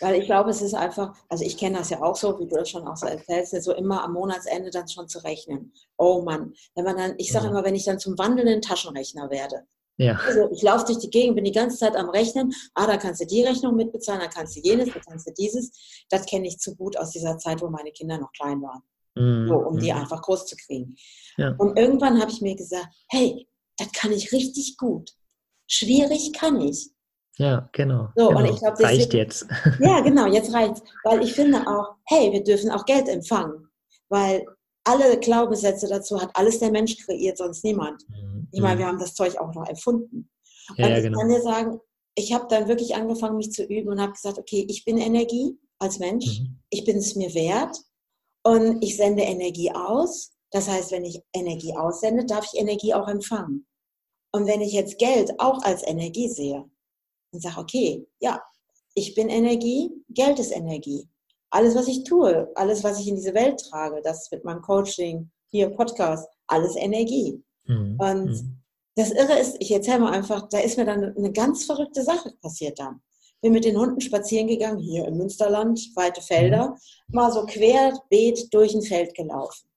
Weil 0.00 0.20
ich 0.20 0.26
glaube, 0.26 0.50
es 0.50 0.60
ist 0.60 0.74
einfach, 0.74 1.16
also 1.30 1.42
ich 1.42 1.56
kenne 1.56 1.78
das 1.78 1.88
ja 1.88 2.02
auch 2.02 2.16
so, 2.16 2.38
wie 2.38 2.46
du 2.46 2.56
das 2.56 2.68
schon 2.68 2.86
auch 2.86 2.96
so 2.96 3.06
erzählst, 3.06 3.62
so 3.62 3.72
immer 3.72 4.04
am 4.04 4.12
Monatsende 4.12 4.70
dann 4.70 4.88
schon 4.88 5.08
zu 5.08 5.24
rechnen. 5.24 5.72
Oh 5.96 6.20
Mann, 6.20 6.52
wenn 6.74 6.84
man 6.84 6.96
dann, 6.96 7.14
ich 7.16 7.32
sage 7.32 7.46
ja. 7.46 7.50
immer, 7.50 7.64
wenn 7.64 7.74
ich 7.74 7.84
dann 7.84 7.98
zum 7.98 8.18
wandelnden 8.18 8.60
Taschenrechner 8.60 9.30
werde. 9.30 9.66
Ja. 9.96 10.16
Also 10.26 10.50
ich 10.50 10.60
laufe 10.62 10.84
durch 10.86 10.98
die 10.98 11.08
Gegend, 11.08 11.36
bin 11.36 11.44
die 11.44 11.52
ganze 11.52 11.78
Zeit 11.78 11.96
am 11.96 12.10
Rechnen. 12.10 12.52
Ah, 12.74 12.86
da 12.86 12.98
kannst 12.98 13.22
du 13.22 13.26
die 13.26 13.42
Rechnung 13.42 13.76
mitbezahlen, 13.76 14.20
da 14.20 14.28
kannst 14.28 14.56
du 14.56 14.60
jenes, 14.60 14.92
da 14.92 15.00
kannst 15.00 15.26
du 15.28 15.32
dieses. 15.32 15.70
Das 16.10 16.26
kenne 16.26 16.48
ich 16.48 16.58
zu 16.58 16.74
gut 16.76 16.98
aus 16.98 17.10
dieser 17.10 17.38
Zeit, 17.38 17.62
wo 17.62 17.68
meine 17.68 17.92
Kinder 17.92 18.18
noch 18.18 18.32
klein 18.32 18.60
waren. 18.60 18.82
Mhm. 19.14 19.48
So, 19.48 19.54
um 19.54 19.78
die 19.78 19.92
mhm. 19.92 20.00
einfach 20.00 20.20
groß 20.20 20.46
zu 20.46 20.56
kriegen. 20.56 20.96
Ja. 21.36 21.54
Und 21.56 21.78
irgendwann 21.78 22.20
habe 22.20 22.30
ich 22.30 22.42
mir 22.42 22.56
gesagt, 22.56 22.88
hey, 23.08 23.48
das 23.78 23.92
kann 23.92 24.12
ich 24.12 24.32
richtig 24.32 24.76
gut. 24.76 25.12
Schwierig 25.68 26.32
kann 26.32 26.60
ich. 26.60 26.90
Ja, 27.36 27.68
genau. 27.72 28.08
So, 28.14 28.28
genau. 28.28 28.40
Und 28.40 28.46
ich 28.46 28.58
glaub, 28.58 28.80
reicht 28.80 29.14
jetzt. 29.14 29.46
Ja, 29.80 30.00
genau, 30.00 30.26
jetzt 30.26 30.52
reicht 30.52 30.82
Weil 31.02 31.22
ich 31.22 31.32
finde 31.34 31.66
auch, 31.66 31.94
hey, 32.06 32.32
wir 32.32 32.44
dürfen 32.44 32.70
auch 32.70 32.84
Geld 32.84 33.08
empfangen. 33.08 33.68
Weil 34.08 34.44
alle 34.84 35.18
Glaubenssätze 35.18 35.88
dazu 35.88 36.20
hat 36.20 36.30
alles 36.34 36.60
der 36.60 36.70
Mensch 36.70 36.96
kreiert, 37.04 37.38
sonst 37.38 37.64
niemand. 37.64 38.02
Mhm. 38.08 38.48
Ich 38.52 38.60
meine, 38.60 38.78
wir 38.78 38.86
haben 38.86 38.98
das 38.98 39.14
Zeug 39.14 39.36
auch 39.38 39.52
noch 39.54 39.66
erfunden. 39.66 40.30
Ja, 40.76 40.86
und 40.86 40.92
ja, 40.92 40.98
ich 40.98 41.04
genau. 41.04 41.18
kann 41.18 41.28
dir 41.28 41.42
sagen, 41.42 41.80
ich 42.14 42.32
habe 42.32 42.46
dann 42.48 42.68
wirklich 42.68 42.94
angefangen, 42.94 43.36
mich 43.36 43.50
zu 43.50 43.64
üben 43.64 43.88
und 43.88 44.00
habe 44.00 44.12
gesagt, 44.12 44.38
okay, 44.38 44.66
ich 44.68 44.84
bin 44.84 44.98
Energie 44.98 45.58
als 45.78 45.98
Mensch, 45.98 46.40
mhm. 46.40 46.60
ich 46.70 46.84
bin 46.84 46.98
es 46.98 47.16
mir 47.16 47.34
wert 47.34 47.76
und 48.44 48.82
ich 48.82 48.96
sende 48.96 49.22
Energie 49.22 49.72
aus. 49.72 50.32
Das 50.52 50.68
heißt, 50.68 50.92
wenn 50.92 51.04
ich 51.04 51.20
Energie 51.32 51.74
aussende, 51.76 52.24
darf 52.24 52.46
ich 52.52 52.60
Energie 52.60 52.94
auch 52.94 53.08
empfangen. 53.08 53.66
Und 54.32 54.46
wenn 54.46 54.60
ich 54.60 54.72
jetzt 54.72 54.98
Geld 54.98 55.32
auch 55.38 55.62
als 55.62 55.84
Energie 55.86 56.28
sehe, 56.28 56.64
und 57.34 57.40
sage, 57.40 57.58
okay, 57.58 58.06
ja, 58.20 58.40
ich 58.94 59.14
bin 59.14 59.28
Energie, 59.28 59.90
Geld 60.08 60.38
ist 60.38 60.52
Energie. 60.52 61.08
Alles, 61.50 61.74
was 61.74 61.88
ich 61.88 62.04
tue, 62.04 62.50
alles, 62.54 62.82
was 62.82 63.00
ich 63.00 63.08
in 63.08 63.16
diese 63.16 63.34
Welt 63.34 63.60
trage, 63.68 64.00
das 64.02 64.30
mit 64.30 64.44
meinem 64.44 64.62
Coaching, 64.62 65.30
hier 65.50 65.68
Podcast, 65.70 66.28
alles 66.46 66.76
Energie. 66.76 67.42
Mhm. 67.66 67.96
Und 67.98 68.26
mhm. 68.26 68.58
das 68.96 69.10
Irre 69.10 69.38
ist, 69.38 69.56
ich 69.60 69.70
erzähle 69.70 70.00
mal 70.00 70.12
einfach, 70.12 70.48
da 70.48 70.58
ist 70.58 70.76
mir 70.76 70.84
dann 70.84 71.16
eine 71.16 71.32
ganz 71.32 71.64
verrückte 71.64 72.02
Sache 72.02 72.32
passiert 72.40 72.78
dann. 72.78 73.00
Bin 73.40 73.52
mit 73.52 73.64
den 73.64 73.78
Hunden 73.78 74.00
spazieren 74.00 74.48
gegangen, 74.48 74.78
hier 74.78 75.06
im 75.06 75.18
Münsterland, 75.18 75.80
weite 75.94 76.22
Felder, 76.22 76.70
mhm. 77.08 77.14
mal 77.14 77.32
so 77.32 77.44
querbeet 77.44 78.52
durch 78.52 78.74
ein 78.74 78.82
Feld 78.82 79.14
gelaufen. 79.14 79.68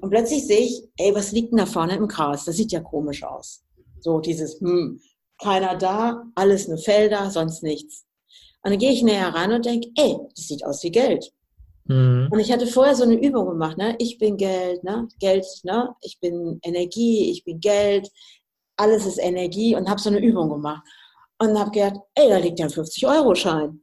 Und 0.00 0.10
plötzlich 0.10 0.46
sehe 0.46 0.60
ich, 0.60 0.82
ey, 0.96 1.14
was 1.14 1.32
liegt 1.32 1.52
denn 1.52 1.58
da 1.58 1.66
vorne 1.66 1.94
im 1.94 2.08
Gras? 2.08 2.44
Das 2.44 2.56
sieht 2.56 2.72
ja 2.72 2.80
komisch 2.80 3.22
aus. 3.22 3.62
So 4.00 4.18
dieses, 4.18 4.60
hm, 4.60 5.00
keiner 5.42 5.76
da, 5.76 6.24
alles 6.34 6.68
nur 6.68 6.78
Felder, 6.78 7.30
sonst 7.30 7.62
nichts. 7.62 8.06
Und 8.62 8.72
dann 8.72 8.78
gehe 8.78 8.92
ich 8.92 9.02
näher 9.02 9.34
ran 9.34 9.52
und 9.52 9.64
denke, 9.64 9.88
ey, 9.96 10.16
das 10.34 10.48
sieht 10.48 10.64
aus 10.64 10.82
wie 10.82 10.90
Geld. 10.90 11.32
Mhm. 11.84 12.28
Und 12.30 12.38
ich 12.38 12.52
hatte 12.52 12.66
vorher 12.66 12.94
so 12.94 13.04
eine 13.04 13.14
Übung 13.14 13.48
gemacht, 13.48 13.78
ne? 13.78 13.96
Ich 13.98 14.18
bin 14.18 14.36
Geld, 14.36 14.84
ne? 14.84 15.08
Geld, 15.18 15.46
ne? 15.64 15.94
Ich 16.02 16.20
bin 16.20 16.60
Energie, 16.62 17.30
ich 17.30 17.44
bin 17.44 17.58
Geld, 17.58 18.10
alles 18.76 19.06
ist 19.06 19.18
Energie 19.18 19.74
und 19.74 19.88
habe 19.88 20.00
so 20.00 20.10
eine 20.10 20.20
Übung 20.20 20.50
gemacht. 20.50 20.82
Und 21.38 21.58
habe 21.58 21.70
gedacht, 21.70 22.00
ey, 22.14 22.28
da 22.28 22.36
liegt 22.36 22.58
ja 22.58 22.66
ein 22.66 22.70
50-Euro-Schein. 22.70 23.80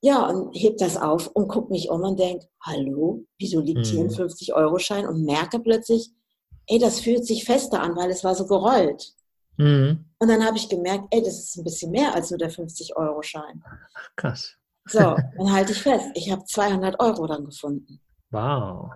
Ja, 0.00 0.26
und 0.28 0.54
heb 0.54 0.78
das 0.78 0.96
auf 0.96 1.28
und 1.28 1.48
guck 1.48 1.70
mich 1.70 1.90
um 1.90 2.02
und 2.02 2.18
denk, 2.18 2.42
hallo, 2.62 3.24
wieso 3.38 3.60
liegt 3.60 3.80
mhm. 3.80 3.84
hier 3.84 4.00
ein 4.00 4.10
50-Euro-Schein? 4.10 5.06
Und 5.06 5.24
merke 5.24 5.60
plötzlich, 5.60 6.10
ey, 6.66 6.78
das 6.78 7.00
fühlt 7.00 7.26
sich 7.26 7.44
fester 7.44 7.82
an, 7.82 7.94
weil 7.94 8.10
es 8.10 8.24
war 8.24 8.34
so 8.34 8.46
gerollt. 8.46 9.12
Mhm. 9.58 10.05
Und 10.18 10.28
dann 10.28 10.44
habe 10.44 10.56
ich 10.56 10.68
gemerkt, 10.68 11.06
ey, 11.10 11.22
das 11.22 11.38
ist 11.38 11.56
ein 11.56 11.64
bisschen 11.64 11.90
mehr 11.90 12.14
als 12.14 12.30
nur 12.30 12.38
der 12.38 12.50
50-Euro-Schein. 12.50 13.62
Krass. 14.16 14.54
So, 14.88 14.98
dann 15.00 15.52
halte 15.52 15.72
ich 15.72 15.82
fest. 15.82 16.06
Ich 16.14 16.30
habe 16.30 16.44
200 16.44 17.00
Euro 17.00 17.26
dann 17.26 17.44
gefunden. 17.44 18.00
Wow. 18.30 18.92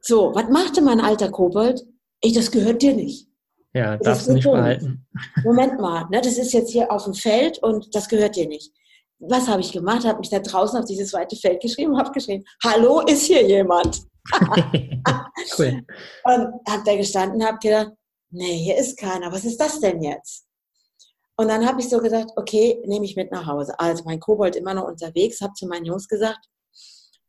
So, 0.00 0.34
was 0.34 0.48
machte 0.48 0.80
mein 0.82 1.00
alter 1.00 1.30
Kobold? 1.30 1.84
Ey, 2.20 2.32
das 2.32 2.50
gehört 2.50 2.82
dir 2.82 2.94
nicht. 2.94 3.28
Ja, 3.74 3.96
das 3.96 4.04
darfst 4.04 4.28
du 4.28 4.32
nicht 4.32 4.44
behalten. 4.44 5.06
Moment 5.44 5.78
mal, 5.78 6.06
ne, 6.10 6.20
das 6.22 6.38
ist 6.38 6.52
jetzt 6.52 6.70
hier 6.70 6.90
auf 6.90 7.04
dem 7.04 7.14
Feld 7.14 7.58
und 7.58 7.94
das 7.94 8.08
gehört 8.08 8.34
dir 8.34 8.48
nicht. 8.48 8.72
Was 9.18 9.48
habe 9.48 9.60
ich 9.60 9.72
gemacht? 9.72 10.04
Habe 10.06 10.20
mich 10.20 10.30
da 10.30 10.38
draußen 10.38 10.78
auf 10.78 10.86
dieses 10.86 11.10
zweite 11.10 11.36
Feld 11.36 11.60
geschrieben 11.60 11.92
und 11.92 11.98
habe 11.98 12.12
geschrieben, 12.12 12.44
hallo, 12.64 13.00
ist 13.00 13.26
hier 13.26 13.46
jemand? 13.46 14.02
cool. 15.58 15.84
Und 16.24 16.68
habe 16.68 16.82
da 16.84 16.96
gestanden 16.96 17.40
und 17.40 17.46
habe 17.46 17.58
gedacht, 17.58 17.92
nee, 18.30 18.56
hier 18.56 18.76
ist 18.76 18.98
keiner, 18.98 19.30
was 19.30 19.44
ist 19.44 19.60
das 19.60 19.78
denn 19.80 20.02
jetzt? 20.02 20.45
Und 21.36 21.48
dann 21.48 21.66
habe 21.66 21.80
ich 21.80 21.88
so 21.88 21.98
gedacht, 21.98 22.28
okay, 22.36 22.82
nehme 22.86 23.04
ich 23.04 23.16
mit 23.16 23.30
nach 23.30 23.46
Hause. 23.46 23.78
Also 23.78 24.04
mein 24.04 24.20
Kobold 24.20 24.56
immer 24.56 24.74
noch 24.74 24.86
unterwegs, 24.86 25.40
habe 25.40 25.52
zu 25.52 25.66
meinen 25.66 25.84
Jungs 25.84 26.08
gesagt, 26.08 26.48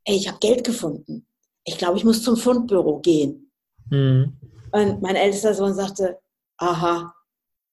ey, 0.06 0.16
ich 0.16 0.28
habe 0.28 0.40
Geld 0.40 0.64
gefunden. 0.64 1.28
Ich 1.66 1.78
glaube, 1.78 1.98
ich 1.98 2.06
muss 2.06 2.24
zum 2.24 2.38
Fundbüro 2.38 3.00
gehen. 3.00 3.52
Mhm. 3.90 4.38
Und 4.72 5.02
mein 5.02 5.16
ältester 5.16 5.54
Sohn 5.54 5.74
sagte, 5.74 6.18
aha, 6.58 7.14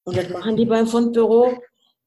und 0.05 0.17
was 0.17 0.29
machen 0.29 0.57
die 0.57 0.67
beim 0.67 0.87
Fundbüro? 0.87 1.57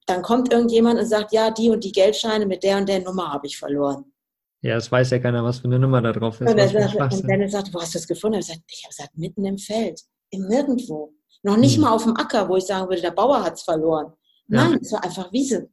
Dann 0.06 0.22
kommt 0.22 0.51
irgendjemand 0.51 0.99
und 0.99 1.06
sagt, 1.06 1.32
ja, 1.32 1.51
die 1.51 1.70
und 1.70 1.84
die 1.84 1.91
Geldscheine 1.91 2.45
mit 2.45 2.64
der 2.64 2.78
und 2.78 2.88
der 2.88 3.01
Nummer 3.01 3.32
habe 3.32 3.47
ich 3.47 3.58
verloren. 3.58 4.14
Ja, 4.62 4.76
es 4.76 4.91
weiß 4.91 5.12
ja 5.12 5.20
keiner, 5.20 5.43
was 5.43 5.60
für 5.60 5.66
eine 5.66 5.80
Nummer 5.80 6.01
da 6.01 6.12
drauf 6.12 6.41
ist. 6.41 6.49
Und, 6.49 6.58
er 6.58 6.68
sagt, 6.68 7.14
und 7.14 7.30
dann 7.30 7.49
sagt, 7.49 7.74
wo 7.74 7.80
hast 7.80 7.93
du 7.93 7.99
das 7.99 8.08
gefunden? 8.08 8.39
Ich 8.39 8.49
habe 8.49 8.62
gesagt, 8.68 8.89
gesagt, 8.89 9.18
mitten 9.18 9.45
im 9.45 9.58
Feld 9.58 10.01
im 10.32 10.47
Nirgendwo. 10.47 11.14
Noch 11.43 11.58
nicht 11.58 11.78
mhm. 11.78 11.84
mal 11.84 11.91
auf 11.91 12.04
dem 12.04 12.16
Acker, 12.16 12.49
wo 12.49 12.58
ich 12.58 12.66
sagen 12.66 12.89
würde, 12.89 13.01
der 13.01 13.12
Bauer 13.12 13.43
hat 13.43 13.54
es 13.54 13.64
verloren. 13.64 14.14
Nein, 14.48 14.72
ja. 14.74 14.80
es 14.82 14.91
war 14.91 15.04
einfach 15.04 15.32
Wiese. 15.32 15.70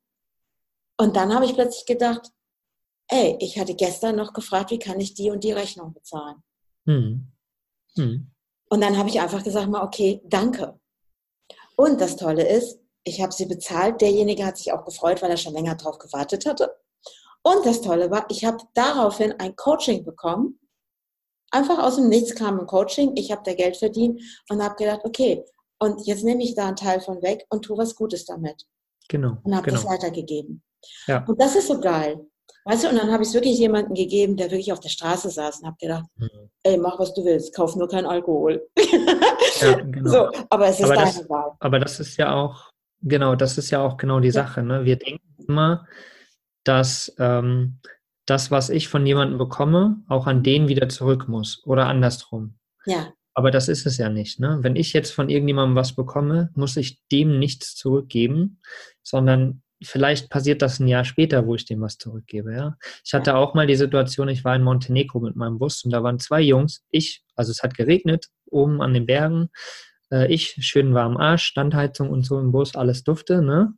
Und 0.97 1.16
dann 1.16 1.35
habe 1.35 1.45
ich 1.45 1.55
plötzlich 1.55 1.87
gedacht, 1.87 2.31
ey, 3.09 3.37
ich 3.41 3.59
hatte 3.59 3.75
gestern 3.75 4.16
noch 4.16 4.33
gefragt, 4.33 4.70
wie 4.70 4.79
kann 4.79 5.01
ich 5.01 5.14
die 5.14 5.31
und 5.31 5.45
die 5.45 5.53
Rechnung 5.53 5.93
bezahlen? 5.93 6.43
Mhm. 6.85 7.33
Mhm. 7.97 8.31
Und 8.70 8.81
dann 8.81 8.97
habe 8.97 9.09
ich 9.09 9.20
einfach 9.20 9.43
gesagt, 9.43 9.68
mal, 9.68 9.85
okay, 9.85 10.20
danke. 10.25 10.79
Und 11.77 12.01
das 12.01 12.16
Tolle 12.16 12.47
ist, 12.47 12.79
ich 13.05 13.20
habe 13.20 13.33
sie 13.33 13.47
bezahlt. 13.47 14.01
Derjenige 14.01 14.45
hat 14.45 14.57
sich 14.57 14.72
auch 14.72 14.85
gefreut, 14.85 15.22
weil 15.22 15.31
er 15.31 15.37
schon 15.37 15.53
länger 15.53 15.75
drauf 15.75 15.99
gewartet 15.99 16.47
hatte. 16.47 16.75
Und 17.43 17.66
das 17.66 17.83
Tolle 17.83 18.11
war, 18.11 18.27
ich 18.31 18.45
habe 18.45 18.59
daraufhin 18.72 19.35
ein 19.39 19.55
Coaching 19.55 20.05
bekommen. 20.05 20.59
Einfach 21.51 21.79
aus 21.79 21.97
dem 21.97 22.09
Nichts 22.09 22.35
kam 22.35 22.59
ein 22.59 22.66
Coaching. 22.66 23.12
Ich 23.16 23.31
habe 23.31 23.43
da 23.45 23.55
Geld 23.55 23.77
verdient 23.77 24.20
und 24.49 24.62
habe 24.62 24.77
gedacht, 24.77 25.01
okay, 25.05 25.45
und 25.79 26.07
jetzt 26.07 26.25
nehme 26.25 26.43
ich 26.43 26.55
da 26.55 26.66
einen 26.68 26.77
Teil 26.77 27.01
von 27.01 27.22
weg 27.22 27.45
und 27.49 27.64
tue 27.64 27.77
was 27.77 27.95
Gutes 27.95 28.25
damit. 28.25 28.64
Genau. 29.09 29.39
Und 29.43 29.55
habe 29.55 29.66
genau. 29.66 29.81
das 29.83 29.87
weitergegeben. 29.87 30.62
Ja. 31.07 31.25
Und 31.27 31.41
das 31.41 31.57
ist 31.57 31.68
so 31.68 31.81
geil. 31.81 32.27
Weißt 32.66 32.85
du, 32.85 32.89
und 32.89 32.97
dann 32.97 33.12
habe 33.12 33.22
ich 33.22 33.29
es 33.29 33.35
wirklich 33.35 33.59
jemandem 33.59 33.95
gegeben, 33.95 34.37
der 34.37 34.51
wirklich 34.51 34.72
auf 34.72 34.81
der 34.81 34.89
Straße 34.89 35.29
saß 35.29 35.61
und 35.61 35.66
habe 35.66 35.77
gedacht, 35.79 36.05
mhm. 36.16 36.51
ey, 36.62 36.79
mach 36.79 36.99
was 36.99 37.12
du 37.12 37.22
willst, 37.25 37.55
kauf 37.55 37.77
nur 37.77 37.89
keinen 37.89 38.07
Alkohol. 38.07 38.66
Ja, 39.61 39.77
genau. 39.77 40.11
so, 40.11 40.47
aber 40.51 40.66
es 40.66 40.81
ist 40.81 40.87
aber 40.87 40.97
deine 40.97 41.07
das, 41.07 41.31
Wahl. 41.31 41.53
Aber 41.61 41.79
das 41.79 42.01
ist 42.01 42.16
ja 42.16 42.35
auch, 42.35 42.72
genau, 43.03 43.37
das 43.37 43.57
ist 43.57 43.70
ja 43.70 43.81
auch 43.81 43.97
genau 43.97 44.18
die 44.18 44.29
ja. 44.29 44.33
Sache. 44.33 44.64
Ne? 44.64 44.85
Wir 44.85 44.97
denken 44.97 45.22
immer, 45.47 45.87
dass 46.64 47.14
ähm, 47.20 47.79
das, 48.27 48.51
was 48.51 48.68
ich 48.68 48.89
von 48.89 49.07
jemandem 49.07 49.39
bekomme, 49.39 50.03
auch 50.09 50.27
an 50.27 50.43
den 50.43 50.66
wieder 50.66 50.89
zurück 50.89 51.29
muss 51.29 51.62
oder 51.66 51.87
andersrum. 51.87 52.59
Ja. 52.85 53.12
Aber 53.35 53.51
das 53.51 53.68
ist 53.68 53.85
es 53.85 53.99
ja 53.99 54.09
nicht. 54.09 54.39
Ne? 54.39 54.59
Wenn 54.62 54.76
ich 54.76 54.93
jetzt 54.93 55.11
von 55.11 55.28
irgendjemandem 55.28 55.76
was 55.76 55.95
bekomme, 55.95 56.51
muss 56.55 56.76
ich 56.76 57.01
dem 57.11 57.39
nichts 57.39 57.74
zurückgeben, 57.74 58.61
sondern 59.03 59.62
vielleicht 59.82 60.30
passiert 60.30 60.62
das 60.62 60.78
ein 60.78 60.87
Jahr 60.87 61.05
später, 61.05 61.47
wo 61.47 61.57
ich 61.57 61.66
dem 61.66 61.80
was 61.80 61.99
zurückgebe. 61.99 62.55
Ja? 62.55 62.76
Ich 63.05 63.12
hatte 63.12 63.37
auch 63.37 63.55
mal 63.55 63.66
die 63.66 63.74
Situation, 63.74 64.28
ich 64.28 64.45
war 64.45 64.55
in 64.55 64.62
Montenegro 64.62 65.20
mit 65.20 65.37
meinem 65.37 65.59
Bus 65.59 65.85
und 65.85 65.91
da 65.91 66.03
waren 66.03 66.20
zwei 66.20 66.41
Jungs, 66.41 66.85
ich, 66.91 67.24
also 67.35 67.51
es 67.51 67.62
hat 67.62 67.74
geregnet, 67.74 68.28
oben 68.47 68.80
an 68.80 68.95
den 68.95 69.07
Bergen, 69.07 69.51
äh, 70.11 70.32
ich 70.32 70.57
schön 70.61 70.95
warm 70.95 71.16
Arsch, 71.16 71.45
Standheizung 71.45 72.11
und 72.11 72.24
so 72.24 72.39
im 72.39 72.53
Bus, 72.53 72.76
alles 72.76 73.03
dufte, 73.05 73.43
ne? 73.43 73.74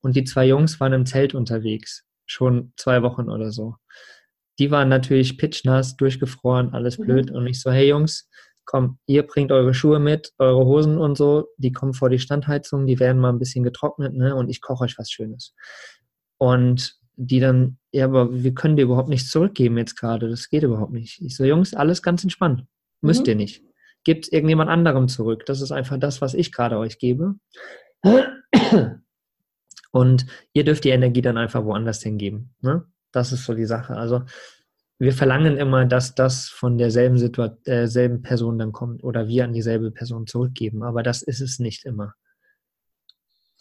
Und 0.00 0.14
die 0.14 0.24
zwei 0.24 0.46
Jungs 0.46 0.78
waren 0.78 0.92
im 0.92 1.06
Zelt 1.06 1.34
unterwegs, 1.34 2.04
schon 2.26 2.72
zwei 2.76 3.02
Wochen 3.02 3.28
oder 3.28 3.50
so. 3.50 3.74
Die 4.58 4.70
waren 4.70 4.88
natürlich 4.88 5.38
pitchnass, 5.38 5.96
durchgefroren, 5.96 6.72
alles 6.72 6.98
mhm. 6.98 7.04
blöd. 7.04 7.30
Mhm. 7.30 7.36
Und 7.36 7.46
ich 7.46 7.60
so, 7.60 7.72
hey 7.72 7.88
Jungs, 7.88 8.28
komm, 8.68 8.98
ihr 9.06 9.26
bringt 9.26 9.50
eure 9.50 9.72
Schuhe 9.72 9.98
mit, 9.98 10.34
eure 10.36 10.66
Hosen 10.66 10.98
und 10.98 11.16
so, 11.16 11.48
die 11.56 11.72
kommen 11.72 11.94
vor 11.94 12.10
die 12.10 12.18
Standheizung, 12.18 12.86
die 12.86 13.00
werden 13.00 13.18
mal 13.18 13.30
ein 13.30 13.38
bisschen 13.38 13.64
getrocknet, 13.64 14.14
ne? 14.14 14.36
Und 14.36 14.50
ich 14.50 14.60
koche 14.60 14.84
euch 14.84 14.98
was 14.98 15.10
Schönes. 15.10 15.54
Und 16.36 16.98
die 17.16 17.40
dann, 17.40 17.78
ja, 17.92 18.04
aber 18.04 18.44
wir 18.44 18.52
können 18.52 18.76
dir 18.76 18.82
überhaupt 18.82 19.08
nichts 19.08 19.30
zurückgeben 19.30 19.78
jetzt 19.78 19.96
gerade, 19.96 20.28
das 20.28 20.50
geht 20.50 20.64
überhaupt 20.64 20.92
nicht. 20.92 21.18
Ich 21.22 21.34
so, 21.34 21.44
Jungs, 21.44 21.72
alles 21.72 22.02
ganz 22.02 22.22
entspannt. 22.22 22.66
Müsst 23.00 23.22
mhm. 23.22 23.28
ihr 23.28 23.36
nicht. 23.36 23.64
Gebt 24.04 24.30
irgendjemand 24.30 24.68
anderem 24.68 25.08
zurück. 25.08 25.46
Das 25.46 25.62
ist 25.62 25.72
einfach 25.72 25.98
das, 25.98 26.20
was 26.20 26.34
ich 26.34 26.52
gerade 26.52 26.76
euch 26.76 26.98
gebe. 26.98 27.36
Und 29.92 30.26
ihr 30.52 30.64
dürft 30.64 30.84
die 30.84 30.90
Energie 30.90 31.22
dann 31.22 31.38
einfach 31.38 31.64
woanders 31.64 32.02
hingeben. 32.02 32.54
Ne? 32.60 32.84
Das 33.12 33.32
ist 33.32 33.46
so 33.46 33.54
die 33.54 33.64
Sache. 33.64 33.96
Also 33.96 34.24
wir 34.98 35.12
verlangen 35.12 35.56
immer, 35.56 35.86
dass 35.86 36.14
das 36.14 36.48
von 36.48 36.76
derselben 36.76 37.18
Situation, 37.18 37.64
äh, 37.66 37.86
selben 37.86 38.22
Person 38.22 38.58
dann 38.58 38.72
kommt 38.72 39.04
oder 39.04 39.28
wir 39.28 39.44
an 39.44 39.52
dieselbe 39.52 39.90
Person 39.90 40.26
zurückgeben. 40.26 40.82
Aber 40.82 41.02
das 41.02 41.22
ist 41.22 41.40
es 41.40 41.58
nicht 41.58 41.84
immer. 41.84 42.14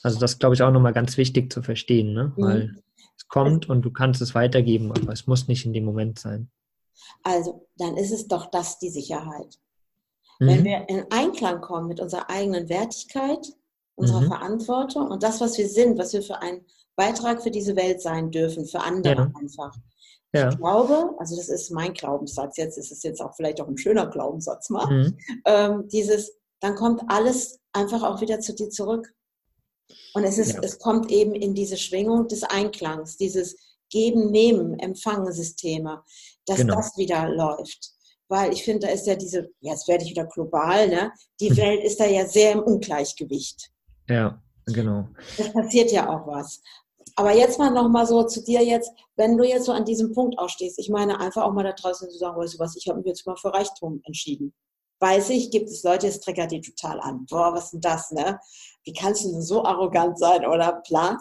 Also 0.01 0.19
das 0.19 0.39
glaube 0.39 0.55
ich 0.55 0.63
auch 0.63 0.71
nochmal 0.71 0.93
ganz 0.93 1.17
wichtig 1.17 1.51
zu 1.51 1.61
verstehen, 1.61 2.13
ne? 2.13 2.33
Mhm. 2.35 2.43
weil 2.43 2.75
es 3.17 3.27
kommt 3.27 3.69
und 3.69 3.83
du 3.83 3.91
kannst 3.91 4.21
es 4.21 4.35
weitergeben, 4.35 4.91
aber 4.91 5.11
es 5.11 5.27
muss 5.27 5.47
nicht 5.47 5.65
in 5.65 5.73
dem 5.73 5.85
Moment 5.85 6.19
sein. 6.19 6.49
Also 7.23 7.67
dann 7.77 7.97
ist 7.97 8.11
es 8.11 8.27
doch 8.27 8.49
das 8.49 8.79
die 8.79 8.89
Sicherheit. 8.89 9.59
Mhm. 10.39 10.47
Wenn 10.47 10.63
wir 10.63 10.89
in 10.89 11.05
Einklang 11.11 11.61
kommen 11.61 11.87
mit 11.87 11.99
unserer 11.99 12.29
eigenen 12.29 12.69
Wertigkeit, 12.69 13.45
unserer 13.95 14.21
mhm. 14.21 14.27
Verantwortung 14.27 15.09
und 15.09 15.23
das, 15.23 15.41
was 15.41 15.57
wir 15.57 15.67
sind, 15.67 15.97
was 15.97 16.13
wir 16.13 16.21
für 16.21 16.41
einen 16.41 16.65
Beitrag 16.95 17.43
für 17.43 17.51
diese 17.51 17.75
Welt 17.75 18.01
sein 18.01 18.31
dürfen, 18.31 18.65
für 18.65 18.81
andere 18.81 19.15
ja. 19.15 19.31
einfach, 19.39 19.75
ja. 20.33 20.49
Ich 20.49 20.57
glaube, 20.57 21.15
also 21.17 21.35
das 21.35 21.49
ist 21.49 21.71
mein 21.71 21.93
Glaubenssatz, 21.93 22.57
jetzt 22.57 22.77
ist 22.77 22.91
es 22.91 23.03
jetzt 23.03 23.21
auch 23.21 23.35
vielleicht 23.35 23.61
auch 23.61 23.67
ein 23.67 23.77
schöner 23.77 24.07
Glaubenssatz 24.07 24.69
mal, 24.69 24.87
mhm. 24.87 25.17
ähm, 25.45 25.87
dieses, 25.87 26.37
dann 26.59 26.75
kommt 26.75 27.01
alles 27.07 27.59
einfach 27.73 28.03
auch 28.03 28.21
wieder 28.21 28.39
zu 28.39 28.53
dir 28.53 28.69
zurück. 28.69 29.13
Und 30.13 30.23
es, 30.23 30.37
ist, 30.37 30.53
ja. 30.53 30.59
es 30.63 30.79
kommt 30.79 31.11
eben 31.11 31.33
in 31.33 31.53
diese 31.53 31.77
Schwingung 31.77 32.27
des 32.27 32.43
Einklangs, 32.43 33.17
dieses 33.17 33.55
Geben, 33.89 34.31
Nehmen, 34.31 34.77
Empfangen 34.79 35.31
Systeme, 35.31 36.03
dass 36.45 36.57
genau. 36.57 36.75
das 36.75 36.97
wieder 36.97 37.29
läuft. 37.29 37.91
Weil 38.27 38.51
ich 38.51 38.63
finde, 38.63 38.87
da 38.87 38.93
ist 38.93 39.07
ja 39.07 39.15
diese, 39.15 39.49
jetzt 39.61 39.87
werde 39.87 40.03
ich 40.03 40.09
wieder 40.09 40.25
global, 40.25 40.89
ne? 40.89 41.13
die 41.39 41.55
Welt 41.55 41.83
ist 41.83 41.99
da 41.99 42.05
ja 42.05 42.27
sehr 42.27 42.51
im 42.51 42.59
Ungleichgewicht. 42.59 43.71
Ja, 44.09 44.41
genau. 44.65 45.07
Es 45.37 45.53
passiert 45.53 45.91
ja 45.91 46.09
auch 46.09 46.27
was. 46.27 46.61
Aber 47.19 47.35
jetzt 47.35 47.57
mal 47.57 47.71
noch 47.71 47.89
mal 47.89 48.05
so 48.05 48.23
zu 48.23 48.43
dir 48.43 48.63
jetzt, 48.63 48.91
wenn 49.15 49.37
du 49.37 49.43
jetzt 49.43 49.65
so 49.65 49.71
an 49.71 49.85
diesem 49.85 50.13
Punkt 50.13 50.37
ausstehst, 50.37 50.77
ich 50.77 50.89
meine 50.89 51.19
einfach 51.19 51.43
auch 51.43 51.51
mal 51.51 51.63
da 51.63 51.73
draußen 51.73 52.07
zu 52.11 52.17
sagen, 52.17 52.37
weißt 52.37 52.53
du 52.53 52.59
was, 52.59 52.75
ich 52.75 52.87
habe 52.87 52.99
mich 52.99 53.07
jetzt 53.07 53.25
mal 53.25 53.35
für 53.35 53.51
Reichtum 53.51 54.01
entschieden. 54.05 54.53
Weiß 54.99 55.31
ich, 55.31 55.49
gibt 55.49 55.67
es 55.67 55.83
Leute, 55.83 56.07
es 56.07 56.19
triggert 56.19 56.51
die 56.51 56.61
total 56.61 56.99
an. 56.99 57.25
Boah, 57.27 57.53
was 57.53 57.65
ist 57.65 57.73
denn 57.73 57.81
das, 57.81 58.11
ne? 58.11 58.39
Wie 58.83 58.93
kannst 58.93 59.25
du 59.25 59.31
denn 59.31 59.41
so 59.41 59.63
arrogant 59.63 60.19
sein 60.19 60.45
oder 60.45 60.83
bla? 60.87 61.17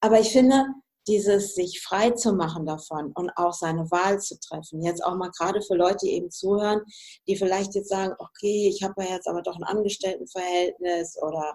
Aber 0.00 0.20
ich 0.20 0.30
finde, 0.30 0.66
dieses 1.10 1.54
sich 1.54 1.82
frei 1.82 2.10
zu 2.12 2.32
machen 2.32 2.64
davon 2.64 3.10
und 3.14 3.30
auch 3.36 3.52
seine 3.52 3.90
Wahl 3.90 4.20
zu 4.20 4.38
treffen. 4.38 4.80
Jetzt 4.80 5.04
auch 5.04 5.16
mal 5.16 5.30
gerade 5.30 5.60
für 5.60 5.74
Leute, 5.74 6.06
die 6.06 6.12
eben 6.12 6.30
zuhören, 6.30 6.82
die 7.26 7.36
vielleicht 7.36 7.74
jetzt 7.74 7.88
sagen, 7.88 8.14
okay, 8.18 8.68
ich 8.68 8.84
habe 8.84 9.02
ja 9.02 9.14
jetzt 9.14 9.26
aber 9.26 9.42
doch 9.42 9.56
ein 9.56 9.64
Angestelltenverhältnis 9.64 11.18
oder 11.20 11.54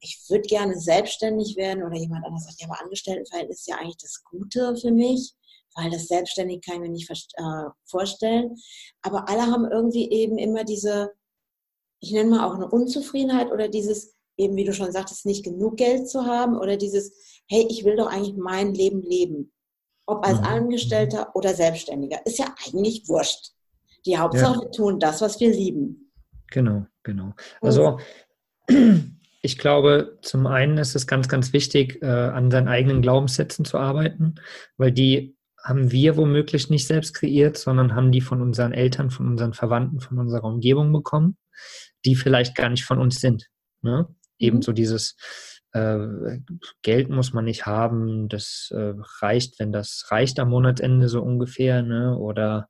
ich 0.00 0.20
würde 0.28 0.48
gerne 0.48 0.78
selbstständig 0.78 1.56
werden 1.56 1.84
oder 1.84 1.96
jemand 1.96 2.26
anders 2.26 2.44
sagt, 2.44 2.60
ja, 2.60 2.66
aber 2.68 2.82
Angestelltenverhältnis 2.82 3.60
ist 3.60 3.68
ja 3.68 3.76
eigentlich 3.76 3.98
das 3.98 4.24
Gute 4.24 4.76
für 4.76 4.90
mich, 4.90 5.34
weil 5.76 5.90
das 5.90 6.08
selbstständig 6.08 6.62
kann 6.62 6.76
ich 6.76 6.80
mir 6.80 6.88
nicht 6.88 7.10
äh, 7.36 7.70
vorstellen. 7.84 8.56
Aber 9.02 9.28
alle 9.28 9.42
haben 9.42 9.70
irgendwie 9.70 10.10
eben 10.10 10.36
immer 10.36 10.64
diese, 10.64 11.12
ich 12.00 12.10
nenne 12.10 12.30
mal 12.30 12.46
auch 12.48 12.54
eine 12.54 12.68
Unzufriedenheit 12.68 13.52
oder 13.52 13.68
dieses, 13.68 14.14
eben 14.36 14.56
wie 14.56 14.64
du 14.64 14.72
schon 14.72 14.90
sagtest, 14.90 15.26
nicht 15.26 15.44
genug 15.44 15.76
Geld 15.76 16.08
zu 16.08 16.26
haben 16.26 16.58
oder 16.58 16.76
dieses, 16.76 17.12
hey, 17.48 17.66
ich 17.70 17.84
will 17.84 17.96
doch 17.96 18.08
eigentlich 18.08 18.36
mein 18.36 18.74
Leben 18.74 19.02
leben. 19.02 19.52
Ob 20.06 20.24
als 20.24 20.38
mhm. 20.38 20.46
Angestellter 20.46 21.34
oder 21.34 21.54
Selbstständiger. 21.54 22.24
Ist 22.24 22.38
ja 22.38 22.46
eigentlich 22.64 23.08
wurscht. 23.08 23.52
Die 24.04 24.16
Hauptsache, 24.16 24.54
ja. 24.54 24.60
wir 24.62 24.70
tun 24.70 25.00
das, 25.00 25.20
was 25.20 25.40
wir 25.40 25.50
lieben. 25.50 26.12
Genau, 26.50 26.86
genau. 27.02 27.32
Also 27.60 27.98
ich 29.42 29.58
glaube, 29.58 30.18
zum 30.22 30.46
einen 30.46 30.78
ist 30.78 30.94
es 30.94 31.06
ganz, 31.06 31.28
ganz 31.28 31.52
wichtig, 31.52 32.00
äh, 32.02 32.06
an 32.06 32.50
seinen 32.50 32.68
eigenen 32.68 33.02
Glaubenssätzen 33.02 33.64
zu 33.64 33.78
arbeiten, 33.78 34.36
weil 34.76 34.92
die 34.92 35.36
haben 35.62 35.90
wir 35.90 36.16
womöglich 36.16 36.70
nicht 36.70 36.86
selbst 36.86 37.14
kreiert, 37.14 37.56
sondern 37.56 37.96
haben 37.96 38.12
die 38.12 38.20
von 38.20 38.40
unseren 38.40 38.72
Eltern, 38.72 39.10
von 39.10 39.26
unseren 39.26 39.52
Verwandten, 39.52 39.98
von 39.98 40.18
unserer 40.18 40.44
Umgebung 40.44 40.92
bekommen, 40.92 41.36
die 42.04 42.14
vielleicht 42.14 42.54
gar 42.54 42.68
nicht 42.68 42.84
von 42.84 43.00
uns 43.00 43.20
sind. 43.20 43.48
Ne? 43.82 44.06
Ebenso 44.38 44.70
mhm. 44.70 44.76
dieses 44.76 45.12
äh, 45.12 45.55
Geld 46.82 47.10
muss 47.10 47.32
man 47.32 47.44
nicht 47.44 47.66
haben, 47.66 48.28
das 48.28 48.72
äh, 48.72 48.94
reicht, 49.20 49.58
wenn 49.58 49.72
das 49.72 50.06
reicht 50.10 50.38
am 50.38 50.50
Monatsende 50.50 51.08
so 51.08 51.22
ungefähr, 51.22 51.82
ne? 51.82 52.16
oder 52.16 52.68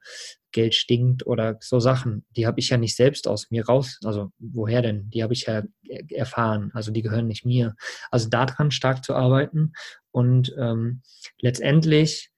Geld 0.52 0.74
stinkt 0.74 1.26
oder 1.26 1.59
so 1.61 1.80
Sachen. 1.80 2.24
Die 2.30 2.46
habe 2.46 2.61
ich 2.61 2.70
ja 2.70 2.78
nicht 2.78 2.96
selbst 2.96 3.28
aus 3.28 3.50
mir 3.50 3.66
raus, 3.66 3.98
also 4.04 4.30
woher 4.38 4.82
denn? 4.82 5.11
Die 5.11 5.22
habe 5.22 5.34
ich 5.34 5.46
ja 5.46 5.62
erfahren, 6.11 6.70
also 6.72 6.90
die 6.90 7.02
gehören 7.02 7.26
nicht 7.26 7.44
mir. 7.44 7.74
Also 8.11 8.28
daran 8.28 8.70
stark 8.70 9.04
zu 9.04 9.14
arbeiten 9.14 9.72
und 10.11 10.54
ähm, 10.59 11.02
letztendlich 11.40 12.30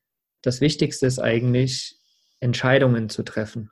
das 0.43 0.61
Wichtigste 0.61 1.07
ist 1.07 1.19
eigentlich, 1.19 1.97
Entscheidungen 2.41 3.09
zu 3.09 3.25
treffen, 3.25 3.71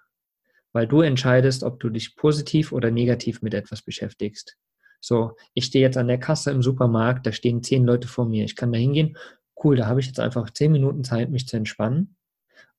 weil 0.72 0.86
du 0.86 1.01
entscheidest, 1.01 1.62
ob 1.62 1.78
du 1.80 1.88
dich 1.88 2.16
positiv 2.16 2.72
oder 2.72 2.90
negativ 2.90 3.42
mit 3.42 3.55
etwas 3.55 3.82
beschäftigst. 3.82 4.57
So, 5.01 5.36
ich 5.55 5.66
stehe 5.66 5.84
jetzt 5.84 5.97
an 5.97 6.09
der 6.09 6.18
Kasse 6.18 6.51
im 6.51 6.62
Supermarkt, 6.62 7.26
da 7.26 7.32
stehen 7.32 7.62
zehn 7.62 7.84
Leute 7.84 8.09
vor 8.09 8.26
mir. 8.26 8.44
Ich 8.44 8.57
kann 8.57 8.72
da 8.72 8.78
hingehen, 8.78 9.16
cool, 9.62 9.76
da 9.76 9.86
habe 9.86 10.01
ich 10.01 10.07
jetzt 10.07 10.20
einfach 10.20 10.51
zehn 10.51 10.72
Minuten 10.72 11.05
Zeit, 11.05 11.30
mich 11.30 11.47
zu 11.47 11.57
entspannen. 11.57 12.16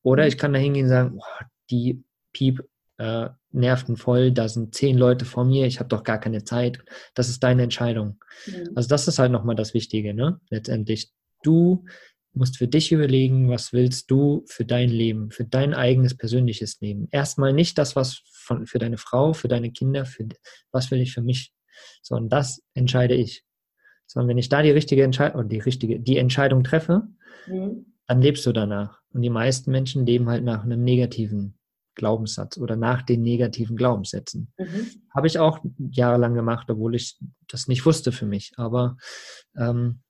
Oder 0.04 0.24
mhm. 0.24 0.30
ich 0.30 0.38
kann 0.38 0.54
da 0.54 0.60
hingehen 0.60 0.86
und 0.86 0.90
sagen, 0.90 1.18
oh, 1.18 1.46
die 1.70 2.04
Piep 2.34 2.68
äh, 2.98 3.30
nerven 3.52 3.98
voll, 3.98 4.32
da 4.32 4.48
sind 4.48 4.76
zehn 4.76 4.98
Leute 4.98 5.26
vor 5.26 5.46
mir, 5.46 5.66
ich 5.66 5.80
habe 5.80 5.90
doch 5.90 6.04
gar 6.04 6.20
keine 6.20 6.44
Zeit. 6.44 6.80
Das 7.14 7.30
ist 7.30 7.44
deine 7.44 7.64
Entscheidung. 7.64 8.20
Mhm. 8.46 8.72
Also 8.76 8.90
das 8.90 9.08
ist 9.08 9.20
halt 9.20 9.32
nochmal 9.32 9.56
das 9.56 9.74
Wichtige, 9.74 10.14
ne? 10.14 10.40
Letztendlich. 10.50 11.12
Du 11.44 11.86
musst 12.34 12.58
für 12.58 12.68
dich 12.68 12.92
überlegen, 12.92 13.50
was 13.50 13.74
willst 13.74 14.12
du 14.12 14.44
für 14.48 14.66
dein 14.66 14.90
Leben, 14.90 15.32
für 15.32 15.46
dein 15.46 15.74
eigenes 15.74 16.16
persönliches 16.16 16.80
Leben. 16.82 17.08
Erstmal 17.12 17.54
nicht 17.54 17.78
das, 17.78 17.96
was 17.96 18.22
von, 18.32 18.68
für 18.68 18.80
deine 18.80 18.98
Frau, 18.98 19.34
für 19.34 19.48
deine 19.48 19.72
Kinder, 19.72 20.06
für 20.06 20.28
was 20.72 20.92
will 20.92 21.02
ich 21.02 21.14
für 21.14 21.22
mich 21.22 21.54
so, 22.02 22.16
und 22.16 22.30
das 22.30 22.62
entscheide 22.74 23.16
ich. 23.16 23.44
Sondern 24.06 24.30
wenn 24.30 24.38
ich 24.38 24.50
da 24.50 24.62
die 24.62 24.72
richtige 24.72 25.04
Entscheidung, 25.04 25.50
die 25.50 25.60
richtige, 25.60 26.00
die 26.00 26.18
Entscheidung 26.18 26.64
treffe, 26.64 27.08
mhm. 27.48 27.94
dann 28.08 28.22
lebst 28.22 28.46
du 28.46 28.54
danach. 28.54 29.02
Und 29.12 29.22
die 29.22 29.30
meisten 29.30 29.72
Menschen 29.72 30.06
leben 30.06 30.30
halt 30.30 30.44
nach 30.44 30.64
einem 30.64 30.84
negativen 30.84 31.58
Glaubenssatz 31.96 32.58
oder 32.58 32.76
nach 32.76 33.02
den 33.02 33.22
negativen 33.22 33.76
Glaubenssätzen. 33.76 34.54
Mhm. 34.58 34.88
Habe 35.14 35.28
ich 35.28 35.40
auch 35.40 35.60
jahrelang 35.92 36.36
gemacht, 36.36 36.70
obwohl 36.70 36.96
ich 36.96 37.18
das 37.48 37.68
nicht 37.68 37.86
wusste 37.86 38.12
für 38.12 38.26
mich. 38.26 38.54
Aber 38.56 38.98
ähm, 39.58 40.02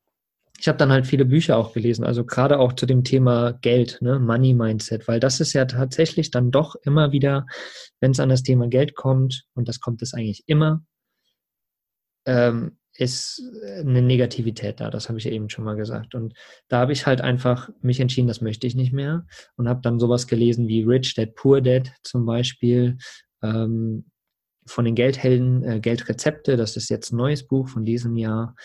ich 0.59 0.67
habe 0.67 0.77
dann 0.77 0.91
halt 0.91 1.07
viele 1.07 1.25
Bücher 1.25 1.57
auch 1.57 1.73
gelesen, 1.73 2.03
also 2.03 2.25
gerade 2.25 2.59
auch 2.59 2.73
zu 2.73 2.85
dem 2.85 3.03
Thema 3.03 3.53
Geld, 3.61 3.99
ne, 4.01 4.19
Money 4.19 4.53
Mindset, 4.53 5.07
weil 5.07 5.19
das 5.19 5.39
ist 5.39 5.53
ja 5.53 5.65
tatsächlich 5.65 6.31
dann 6.31 6.51
doch 6.51 6.75
immer 6.83 7.11
wieder, 7.11 7.45
wenn 7.99 8.11
es 8.11 8.19
an 8.19 8.29
das 8.29 8.43
Thema 8.43 8.67
Geld 8.67 8.95
kommt, 8.95 9.45
und 9.53 9.67
das 9.67 9.79
kommt 9.79 10.01
es 10.01 10.13
eigentlich 10.13 10.43
immer, 10.47 10.83
ähm, 12.27 12.77
ist 12.93 13.41
eine 13.79 14.01
Negativität 14.01 14.79
da, 14.79 14.89
das 14.89 15.07
habe 15.07 15.19
ich 15.19 15.27
eben 15.27 15.49
schon 15.49 15.63
mal 15.63 15.75
gesagt. 15.75 16.15
Und 16.15 16.33
da 16.67 16.79
habe 16.79 16.93
ich 16.93 17.05
halt 17.05 17.21
einfach 17.21 17.69
mich 17.81 17.99
entschieden, 17.99 18.27
das 18.27 18.41
möchte 18.41 18.67
ich 18.67 18.75
nicht 18.75 18.93
mehr 18.93 19.25
und 19.55 19.69
habe 19.69 19.81
dann 19.81 19.99
sowas 19.99 20.27
gelesen 20.27 20.67
wie 20.67 20.83
Rich 20.83 21.15
Dad, 21.15 21.35
Poor 21.35 21.61
Dad 21.61 21.91
zum 22.03 22.25
Beispiel, 22.25 22.97
ähm, 23.43 24.05
von 24.65 24.83
den 24.83 24.95
Geldhelden, 24.95 25.63
äh, 25.63 25.79
Geldrezepte, 25.79 26.57
das 26.57 26.75
ist 26.75 26.89
jetzt 26.89 27.13
ein 27.13 27.17
neues 27.17 27.47
Buch 27.47 27.69
von 27.69 27.85
diesem 27.85 28.17
Jahr. 28.17 28.55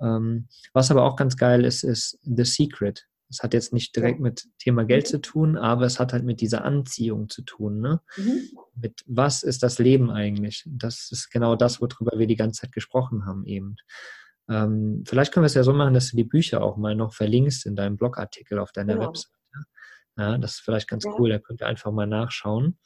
Ähm, 0.00 0.48
was 0.74 0.90
aber 0.90 1.04
auch 1.04 1.16
ganz 1.16 1.36
geil 1.36 1.64
ist, 1.64 1.82
ist 1.82 2.18
The 2.22 2.44
Secret. 2.44 3.06
Das 3.28 3.40
hat 3.42 3.54
jetzt 3.54 3.72
nicht 3.72 3.96
direkt 3.96 4.20
mit 4.20 4.46
Thema 4.58 4.84
Geld 4.84 5.06
mhm. 5.06 5.08
zu 5.08 5.20
tun, 5.20 5.56
aber 5.56 5.84
es 5.84 5.98
hat 5.98 6.12
halt 6.12 6.24
mit 6.24 6.40
dieser 6.40 6.64
Anziehung 6.64 7.28
zu 7.28 7.42
tun. 7.42 7.80
Ne? 7.80 8.00
Mhm. 8.16 8.50
Mit 8.74 9.02
was 9.06 9.42
ist 9.42 9.62
das 9.62 9.78
Leben 9.78 10.10
eigentlich? 10.10 10.64
Das 10.66 11.08
ist 11.10 11.30
genau 11.30 11.56
das, 11.56 11.80
worüber 11.80 12.18
wir 12.18 12.26
die 12.26 12.36
ganze 12.36 12.62
Zeit 12.62 12.72
gesprochen 12.72 13.26
haben 13.26 13.44
eben. 13.46 13.76
Ähm, 14.48 15.02
vielleicht 15.06 15.32
können 15.32 15.42
wir 15.42 15.48
es 15.48 15.54
ja 15.54 15.64
so 15.64 15.72
machen, 15.72 15.94
dass 15.94 16.10
du 16.10 16.16
die 16.16 16.24
Bücher 16.24 16.62
auch 16.62 16.76
mal 16.76 16.94
noch 16.94 17.14
verlinkst 17.14 17.66
in 17.66 17.74
deinem 17.74 17.96
Blogartikel 17.96 18.60
auf 18.60 18.70
deiner 18.70 18.94
genau. 18.94 19.08
Website. 19.08 19.32
Ja, 20.18 20.38
das 20.38 20.52
ist 20.52 20.60
vielleicht 20.60 20.88
ganz 20.88 21.04
ja. 21.04 21.12
cool, 21.18 21.28
da 21.28 21.38
könnt 21.38 21.60
ihr 21.60 21.66
einfach 21.66 21.92
mal 21.92 22.06
nachschauen. 22.06 22.78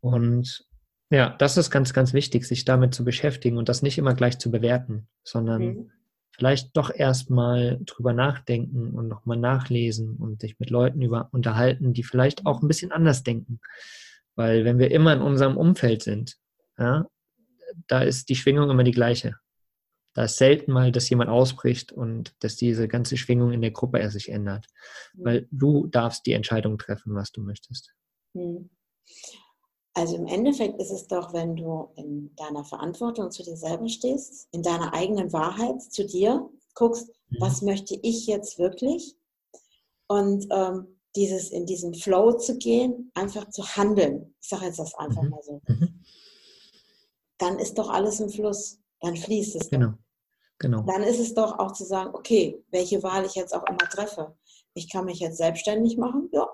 Und 0.00 0.66
ja, 1.08 1.34
das 1.38 1.56
ist 1.56 1.70
ganz, 1.70 1.94
ganz 1.94 2.12
wichtig, 2.12 2.44
sich 2.44 2.66
damit 2.66 2.94
zu 2.94 3.04
beschäftigen 3.04 3.56
und 3.56 3.70
das 3.70 3.80
nicht 3.80 3.96
immer 3.96 4.14
gleich 4.14 4.38
zu 4.38 4.50
bewerten, 4.50 5.08
sondern 5.24 5.62
mhm 5.62 5.90
vielleicht 6.38 6.76
doch 6.76 6.94
erstmal 6.94 7.80
drüber 7.84 8.12
nachdenken 8.12 8.94
und 8.94 9.08
nochmal 9.08 9.36
nachlesen 9.36 10.16
und 10.16 10.40
sich 10.40 10.58
mit 10.60 10.70
Leuten 10.70 11.02
über 11.02 11.28
unterhalten, 11.32 11.92
die 11.92 12.04
vielleicht 12.04 12.46
auch 12.46 12.62
ein 12.62 12.68
bisschen 12.68 12.92
anders 12.92 13.24
denken. 13.24 13.60
Weil 14.36 14.64
wenn 14.64 14.78
wir 14.78 14.92
immer 14.92 15.12
in 15.12 15.20
unserem 15.20 15.56
Umfeld 15.56 16.02
sind, 16.02 16.36
ja, 16.78 17.06
da 17.88 18.02
ist 18.02 18.28
die 18.28 18.36
Schwingung 18.36 18.70
immer 18.70 18.84
die 18.84 18.92
gleiche. 18.92 19.34
Da 20.14 20.24
ist 20.24 20.36
selten 20.36 20.72
mal, 20.72 20.92
dass 20.92 21.10
jemand 21.10 21.28
ausbricht 21.28 21.92
und 21.92 22.34
dass 22.40 22.56
diese 22.56 22.86
ganze 22.86 23.16
Schwingung 23.16 23.52
in 23.52 23.60
der 23.60 23.72
Gruppe 23.72 24.08
sich 24.10 24.28
ändert. 24.30 24.66
Weil 25.14 25.48
du 25.50 25.88
darfst 25.88 26.24
die 26.26 26.32
Entscheidung 26.32 26.78
treffen, 26.78 27.14
was 27.14 27.32
du 27.32 27.42
möchtest. 27.42 27.94
Hm. 28.34 28.70
Also 29.98 30.14
im 30.14 30.26
Endeffekt 30.26 30.80
ist 30.80 30.92
es 30.92 31.08
doch, 31.08 31.32
wenn 31.32 31.56
du 31.56 31.88
in 31.96 32.32
deiner 32.36 32.64
Verantwortung 32.64 33.32
zu 33.32 33.42
dir 33.42 33.56
selber 33.56 33.88
stehst, 33.88 34.46
in 34.52 34.62
deiner 34.62 34.94
eigenen 34.94 35.32
Wahrheit 35.32 35.82
zu 35.82 36.06
dir 36.06 36.48
guckst, 36.74 37.08
mhm. 37.08 37.36
was 37.40 37.62
möchte 37.62 37.98
ich 38.02 38.28
jetzt 38.28 38.60
wirklich? 38.60 39.16
Und 40.06 40.46
ähm, 40.52 41.00
dieses 41.16 41.50
in 41.50 41.66
diesem 41.66 41.94
Flow 41.94 42.30
zu 42.34 42.58
gehen, 42.58 43.10
einfach 43.14 43.50
zu 43.50 43.64
handeln. 43.74 44.36
Ich 44.40 44.48
sage 44.48 44.66
jetzt 44.66 44.78
das 44.78 44.94
einfach 44.94 45.22
mhm. 45.22 45.30
mal 45.30 45.42
so. 45.42 45.60
Mhm. 45.66 46.04
Dann 47.38 47.58
ist 47.58 47.76
doch 47.76 47.88
alles 47.88 48.20
im 48.20 48.28
Fluss. 48.28 48.78
Dann 49.00 49.16
fließt 49.16 49.56
es. 49.56 49.68
Genau. 49.68 49.94
genau. 50.60 50.82
Dann 50.82 51.02
ist 51.02 51.18
es 51.18 51.34
doch 51.34 51.58
auch 51.58 51.72
zu 51.72 51.84
sagen, 51.84 52.14
okay, 52.14 52.64
welche 52.70 53.02
Wahl 53.02 53.26
ich 53.26 53.34
jetzt 53.34 53.52
auch 53.52 53.64
immer 53.66 53.88
treffe. 53.90 54.36
Ich 54.74 54.88
kann 54.92 55.06
mich 55.06 55.18
jetzt 55.18 55.38
selbstständig 55.38 55.96
machen, 55.96 56.28
ja, 56.32 56.48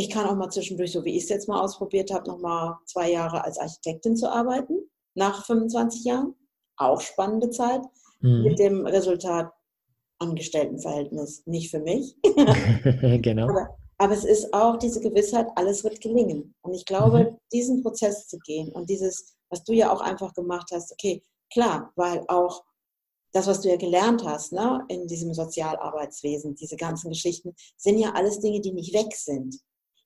ich 0.00 0.08
kann 0.08 0.26
auch 0.26 0.34
mal 0.34 0.48
zwischendurch, 0.48 0.92
so 0.92 1.04
wie 1.04 1.14
ich 1.16 1.24
es 1.24 1.28
jetzt 1.28 1.46
mal 1.46 1.60
ausprobiert 1.60 2.10
habe, 2.10 2.26
noch 2.26 2.38
mal 2.38 2.78
zwei 2.86 3.10
Jahre 3.10 3.44
als 3.44 3.58
Architektin 3.58 4.16
zu 4.16 4.32
arbeiten, 4.32 4.78
nach 5.14 5.44
25 5.44 6.04
Jahren. 6.04 6.34
Auch 6.78 7.02
spannende 7.02 7.50
Zeit. 7.50 7.82
Mhm. 8.20 8.42
Mit 8.42 8.58
dem 8.58 8.86
Resultat 8.86 9.52
Angestelltenverhältnis 10.18 11.42
nicht 11.46 11.70
für 11.70 11.80
mich. 11.80 12.16
genau. 13.22 13.48
Aber, 13.50 13.76
aber, 13.98 14.14
es 14.14 14.24
ist 14.24 14.54
auch 14.54 14.78
diese 14.78 15.00
Gewissheit, 15.00 15.48
alles 15.56 15.84
wird 15.84 16.00
gelingen. 16.00 16.54
Und 16.62 16.72
ich 16.72 16.86
glaube, 16.86 17.24
mhm. 17.24 17.36
diesen 17.52 17.82
Prozess 17.82 18.26
zu 18.26 18.38
gehen 18.38 18.70
und 18.72 18.88
dieses, 18.88 19.36
was 19.50 19.64
du 19.64 19.74
ja 19.74 19.92
auch 19.92 20.00
einfach 20.00 20.32
gemacht 20.32 20.70
hast, 20.72 20.92
okay, 20.92 21.22
klar, 21.52 21.92
weil 21.96 22.24
auch 22.28 22.64
das, 23.32 23.46
was 23.46 23.60
du 23.60 23.68
ja 23.68 23.76
gelernt 23.76 24.24
hast, 24.24 24.52
ne, 24.52 24.82
in 24.88 25.06
diesem 25.06 25.34
Sozialarbeitswesen, 25.34 26.54
diese 26.54 26.76
ganzen 26.76 27.10
Geschichten, 27.10 27.54
sind 27.76 27.98
ja 27.98 28.12
alles 28.12 28.40
Dinge, 28.40 28.60
die 28.60 28.72
nicht 28.72 28.94
weg 28.94 29.14
sind. 29.14 29.60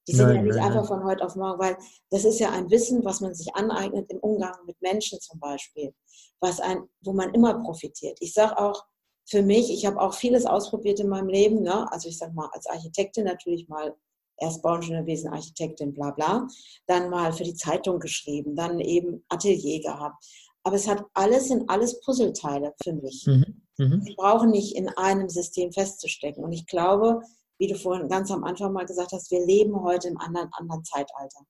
Die 0.06 0.12
sind 0.14 0.26
nein, 0.26 0.36
ja 0.36 0.42
nicht 0.42 0.56
nein, 0.56 0.64
einfach 0.64 0.88
nein. 0.90 1.00
von 1.00 1.04
heute 1.04 1.24
auf 1.24 1.36
morgen, 1.36 1.58
weil 1.58 1.76
das 2.10 2.24
ist 2.24 2.38
ja 2.38 2.50
ein 2.50 2.70
Wissen, 2.70 3.04
was 3.04 3.20
man 3.20 3.34
sich 3.34 3.54
aneignet 3.54 4.10
im 4.10 4.18
Umgang 4.18 4.54
mit 4.66 4.80
Menschen 4.82 5.20
zum 5.20 5.40
Beispiel, 5.40 5.94
was 6.40 6.60
ein, 6.60 6.88
wo 7.02 7.12
man 7.12 7.32
immer 7.32 7.62
profitiert. 7.62 8.18
Ich 8.20 8.34
sage 8.34 8.58
auch 8.58 8.84
für 9.26 9.42
mich, 9.42 9.70
ich 9.72 9.86
habe 9.86 10.00
auch 10.00 10.14
vieles 10.14 10.44
ausprobiert 10.44 11.00
in 11.00 11.08
meinem 11.08 11.28
Leben. 11.28 11.62
Ne? 11.62 11.90
Also 11.90 12.08
ich 12.08 12.18
sage 12.18 12.34
mal 12.34 12.50
als 12.52 12.66
Architektin 12.66 13.24
natürlich 13.24 13.68
mal 13.68 13.94
erst 14.38 14.62
Bauingenieurwesen, 14.62 15.32
Architektin, 15.32 15.94
bla 15.94 16.10
bla, 16.10 16.46
dann 16.86 17.08
mal 17.08 17.32
für 17.32 17.44
die 17.44 17.54
Zeitung 17.54 18.00
geschrieben, 18.00 18.56
dann 18.56 18.80
eben 18.80 19.24
Atelier 19.28 19.80
gehabt. 19.80 20.22
Aber 20.64 20.76
es 20.76 20.88
hat 20.88 21.04
alles 21.14 21.50
in 21.50 21.68
alles 21.68 22.00
Puzzleteile 22.00 22.74
für 22.82 22.94
mich. 22.94 23.26
Mhm. 23.26 23.62
Mhm. 23.78 24.02
Ich 24.06 24.16
brauche 24.16 24.46
nicht 24.46 24.76
in 24.76 24.88
einem 24.88 25.28
System 25.28 25.72
festzustecken. 25.72 26.44
Und 26.44 26.52
ich 26.52 26.66
glaube, 26.66 27.20
wie 27.64 27.72
du 27.72 27.76
vorhin 27.76 28.08
ganz 28.08 28.30
am 28.30 28.44
Anfang 28.44 28.74
mal 28.74 28.84
gesagt 28.84 29.12
hast, 29.12 29.30
wir 29.30 29.44
leben 29.44 29.82
heute 29.82 30.08
im 30.08 30.18
anderen, 30.18 30.50
anderen 30.52 30.84
Zeitalter. 30.84 31.40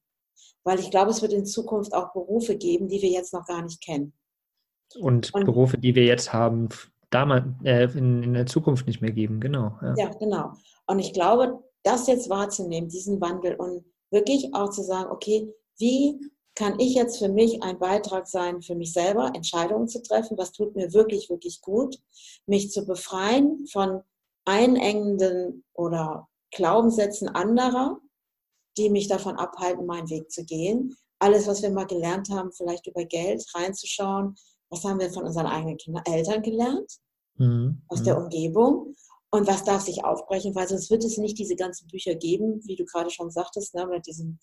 Weil 0.63 0.79
ich 0.79 0.91
glaube, 0.91 1.11
es 1.11 1.23
wird 1.23 1.33
in 1.33 1.45
Zukunft 1.45 1.93
auch 1.93 2.13
Berufe 2.13 2.57
geben, 2.57 2.89
die 2.89 3.03
wir 3.03 3.11
jetzt 3.11 3.35
noch 3.35 3.45
gar 3.47 3.63
nicht 3.63 3.83
kennen. 3.83 4.13
Und, 5.01 5.35
und 5.35 5.45
Berufe, 5.45 5.77
die 5.77 5.97
wir 5.97 6.05
jetzt 6.05 6.33
haben, 6.33 6.69
damals, 7.11 7.47
äh, 7.65 7.89
in, 7.99 8.23
in, 8.23 8.35
der 8.35 8.47
Zukunft 8.47 8.87
nicht 8.87 9.01
mehr 9.01 9.11
geben, 9.11 9.41
genau. 9.41 9.77
Ja. 9.83 9.95
ja, 9.97 10.09
genau. 10.11 10.53
Und 10.87 11.01
ich 11.01 11.13
glaube, 11.13 11.65
das 11.83 12.07
jetzt 12.07 12.31
wahrzunehmen, 12.31 12.89
diesen 12.89 13.21
Wandel 13.21 13.57
und 13.57 13.85
wirklich 14.13 14.55
auch 14.55 14.71
zu 14.71 14.83
sagen, 14.83 15.11
okay, 15.11 15.53
wie 15.79 16.21
kann 16.55 16.79
ich 16.79 16.95
jetzt 16.95 17.19
für 17.19 17.29
mich 17.29 17.61
ein 17.65 17.81
Beitrag 17.81 18.29
sein, 18.29 18.63
für 18.63 18.77
mich 18.77 18.93
selber 18.93 19.33
Entscheidungen 19.35 19.89
zu 19.89 20.01
treffen, 20.01 20.39
was 20.39 20.53
tut 20.53 20.77
mir 20.77 20.93
wirklich, 20.93 21.29
wirklich 21.29 21.61
gut, 21.61 21.99
mich 22.47 22.71
zu 22.71 22.87
befreien 22.87 23.67
von 23.67 24.03
einengenden 24.45 25.65
oder 25.75 26.29
Glaubenssätzen 26.51 27.29
anderer, 27.29 27.99
die 28.77 28.91
mich 28.91 29.09
davon 29.09 29.37
abhalten, 29.37 29.87
meinen 29.87 30.11
Weg 30.11 30.31
zu 30.31 30.45
gehen. 30.45 30.97
Alles, 31.19 31.47
was 31.47 31.63
wir 31.63 31.71
mal 31.71 31.87
gelernt 31.87 32.29
haben, 32.31 32.53
vielleicht 32.53 32.87
über 32.87 33.05
Geld 33.05 33.45
reinzuschauen, 33.55 34.35
was 34.71 34.85
haben 34.85 34.99
wir 34.99 35.11
von 35.11 35.25
unseren 35.25 35.47
eigenen 35.47 35.77
Kinder, 35.77 36.03
Eltern 36.07 36.43
gelernt, 36.43 36.99
mhm. 37.37 37.83
aus 37.89 38.03
der 38.03 38.19
mhm. 38.19 38.25
Umgebung 38.25 38.95
und 39.31 39.47
was 39.47 39.65
darf 39.65 39.83
sich 39.83 40.05
aufbrechen, 40.05 40.55
weil 40.55 40.69
sonst 40.69 40.91
wird 40.91 41.05
es 41.05 41.19
nicht 41.19 41.39
diese 41.39 41.57
ganzen 41.57 41.87
Bücher 41.89 42.15
geben, 42.15 42.61
wie 42.67 42.77
du 42.77 42.85
gerade 42.85 43.11
schon 43.11 43.31
sagtest, 43.31 43.75
ne, 43.75 43.87
mit 43.87 44.07
diesem 44.07 44.39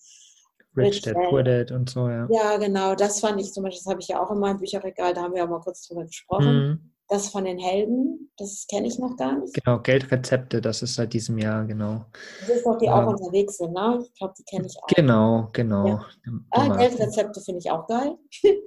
Rich 0.76 1.02
Dad, 1.02 1.16
Poor 1.30 1.44
Dad 1.44 1.72
und 1.72 1.90
so, 1.90 2.08
ja. 2.08 2.28
Ja, 2.32 2.58
genau, 2.58 2.96
das 2.96 3.20
fand 3.20 3.42
ich 3.42 3.52
zum 3.52 3.64
Beispiel, 3.64 3.84
das 3.84 3.92
habe 3.92 4.02
ich 4.02 4.08
ja 4.08 4.22
auch 4.22 4.32
in 4.32 4.40
meinem 4.40 4.60
Bücherregal, 4.60 5.14
da 5.14 5.24
haben 5.24 5.34
wir 5.34 5.44
auch 5.44 5.50
mal 5.50 5.60
kurz 5.60 5.88
drüber 5.88 6.06
gesprochen. 6.06 6.68
Mhm. 6.68 6.91
Das 7.12 7.28
von 7.28 7.44
den 7.44 7.60
Helden, 7.60 8.32
das 8.38 8.66
kenne 8.72 8.88
ich 8.88 8.98
noch 8.98 9.18
gar 9.18 9.38
nicht. 9.38 9.54
Genau, 9.54 9.80
Geldrezepte, 9.80 10.62
das 10.62 10.82
ist 10.82 10.96
seit 10.96 11.12
diesem 11.12 11.38
Jahr, 11.38 11.66
genau. 11.66 12.06
Das 12.40 12.50
ist 12.52 12.66
doch 12.66 12.78
die 12.78 12.86
ähm, 12.86 12.94
auch 12.94 13.08
unterwegs 13.08 13.58
sind, 13.58 13.74
ne? 13.74 14.00
Ich 14.02 14.18
glaube, 14.18 14.34
die 14.40 14.44
kenne 14.46 14.66
ich 14.66 14.78
auch. 14.82 14.88
Genau, 14.88 15.50
genau. 15.52 15.88
Ja. 15.88 16.06
Ah, 16.52 16.78
Geldrezepte 16.78 17.42
finde 17.42 17.60
ich 17.60 17.70
auch 17.70 17.86
geil. 17.86 18.16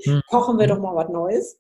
Hm. 0.05 0.21
Kochen 0.29 0.59
wir 0.59 0.67
doch 0.67 0.79
mal 0.79 0.95
was 0.95 1.09
Neues. 1.09 1.59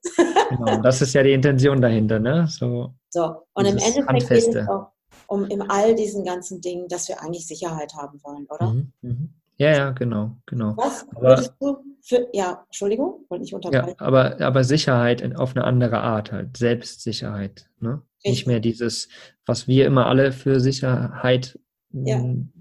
genau, 0.51 0.83
das 0.83 1.01
ist 1.01 1.15
ja 1.15 1.23
die 1.23 1.33
Intention 1.33 1.81
dahinter, 1.81 2.19
ne? 2.19 2.47
So, 2.51 2.93
so. 3.09 3.35
und 3.55 3.65
im 3.65 3.79
Endeffekt 3.79 4.07
Handfeste. 4.07 4.51
geht 4.51 4.63
es 4.65 4.69
auch 4.69 4.89
um 5.27 5.47
in 5.47 5.63
all 5.63 5.95
diesen 5.95 6.23
ganzen 6.23 6.61
Dingen, 6.61 6.87
dass 6.89 7.09
wir 7.09 7.19
eigentlich 7.23 7.47
Sicherheit 7.47 7.95
haben 7.95 8.21
wollen, 8.23 8.47
oder? 8.51 8.73
Mhm, 8.75 8.93
mh. 9.01 9.29
Ja, 9.57 9.71
ja, 9.71 9.91
genau, 9.93 10.33
genau. 10.45 10.77
Was 10.77 11.07
würdest 11.19 11.55
du 11.61 11.79
für, 12.05 12.29
ja, 12.35 12.65
Entschuldigung, 12.67 13.25
wollte 13.29 13.43
nicht 13.43 13.55
unterbrechen. 13.55 13.97
Ja, 13.99 14.07
aber, 14.07 14.41
aber 14.41 14.63
Sicherheit 14.63 15.37
auf 15.37 15.57
eine 15.57 15.65
andere 15.65 16.01
Art 16.01 16.33
halt, 16.33 16.57
Selbstsicherheit. 16.57 17.71
Ne? 17.81 18.03
Nicht 18.25 18.47
mehr 18.47 18.61
dieses, 18.61 19.09
was 19.47 19.67
wir 19.67 19.87
immer 19.87 20.07
alle 20.07 20.33
für 20.33 20.61
Sicherheit 20.61 21.59
ja. 21.93 22.19
Hm, 22.19 22.53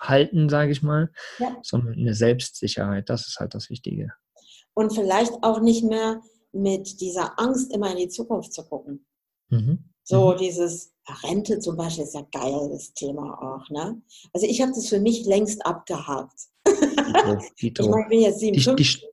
halten, 0.00 0.48
sage 0.48 0.70
ich 0.70 0.82
mal, 0.82 1.10
ja. 1.38 1.56
sondern 1.62 1.94
eine 1.94 2.14
Selbstsicherheit. 2.14 3.08
Das 3.08 3.26
ist 3.26 3.40
halt 3.40 3.54
das 3.54 3.68
Wichtige. 3.68 4.12
Und 4.74 4.94
vielleicht 4.94 5.32
auch 5.42 5.60
nicht 5.60 5.84
mehr 5.84 6.20
mit 6.52 7.00
dieser 7.00 7.38
Angst 7.40 7.72
immer 7.74 7.90
in 7.90 7.96
die 7.96 8.08
Zukunft 8.08 8.52
zu 8.52 8.64
gucken. 8.64 9.06
Mhm. 9.48 9.90
So 10.04 10.32
mhm. 10.32 10.36
dieses 10.38 10.92
Rente 11.24 11.58
zum 11.58 11.76
Beispiel 11.76 12.04
ist 12.04 12.14
ja 12.14 12.26
geil, 12.30 12.68
das 12.70 12.92
Thema 12.94 13.38
auch. 13.40 13.68
Ne? 13.70 14.00
Also 14.32 14.46
ich 14.46 14.60
habe 14.62 14.72
das 14.72 14.88
für 14.88 15.00
mich 15.00 15.24
längst 15.24 15.64
abgehakt. 15.66 16.51
Dito, 17.60 17.82
ich 17.82 17.88
meine, 17.88 18.02
ich 18.02 18.08
bin 18.08 18.20
jetzt 18.20 18.40
57. 18.40 19.00
Die, 19.00 19.06
die, 19.06 19.12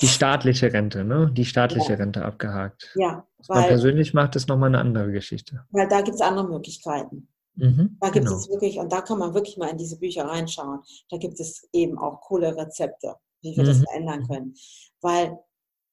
die, 0.00 0.06
staatliche 0.06 0.72
Rente, 0.72 1.04
ne? 1.04 1.30
Die 1.32 1.44
staatliche 1.44 1.92
ja. 1.92 1.98
Rente 1.98 2.24
abgehakt. 2.24 2.92
Ja. 2.96 3.26
Was 3.38 3.48
weil, 3.48 3.60
man 3.60 3.68
persönlich 3.68 4.14
macht, 4.14 4.36
ist 4.36 4.48
nochmal 4.48 4.68
eine 4.68 4.78
andere 4.78 5.12
Geschichte. 5.12 5.64
Weil 5.70 5.88
da 5.88 6.00
gibt 6.00 6.16
es 6.16 6.20
andere 6.20 6.48
Möglichkeiten. 6.48 7.28
Mhm, 7.56 7.96
da 8.00 8.10
gibt 8.10 8.26
genau. 8.26 8.36
es 8.36 8.48
wirklich, 8.50 8.78
und 8.78 8.92
da 8.92 9.00
kann 9.00 9.18
man 9.18 9.32
wirklich 9.32 9.56
mal 9.56 9.70
in 9.70 9.78
diese 9.78 9.98
Bücher 9.98 10.26
reinschauen. 10.26 10.80
Da 11.08 11.16
gibt 11.16 11.40
es 11.40 11.66
eben 11.72 11.98
auch 11.98 12.20
coole 12.20 12.54
Rezepte, 12.54 13.14
wie 13.40 13.56
wir 13.56 13.64
mhm. 13.64 13.68
das 13.68 13.78
verändern 13.78 14.26
können. 14.26 14.54
Weil 15.00 15.38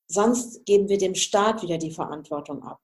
sonst 0.07 0.65
geben 0.65 0.89
wir 0.89 0.97
dem 0.97 1.15
Staat 1.15 1.63
wieder 1.63 1.77
die 1.77 1.91
Verantwortung 1.91 2.63
ab. 2.63 2.79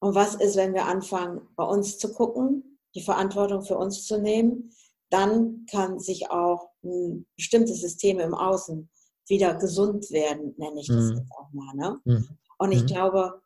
Und 0.00 0.14
was 0.14 0.34
ist, 0.34 0.56
wenn 0.56 0.74
wir 0.74 0.86
anfangen, 0.86 1.40
bei 1.56 1.64
uns 1.64 1.98
zu 1.98 2.12
gucken, 2.12 2.78
die 2.94 3.02
Verantwortung 3.02 3.62
für 3.62 3.78
uns 3.78 4.06
zu 4.06 4.20
nehmen? 4.20 4.72
Dann 5.10 5.66
kann 5.70 5.98
sich 6.00 6.30
auch 6.30 6.70
ein 6.82 7.26
bestimmtes 7.36 7.80
System 7.80 8.18
im 8.18 8.34
Außen 8.34 8.88
wieder 9.28 9.54
gesund 9.54 10.10
werden, 10.10 10.54
nenne 10.56 10.80
ich 10.80 10.88
das 10.88 11.10
mhm. 11.10 11.18
jetzt 11.18 11.32
auch 11.32 11.52
mal. 11.52 11.74
Ne? 11.74 12.00
Mhm. 12.04 12.28
Und 12.58 12.72
ich 12.72 12.82
mhm. 12.82 12.86
glaube, 12.86 13.42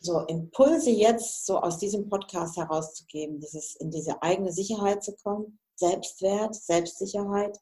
so 0.00 0.20
Impulse 0.26 0.90
jetzt 0.90 1.46
so 1.46 1.58
aus 1.58 1.78
diesem 1.78 2.08
Podcast 2.08 2.56
herauszugeben, 2.56 3.40
dieses 3.40 3.76
in 3.76 3.90
diese 3.90 4.20
eigene 4.22 4.52
Sicherheit 4.52 5.02
zu 5.02 5.14
kommen, 5.16 5.58
Selbstwert, 5.76 6.54
Selbstsicherheit. 6.54 7.58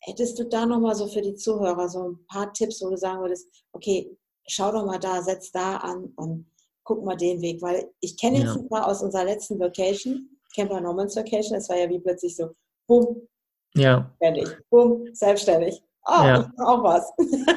Hättest 0.00 0.38
du 0.38 0.44
da 0.44 0.66
nochmal 0.66 0.94
so 0.94 1.08
für 1.08 1.22
die 1.22 1.34
Zuhörer 1.34 1.88
so 1.88 2.10
ein 2.10 2.26
paar 2.26 2.52
Tipps, 2.52 2.82
wo 2.82 2.90
du 2.90 2.96
sagen 2.96 3.20
würdest, 3.22 3.48
okay, 3.72 4.16
schau 4.46 4.70
doch 4.70 4.84
mal 4.84 4.98
da, 4.98 5.22
setz 5.22 5.50
da 5.50 5.78
an 5.78 6.12
und 6.16 6.46
guck 6.84 7.04
mal 7.04 7.16
den 7.16 7.40
Weg, 7.40 7.62
weil 7.62 7.90
ich 8.00 8.16
kenne 8.18 8.38
jetzt 8.38 8.54
ja. 8.54 8.60
ein 8.60 8.68
paar 8.68 8.86
aus 8.86 9.02
unserer 9.02 9.24
letzten 9.24 9.58
Vacation, 9.58 10.38
Camper 10.54 10.80
Normans 10.80 11.16
Vacation, 11.16 11.56
es 11.56 11.68
war 11.68 11.78
ja 11.78 11.88
wie 11.88 11.98
plötzlich 11.98 12.36
so, 12.36 12.50
bumm, 12.86 13.28
ja. 13.74 14.10
fertig, 14.18 14.48
bumm, 14.70 15.08
selbstständig. 15.12 15.82
Oh, 16.06 16.24
ja. 16.24 16.40
ich 16.40 16.60
auch 16.60 16.82
was. 16.82 17.12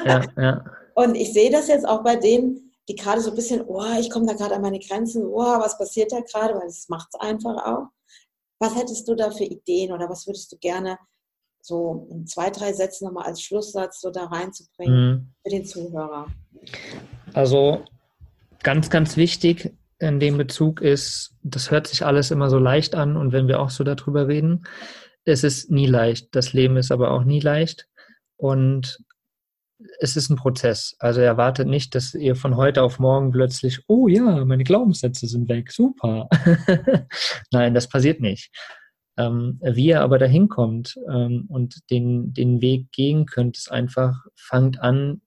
Ja, 0.06 0.24
ja. 0.42 0.64
Und 0.94 1.14
ich 1.14 1.32
sehe 1.32 1.50
das 1.50 1.68
jetzt 1.68 1.86
auch 1.86 2.02
bei 2.02 2.16
denen, 2.16 2.72
die 2.88 2.96
gerade 2.96 3.20
so 3.20 3.30
ein 3.30 3.36
bisschen, 3.36 3.62
oh, 3.66 3.84
ich 4.00 4.10
komme 4.10 4.26
da 4.26 4.32
gerade 4.32 4.54
an 4.54 4.62
meine 4.62 4.78
Grenzen, 4.78 5.26
oh, 5.26 5.60
was 5.60 5.76
passiert 5.76 6.12
da 6.12 6.20
gerade, 6.20 6.54
weil 6.54 6.66
es 6.66 6.88
macht 6.88 7.08
es 7.12 7.20
einfach 7.20 7.64
auch. 7.64 7.88
Was 8.58 8.74
hättest 8.74 9.06
du 9.06 9.14
da 9.14 9.30
für 9.30 9.44
Ideen 9.44 9.92
oder 9.92 10.08
was 10.08 10.26
würdest 10.26 10.50
du 10.50 10.56
gerne 10.56 10.98
so 11.60 12.08
in 12.10 12.26
zwei, 12.26 12.50
drei 12.50 12.72
Sätzen 12.72 13.04
nochmal 13.04 13.26
als 13.26 13.42
Schlusssatz 13.42 14.00
so 14.00 14.10
da 14.10 14.24
reinzubringen 14.24 15.10
mhm. 15.10 15.32
für 15.44 15.50
den 15.50 15.64
Zuhörer? 15.64 16.26
Also 17.34 17.84
ganz, 18.62 18.90
ganz 18.90 19.16
wichtig 19.16 19.74
in 19.98 20.18
dem 20.18 20.38
Bezug 20.38 20.80
ist, 20.80 21.34
das 21.42 21.70
hört 21.70 21.86
sich 21.86 22.04
alles 22.04 22.30
immer 22.30 22.50
so 22.50 22.58
leicht 22.58 22.94
an 22.94 23.16
und 23.16 23.32
wenn 23.32 23.48
wir 23.48 23.60
auch 23.60 23.70
so 23.70 23.84
darüber 23.84 24.28
reden, 24.28 24.64
es 25.28 25.44
ist 25.44 25.70
nie 25.70 25.86
leicht. 25.86 26.34
Das 26.34 26.52
Leben 26.52 26.76
ist 26.76 26.90
aber 26.90 27.10
auch 27.10 27.24
nie 27.24 27.40
leicht. 27.40 27.86
Und 28.36 28.98
es 30.00 30.16
ist 30.16 30.30
ein 30.30 30.36
Prozess. 30.36 30.96
Also 30.98 31.20
erwartet 31.20 31.68
nicht, 31.68 31.94
dass 31.94 32.14
ihr 32.14 32.34
von 32.34 32.56
heute 32.56 32.82
auf 32.82 32.98
morgen 32.98 33.30
plötzlich, 33.30 33.80
oh 33.86 34.08
ja, 34.08 34.44
meine 34.44 34.64
Glaubenssätze 34.64 35.26
sind 35.26 35.48
weg, 35.48 35.70
super. 35.70 36.28
Nein, 37.52 37.74
das 37.74 37.88
passiert 37.88 38.20
nicht. 38.20 38.50
Ähm, 39.16 39.60
wie 39.62 39.86
ihr 39.86 40.00
aber 40.00 40.18
dahin 40.18 40.48
kommt 40.48 40.96
ähm, 41.08 41.46
und 41.48 41.90
den, 41.90 42.32
den 42.32 42.60
Weg 42.60 42.90
gehen 42.92 43.26
könnt, 43.26 43.56
ist 43.56 43.70
einfach, 43.70 44.26
fangt 44.36 44.80
an, 44.80 45.20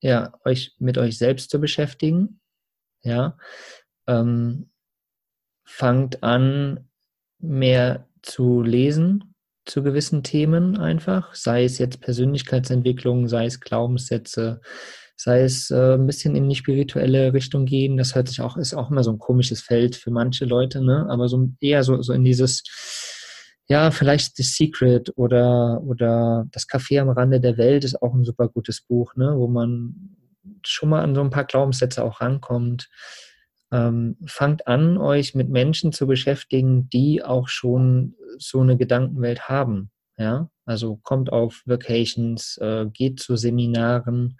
ja, 0.00 0.32
euch 0.44 0.74
mit 0.78 0.98
euch 0.98 1.18
selbst 1.18 1.50
zu 1.50 1.60
beschäftigen. 1.60 2.40
Ja. 3.02 3.36
Ähm, 4.06 4.70
fangt 5.64 6.22
an, 6.22 6.88
mehr 7.38 8.08
zu 8.22 8.62
lesen, 8.62 9.34
zu 9.64 9.82
gewissen 9.82 10.22
Themen 10.22 10.76
einfach, 10.76 11.34
sei 11.34 11.64
es 11.64 11.78
jetzt 11.78 12.00
Persönlichkeitsentwicklung, 12.00 13.28
sei 13.28 13.46
es 13.46 13.60
Glaubenssätze, 13.60 14.60
sei 15.16 15.42
es 15.42 15.70
äh, 15.70 15.94
ein 15.94 16.06
bisschen 16.06 16.34
in 16.34 16.48
die 16.48 16.56
spirituelle 16.56 17.32
Richtung 17.32 17.64
gehen. 17.64 17.96
Das 17.96 18.14
hört 18.14 18.28
sich 18.28 18.40
auch, 18.40 18.56
ist 18.56 18.74
auch 18.74 18.90
immer 18.90 19.04
so 19.04 19.12
ein 19.12 19.18
komisches 19.18 19.60
Feld 19.60 19.94
für 19.94 20.10
manche 20.10 20.44
Leute, 20.44 20.84
ne? 20.84 21.06
Aber 21.08 21.28
so 21.28 21.48
eher 21.60 21.84
so, 21.84 22.02
so 22.02 22.12
in 22.12 22.24
dieses, 22.24 22.64
ja, 23.68 23.90
vielleicht 23.92 24.36
The 24.36 24.42
Secret 24.42 25.12
oder, 25.16 25.80
oder 25.84 26.46
Das 26.50 26.68
Café 26.68 27.00
am 27.00 27.10
Rande 27.10 27.40
der 27.40 27.56
Welt 27.56 27.84
ist 27.84 28.02
auch 28.02 28.14
ein 28.14 28.24
super 28.24 28.48
gutes 28.48 28.80
Buch, 28.80 29.14
ne? 29.14 29.34
Wo 29.36 29.46
man 29.46 30.16
schon 30.64 30.88
mal 30.88 31.02
an 31.02 31.14
so 31.14 31.20
ein 31.20 31.30
paar 31.30 31.44
Glaubenssätze 31.44 32.02
auch 32.02 32.20
rankommt. 32.20 32.88
Ähm, 33.72 34.16
fangt 34.26 34.66
an, 34.66 34.98
euch 34.98 35.34
mit 35.34 35.48
Menschen 35.48 35.92
zu 35.92 36.06
beschäftigen, 36.06 36.90
die 36.90 37.24
auch 37.24 37.48
schon 37.48 38.14
so 38.38 38.60
eine 38.60 38.76
Gedankenwelt 38.76 39.48
haben. 39.48 39.90
Ja, 40.18 40.50
also 40.66 40.96
kommt 40.96 41.32
auf 41.32 41.62
Vacations, 41.64 42.58
äh, 42.58 42.86
geht 42.92 43.18
zu 43.18 43.36
Seminaren 43.36 44.36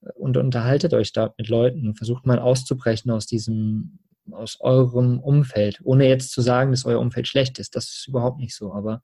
äh, 0.00 0.08
und 0.14 0.38
unterhaltet 0.38 0.94
euch 0.94 1.12
da 1.12 1.34
mit 1.36 1.48
Leuten. 1.48 1.94
Versucht 1.94 2.24
mal 2.24 2.38
auszubrechen 2.38 3.10
aus 3.10 3.26
diesem, 3.26 3.98
aus 4.30 4.58
eurem 4.60 5.20
Umfeld, 5.20 5.80
ohne 5.84 6.08
jetzt 6.08 6.32
zu 6.32 6.40
sagen, 6.40 6.70
dass 6.70 6.86
euer 6.86 6.98
Umfeld 6.98 7.28
schlecht 7.28 7.58
ist. 7.58 7.76
Das 7.76 7.84
ist 7.84 8.08
überhaupt 8.08 8.38
nicht 8.38 8.56
so, 8.56 8.72
aber 8.72 9.02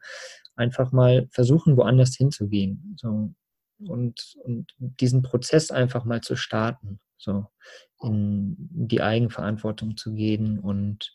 einfach 0.56 0.92
mal 0.92 1.28
versuchen, 1.30 1.76
woanders 1.76 2.16
hinzugehen. 2.16 2.96
So, 2.98 3.34
und, 3.86 4.36
und 4.42 4.72
diesen 4.78 5.22
Prozess 5.22 5.70
einfach 5.70 6.04
mal 6.04 6.20
zu 6.20 6.36
starten. 6.36 7.00
So 7.16 7.46
in 8.02 8.56
die 8.58 9.02
Eigenverantwortung 9.02 9.96
zu 9.96 10.14
gehen 10.14 10.58
und 10.58 11.12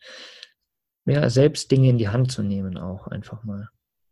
ja, 1.06 1.30
selbst 1.30 1.72
Dinge 1.72 1.90
in 1.90 1.98
die 1.98 2.10
Hand 2.10 2.32
zu 2.32 2.44
nehmen, 2.44 2.78
auch 2.78 3.08
einfach 3.08 3.44
mal. 3.44 3.70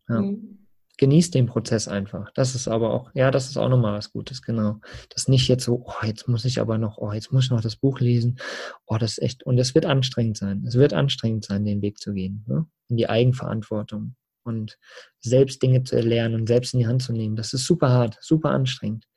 Ja. 0.07 0.21
Mhm. 0.21 0.57
Genießt 0.97 1.33
den 1.33 1.47
Prozess 1.47 1.87
einfach. 1.87 2.29
Das 2.35 2.53
ist 2.53 2.67
aber 2.67 2.93
auch, 2.93 3.09
ja, 3.15 3.31
das 3.31 3.49
ist 3.49 3.57
auch 3.57 3.69
nochmal 3.69 3.97
was 3.97 4.11
Gutes, 4.11 4.41
genau. 4.43 4.79
Das 5.09 5.27
nicht 5.27 5.47
jetzt 5.47 5.63
so, 5.63 5.83
oh, 5.85 6.05
jetzt 6.05 6.27
muss 6.27 6.45
ich 6.45 6.59
aber 6.59 6.77
noch, 6.77 6.97
oh, 6.99 7.11
jetzt 7.11 7.31
muss 7.31 7.45
ich 7.45 7.49
noch 7.49 7.61
das 7.61 7.75
Buch 7.75 7.99
lesen. 7.99 8.37
Oh, 8.85 8.97
das 8.97 9.13
ist 9.13 9.23
echt, 9.23 9.43
und 9.43 9.57
es 9.57 9.73
wird 9.73 9.85
anstrengend 9.85 10.37
sein. 10.37 10.63
Es 10.67 10.75
wird 10.75 10.93
anstrengend 10.93 11.43
sein, 11.45 11.65
den 11.65 11.81
Weg 11.81 11.97
zu 11.97 12.13
gehen, 12.13 12.45
ne? 12.47 12.67
in 12.89 12.97
die 12.97 13.09
Eigenverantwortung 13.09 14.15
und 14.43 14.77
selbst 15.19 15.61
Dinge 15.61 15.83
zu 15.83 15.95
erlernen 15.95 16.35
und 16.35 16.47
selbst 16.47 16.73
in 16.73 16.79
die 16.79 16.87
Hand 16.87 17.03
zu 17.03 17.13
nehmen. 17.13 17.35
Das 17.35 17.53
ist 17.53 17.65
super 17.65 17.89
hart, 17.89 18.17
super 18.21 18.49
anstrengend. 18.49 19.07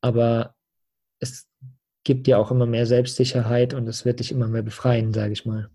Aber 0.00 0.54
es 1.20 1.48
gibt 2.04 2.26
dir 2.26 2.38
auch 2.38 2.50
immer 2.50 2.66
mehr 2.66 2.86
Selbstsicherheit 2.86 3.74
und 3.74 3.86
es 3.88 4.04
wird 4.04 4.20
dich 4.20 4.32
immer 4.32 4.48
mehr 4.48 4.62
befreien, 4.62 5.12
sage 5.12 5.32
ich 5.32 5.44
mal. 5.44 5.70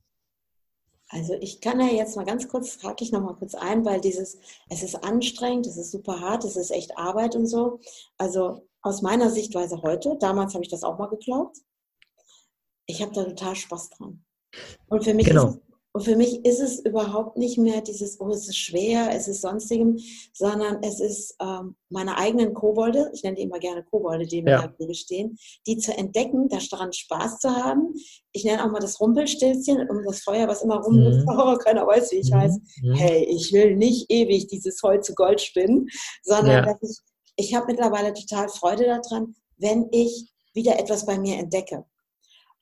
Also 1.10 1.36
ich 1.42 1.62
kann 1.62 1.80
ja 1.80 1.88
jetzt 1.88 2.16
mal 2.16 2.26
ganz 2.26 2.48
kurz, 2.48 2.72
frage 2.72 3.04
ich 3.04 3.12
noch 3.12 3.22
mal 3.22 3.36
kurz 3.36 3.54
ein, 3.54 3.86
weil 3.86 4.02
dieses, 4.02 4.40
es 4.68 4.82
ist 4.82 4.96
anstrengend, 5.04 5.68
es 5.68 5.78
ist 5.78 5.92
super 5.92 6.20
hart, 6.20 6.44
es 6.44 6.56
ist 6.56 6.72
echt 6.72 6.98
Arbeit 6.98 7.36
und 7.36 7.46
so. 7.46 7.80
Also 8.18 8.68
aus 8.82 9.04
meiner 9.04 9.30
Sichtweise 9.30 9.84
heute, 9.84 10.18
damals 10.20 10.56
habe 10.56 10.64
ich 10.64 10.72
das 10.72 10.84
auch 10.84 10.98
mal 10.98 11.10
geglaubt, 11.10 11.58
ich 12.88 13.02
habe 13.02 13.14
da 13.14 13.26
total 13.26 13.56
Spaß 13.56 13.92
dran. 13.92 14.26
Und 14.88 15.04
für 15.04 15.14
mich 15.14 15.28
genau. 15.28 15.50
ist 15.50 15.56
es 15.56 15.62
und 15.96 16.02
für 16.02 16.16
mich 16.16 16.44
ist 16.44 16.60
es 16.60 16.80
überhaupt 16.80 17.38
nicht 17.38 17.60
mehr 17.60 17.82
dieses, 17.82 18.20
oh, 18.20 18.30
es 18.30 18.48
ist 18.48 18.58
schwer, 18.58 19.12
es 19.14 19.28
ist 19.28 19.42
sonstigem, 19.42 20.00
sondern 20.34 20.82
es 20.82 21.00
ist 21.00 21.36
ähm, 21.40 21.76
meine 21.90 22.18
eigenen 22.18 22.56
Kobolde, 22.56 23.12
ich 23.14 23.22
nenne 23.22 23.36
die 23.36 23.44
immer 23.44 23.60
gerne 23.60 23.84
Kobolde, 23.84 24.26
die 24.26 24.42
mir 24.42 24.52
ja. 24.52 24.74
mir 24.80 24.94
stehen, 24.96 25.38
die 25.68 25.78
zu 25.78 25.96
entdecken, 25.96 26.50
daran 26.50 26.92
Spaß 26.92 27.38
zu 27.38 27.56
haben. 27.56 27.94
Ich 28.32 28.44
nenne 28.44 28.66
auch 28.66 28.72
mal 28.72 28.80
das 28.80 29.00
Rumpelstilzchen 29.00 29.88
um 29.88 30.04
das 30.04 30.24
Feuer, 30.24 30.48
was 30.48 30.64
immer 30.64 30.82
rumläuft, 30.82 31.28
mhm. 31.28 31.30
oh, 31.38 31.56
keiner 31.58 31.86
weiß, 31.86 32.12
wie 32.12 32.18
ich 32.18 32.32
mhm. 32.32 32.38
heiße. 32.38 32.60
Mhm. 32.82 32.94
Hey, 32.96 33.26
ich 33.26 33.54
will 33.54 33.76
nicht 33.76 34.10
ewig 34.10 34.48
dieses 34.48 34.82
Holz 34.82 35.06
zu 35.06 35.14
Gold 35.14 35.42
spinnen, 35.42 35.88
sondern 36.24 36.66
ja. 36.66 36.76
ich, 36.82 36.98
ich 37.36 37.54
habe 37.54 37.68
mittlerweile 37.68 38.14
total 38.14 38.50
Freude 38.50 38.86
daran, 38.86 39.36
wenn 39.58 39.90
ich 39.92 40.34
wieder 40.56 40.80
etwas 40.80 41.06
bei 41.06 41.20
mir 41.20 41.38
entdecke. 41.38 41.86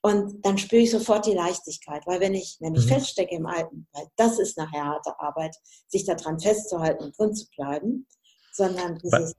Und 0.01 0.43
dann 0.43 0.57
spüre 0.57 0.81
ich 0.81 0.91
sofort 0.91 1.27
die 1.27 1.33
Leichtigkeit, 1.33 2.07
weil 2.07 2.19
wenn 2.19 2.33
ich 2.33 2.57
nämlich 2.59 2.85
mhm. 2.85 2.89
feststecke 2.89 3.35
im 3.35 3.45
Alten, 3.45 3.87
weil 3.93 4.05
das 4.15 4.39
ist 4.39 4.57
nachher 4.57 4.85
harte 4.85 5.19
Arbeit, 5.19 5.55
sich 5.87 6.05
daran 6.05 6.39
festzuhalten 6.39 7.03
und 7.03 7.17
drin 7.17 7.35
zu 7.35 7.45
bleiben, 7.55 8.07
sondern 8.51 8.97
dieses 8.97 9.35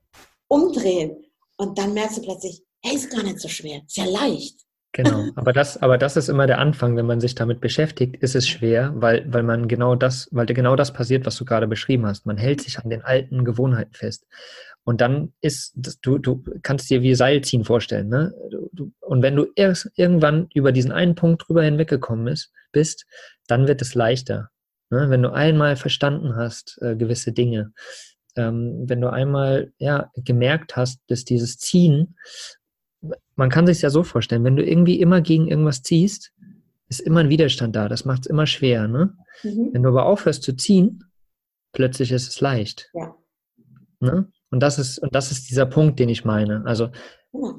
Umdrehen 0.46 1.24
und 1.56 1.78
dann 1.78 1.94
merkst 1.94 2.18
du 2.18 2.22
plötzlich, 2.22 2.62
hey, 2.84 2.94
ist 2.94 3.10
gar 3.10 3.22
nicht 3.24 3.40
so 3.40 3.48
schwer, 3.48 3.82
ist 3.86 3.96
ja 3.96 4.04
leicht. 4.04 4.60
Genau, 4.94 5.24
aber 5.36 5.54
das, 5.54 5.80
aber 5.80 5.96
das 5.96 6.18
ist 6.18 6.28
immer 6.28 6.46
der 6.46 6.58
Anfang, 6.58 6.96
wenn 6.96 7.06
man 7.06 7.18
sich 7.18 7.34
damit 7.34 7.62
beschäftigt, 7.62 8.16
ist 8.22 8.36
es 8.36 8.46
schwer, 8.46 8.92
weil, 8.94 9.24
weil 9.32 9.42
man 9.42 9.66
genau 9.66 9.94
das, 9.94 10.28
weil 10.32 10.44
genau 10.44 10.76
das 10.76 10.92
passiert, 10.92 11.24
was 11.24 11.36
du 11.36 11.46
gerade 11.46 11.66
beschrieben 11.66 12.04
hast. 12.04 12.26
Man 12.26 12.36
hält 12.36 12.60
sich 12.60 12.78
an 12.78 12.90
den 12.90 13.02
alten 13.02 13.46
Gewohnheiten 13.46 13.94
fest. 13.94 14.26
Und 14.84 15.00
dann 15.00 15.32
ist, 15.40 15.74
du, 16.02 16.18
du 16.18 16.42
kannst 16.62 16.90
dir 16.90 17.02
wie 17.02 17.14
Seilziehen 17.14 17.64
vorstellen, 17.64 18.08
ne? 18.08 18.34
Du, 18.50 18.68
du, 18.72 18.92
und 19.00 19.22
wenn 19.22 19.36
du 19.36 19.46
erst 19.54 19.90
irgendwann 19.94 20.48
über 20.54 20.72
diesen 20.72 20.90
einen 20.90 21.14
Punkt 21.14 21.46
drüber 21.46 21.62
hinweggekommen 21.62 22.26
ist, 22.26 22.52
bist, 22.72 23.06
dann 23.46 23.68
wird 23.68 23.80
es 23.80 23.94
leichter. 23.94 24.50
Ne? 24.90 25.08
Wenn 25.08 25.22
du 25.22 25.32
einmal 25.32 25.76
verstanden 25.76 26.34
hast, 26.34 26.78
äh, 26.82 26.96
gewisse 26.96 27.32
Dinge, 27.32 27.72
ähm, 28.36 28.84
wenn 28.86 29.00
du 29.00 29.10
einmal 29.10 29.72
ja, 29.78 30.10
gemerkt 30.16 30.76
hast, 30.76 31.00
dass 31.08 31.24
dieses 31.24 31.58
Ziehen, 31.58 32.16
man 33.36 33.50
kann 33.50 33.66
sich 33.66 33.82
ja 33.82 33.90
so 33.90 34.02
vorstellen, 34.02 34.44
wenn 34.44 34.56
du 34.56 34.64
irgendwie 34.64 35.00
immer 35.00 35.20
gegen 35.20 35.48
irgendwas 35.48 35.82
ziehst, 35.82 36.32
ist 36.88 37.00
immer 37.00 37.20
ein 37.20 37.28
Widerstand 37.28 37.74
da. 37.74 37.88
Das 37.88 38.04
macht 38.04 38.22
es 38.22 38.26
immer 38.26 38.46
schwer. 38.46 38.88
Ne? 38.88 39.14
Mhm. 39.42 39.70
Wenn 39.72 39.82
du 39.82 39.88
aber 39.88 40.06
aufhörst 40.06 40.42
zu 40.42 40.54
ziehen, 40.54 41.04
plötzlich 41.72 42.12
ist 42.12 42.28
es 42.28 42.40
leicht. 42.40 42.90
Ja. 42.94 43.14
Ne? 44.00 44.30
Und 44.52 44.60
das 44.60 44.78
ist, 44.78 44.98
und 44.98 45.12
das 45.14 45.32
ist 45.32 45.50
dieser 45.50 45.66
Punkt, 45.66 45.98
den 45.98 46.08
ich 46.08 46.24
meine. 46.24 46.64
Also 46.66 46.90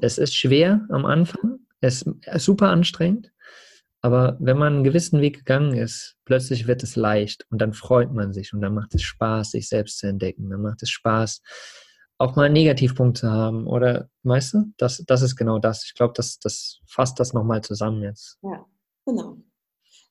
es 0.00 0.16
ist 0.16 0.34
schwer 0.34 0.86
am 0.88 1.04
Anfang, 1.04 1.58
es 1.80 2.02
ist 2.02 2.44
super 2.44 2.68
anstrengend, 2.68 3.32
Aber 4.04 4.36
wenn 4.38 4.58
man 4.58 4.74
einen 4.74 4.84
gewissen 4.84 5.22
Weg 5.22 5.38
gegangen 5.38 5.78
ist, 5.78 6.16
plötzlich 6.26 6.66
wird 6.66 6.82
es 6.82 6.94
leicht 6.94 7.46
und 7.50 7.62
dann 7.62 7.72
freut 7.72 8.12
man 8.12 8.34
sich 8.34 8.52
und 8.52 8.60
dann 8.60 8.74
macht 8.74 8.94
es 8.94 9.00
Spaß, 9.00 9.52
sich 9.52 9.66
selbst 9.66 9.98
zu 9.98 10.06
entdecken. 10.06 10.50
Dann 10.50 10.60
macht 10.60 10.82
es 10.82 10.90
Spaß, 10.90 11.40
auch 12.18 12.36
mal 12.36 12.44
einen 12.44 12.52
Negativpunkt 12.52 13.16
zu 13.16 13.30
haben. 13.30 13.66
Oder, 13.66 14.10
weißt 14.24 14.52
du, 14.52 14.64
das, 14.76 15.02
das 15.06 15.22
ist 15.22 15.36
genau 15.36 15.58
das. 15.58 15.86
Ich 15.86 15.94
glaube, 15.94 16.12
das, 16.14 16.38
das 16.38 16.80
fasst 16.86 17.18
das 17.18 17.32
nochmal 17.32 17.62
zusammen 17.62 18.02
jetzt. 18.02 18.36
Ja, 18.42 18.66
genau. 19.06 19.38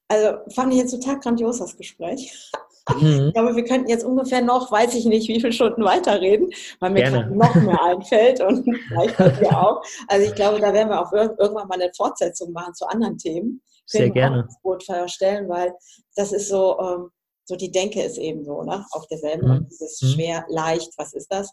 Also 0.07 0.39
fand 0.55 0.73
ich 0.73 0.79
jetzt 0.79 0.91
total 0.91 1.19
grandios, 1.19 1.59
das 1.59 1.77
Gespräch. 1.77 2.51
Mhm. 2.89 3.27
Ich 3.27 3.33
glaube, 3.33 3.55
wir 3.55 3.63
könnten 3.63 3.89
jetzt 3.89 4.03
ungefähr 4.03 4.41
noch, 4.41 4.71
weiß 4.71 4.93
ich 4.95 5.05
nicht, 5.05 5.27
wie 5.29 5.39
viele 5.39 5.53
Stunden 5.53 5.83
weiterreden, 5.83 6.49
weil 6.79 6.91
mir 6.91 7.09
noch 7.09 7.55
mehr 7.55 7.81
einfällt 7.83 8.41
und 8.41 8.65
vielleicht 8.87 9.19
dir 9.39 9.57
auch. 9.57 9.81
Also 10.07 10.27
ich 10.27 10.35
glaube, 10.35 10.59
da 10.59 10.73
werden 10.73 10.89
wir 10.89 11.01
auch 11.01 11.11
irgendwann 11.13 11.67
mal 11.67 11.81
eine 11.81 11.91
Fortsetzung 11.95 12.51
machen 12.51 12.73
zu 12.73 12.85
anderen 12.85 13.17
Themen. 13.17 13.61
Sehr 13.85 14.09
gerne. 14.09 14.47
Boot 14.63 14.83
verstellen, 14.83 15.47
weil 15.49 15.73
das 16.15 16.31
ist 16.31 16.49
so, 16.49 16.77
ähm, 16.79 17.09
so 17.45 17.55
die 17.55 17.71
Denke 17.71 18.01
ist 18.01 18.17
eben 18.17 18.43
so, 18.43 18.63
ne? 18.63 18.85
Auf 18.91 19.07
derselben. 19.07 19.47
Mhm. 19.47 19.67
Dieses 19.69 20.01
mhm. 20.01 20.07
schwer, 20.07 20.45
leicht, 20.49 20.91
was 20.97 21.13
ist 21.13 21.27
das? 21.31 21.51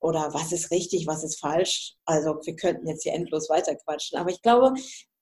Oder 0.00 0.32
was 0.32 0.52
ist 0.52 0.70
richtig, 0.70 1.06
was 1.06 1.24
ist 1.24 1.40
falsch? 1.40 1.94
Also 2.04 2.38
wir 2.44 2.54
könnten 2.54 2.86
jetzt 2.86 3.02
hier 3.02 3.14
endlos 3.14 3.48
weiterquatschen. 3.48 4.18
Aber 4.18 4.30
ich 4.30 4.42
glaube, 4.42 4.74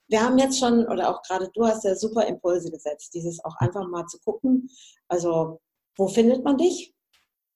wir 0.08 0.22
haben 0.22 0.38
jetzt 0.38 0.58
schon, 0.58 0.86
oder 0.86 1.10
auch 1.10 1.22
gerade 1.22 1.48
du 1.54 1.66
hast 1.66 1.84
ja 1.84 1.94
super 1.94 2.26
Impulse 2.26 2.70
gesetzt, 2.70 3.12
dieses 3.14 3.44
auch 3.44 3.56
einfach 3.58 3.86
mal 3.88 4.06
zu 4.06 4.18
gucken, 4.20 4.68
also 5.08 5.60
wo 5.96 6.08
findet 6.08 6.44
man 6.44 6.58
dich? 6.58 6.92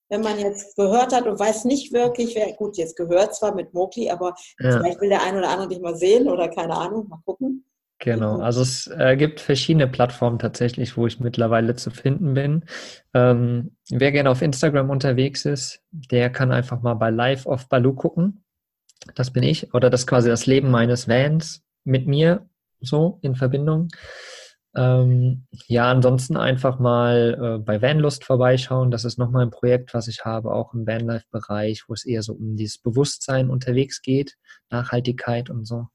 Wenn 0.09 0.23
man 0.23 0.41
jetzt 0.41 0.75
gehört 0.77 1.15
hat 1.15 1.27
und 1.27 1.39
weiß 1.39 1.67
nicht 1.67 1.93
wirklich, 1.93 2.35
wer, 2.35 2.53
gut, 2.55 2.77
jetzt 2.77 2.97
gehört 2.97 3.35
zwar 3.35 3.55
mit 3.55 3.73
Mokli, 3.75 4.11
aber 4.11 4.35
ja. 4.59 4.73
vielleicht 4.73 5.01
will 5.01 5.09
der 5.09 5.23
ein 5.23 5.37
oder 5.37 5.49
andere 5.49 5.69
dich 5.69 5.81
mal 5.81 5.95
sehen 5.95 6.29
oder 6.29 6.49
keine 6.49 6.77
Ahnung, 6.77 7.09
mal 7.09 7.21
gucken. 7.25 7.65
Genau, 8.01 8.39
also 8.39 8.63
es 8.63 8.87
äh, 8.87 9.15
gibt 9.17 9.41
verschiedene 9.41 9.87
Plattformen 9.87 10.39
tatsächlich, 10.39 10.97
wo 10.97 11.07
ich 11.07 11.21
mittlerweile 11.21 11.77
zu 11.77 11.91
finden 11.91 12.33
bin. 12.33 12.65
Ähm, 13.13 13.77
wer 13.91 14.11
gerne 14.11 14.31
auf 14.31 14.41
Instagram 14.41 14.89
unterwegs 14.89 15.45
ist, 15.45 15.83
der 15.91 16.31
kann 16.31 16.51
einfach 16.51 16.81
mal 16.81 16.95
bei 16.95 17.11
Live 17.11 17.45
of 17.45 17.69
Baloo 17.69 17.93
gucken. 17.93 18.43
Das 19.15 19.31
bin 19.33 19.43
ich. 19.43 19.75
Oder 19.75 19.91
das 19.91 20.01
ist 20.01 20.07
quasi 20.07 20.31
das 20.31 20.47
Leben 20.47 20.71
meines 20.71 21.09
Vans 21.09 21.63
mit 21.91 22.07
mir 22.07 22.49
so 22.81 23.19
in 23.23 23.35
Verbindung. 23.35 23.89
Ähm, 24.77 25.47
ja, 25.67 25.91
ansonsten 25.91 26.37
einfach 26.37 26.79
mal 26.79 27.37
äh, 27.43 27.59
bei 27.59 27.83
Vanlust 27.83 28.25
vorbeischauen. 28.25 28.93
Das 28.93 29.05
ist 29.05 29.19
nochmal 29.19 29.45
ein 29.45 29.51
Projekt, 29.51 29.95
was 29.95 30.07
ich 30.07 30.25
habe, 30.25 30.53
auch 30.55 30.75
im 30.75 30.87
Vanlife-Bereich, 30.87 31.89
wo 31.89 31.95
es 31.95 32.07
eher 32.07 32.23
so 32.23 32.35
um 32.35 32.57
dieses 32.57 32.79
Bewusstsein 32.79 33.51
unterwegs 33.51 34.01
geht, 34.01 34.37
Nachhaltigkeit 34.71 35.51
und 35.51 35.67
so. 35.67 35.89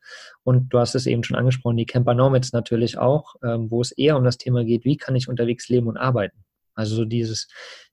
Und 0.43 0.73
du 0.73 0.79
hast 0.79 0.93
es 0.93 1.05
eben 1.05 1.23
schon 1.23 1.37
angesprochen, 1.37 1.77
die 1.77 1.85
Camper 1.85 2.15
Nomads 2.15 2.51
natürlich 2.51 2.97
auch, 2.97 3.35
ähm, 3.43 3.71
wo 3.71 3.79
es 3.79 3.93
eher 3.93 4.17
um 4.17 4.25
das 4.25 4.37
Thema 4.37 4.65
geht, 4.65 4.83
wie 4.83 4.97
kann 4.97 5.15
ich 5.15 5.29
unterwegs 5.29 5.69
leben 5.69 5.87
und 5.87 5.95
arbeiten. 5.97 6.43
Also 6.73 6.97
so 6.97 7.05
dieses 7.05 7.47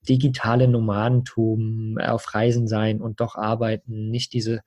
digitale 0.09 0.66
Nomadentum, 0.66 1.96
auf 2.03 2.34
Reisen 2.34 2.66
sein 2.66 3.00
und 3.00 3.20
doch 3.20 3.36
arbeiten, 3.36 4.11
nicht 4.11 4.32
diese 4.32 4.62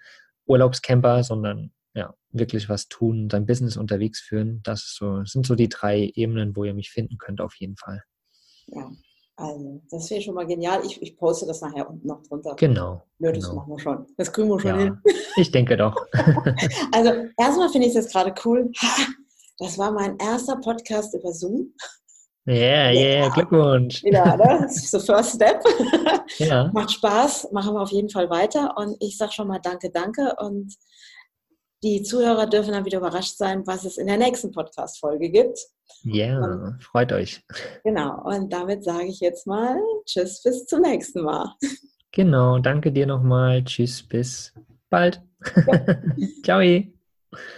Urlaubscamper, 0.45 1.23
sondern 1.23 1.71
ja, 1.95 2.13
wirklich 2.31 2.67
was 2.67 2.87
tun, 2.87 3.29
sein 3.31 3.45
Business 3.45 3.77
unterwegs 3.77 4.19
führen. 4.19 4.59
Das 4.63 4.93
so, 4.97 5.23
sind 5.23 5.45
so 5.45 5.55
die 5.55 5.69
drei 5.69 6.11
Ebenen, 6.15 6.55
wo 6.55 6.65
ihr 6.65 6.73
mich 6.73 6.91
finden 6.91 7.17
könnt, 7.17 7.39
auf 7.39 7.55
jeden 7.55 7.77
Fall. 7.77 8.03
Ja, 8.67 8.91
also 9.37 9.81
das 9.89 10.09
wäre 10.09 10.21
schon 10.21 10.35
mal 10.35 10.45
genial. 10.45 10.85
Ich, 10.85 11.01
ich 11.01 11.17
poste 11.17 11.45
das 11.45 11.61
nachher 11.61 11.89
unten 11.89 12.07
noch 12.07 12.21
drunter. 12.23 12.55
Genau. 12.57 13.01
Ja, 13.19 13.31
das 13.31 13.45
genau. 13.45 13.55
machen 13.55 13.71
wir 13.71 13.79
schon. 13.79 14.05
Das 14.17 14.31
kriegen 14.31 14.49
wir 14.49 14.59
schon 14.59 14.71
ja, 14.71 14.77
hin. 14.77 14.97
Ich 15.37 15.51
denke 15.51 15.75
doch. 15.75 15.95
also 16.93 17.11
erstmal 17.37 17.69
finde 17.69 17.87
ich 17.87 17.95
es 17.95 18.03
jetzt 18.03 18.11
gerade 18.11 18.33
cool. 18.43 18.71
Das 19.57 19.77
war 19.77 19.89
mein 19.89 20.17
erster 20.17 20.57
Podcast 20.57 21.15
über 21.15 21.31
Zoom. 21.31 21.73
Yeah, 22.45 22.91
yeah, 22.91 23.29
Glückwunsch. 23.29 24.03
Ja, 24.03 24.35
ne? 24.35 24.59
das 24.63 24.75
ist 24.75 24.91
so 24.91 24.99
First 24.99 25.35
Step. 25.35 25.63
Ja. 26.39 26.69
Macht 26.73 26.91
Spaß, 26.91 27.53
machen 27.53 27.73
wir 27.73 27.81
auf 27.81 27.91
jeden 27.91 28.09
Fall 28.09 28.29
weiter. 28.29 28.75
Und 28.75 28.97
ich 28.99 29.17
sage 29.17 29.31
schon 29.31 29.47
mal 29.47 29.59
Danke, 29.59 29.91
danke. 29.91 30.35
Und 30.39 30.75
die 31.85 32.01
Zuhörer 32.01 32.47
dürfen 32.47 32.71
dann 32.71 32.83
wieder 32.83 32.97
überrascht 32.97 33.37
sein, 33.37 33.65
was 33.67 33.85
es 33.85 33.97
in 33.97 34.07
der 34.07 34.17
nächsten 34.17 34.51
Podcast-Folge 34.51 35.29
gibt. 35.29 35.59
Ja, 36.01 36.39
und, 36.39 36.83
freut 36.83 37.13
euch. 37.13 37.41
Genau, 37.83 38.23
und 38.23 38.51
damit 38.51 38.83
sage 38.83 39.05
ich 39.05 39.19
jetzt 39.19 39.45
mal 39.45 39.77
Tschüss, 40.05 40.41
bis 40.41 40.65
zum 40.65 40.81
nächsten 40.81 41.21
Mal. 41.21 41.53
Genau, 42.11 42.59
danke 42.59 42.91
dir 42.91 43.05
nochmal. 43.05 43.63
Tschüss, 43.63 44.01
bis 44.01 44.53
bald. 44.89 45.21
Ja. 45.55 45.97
Ciao. 46.43 46.94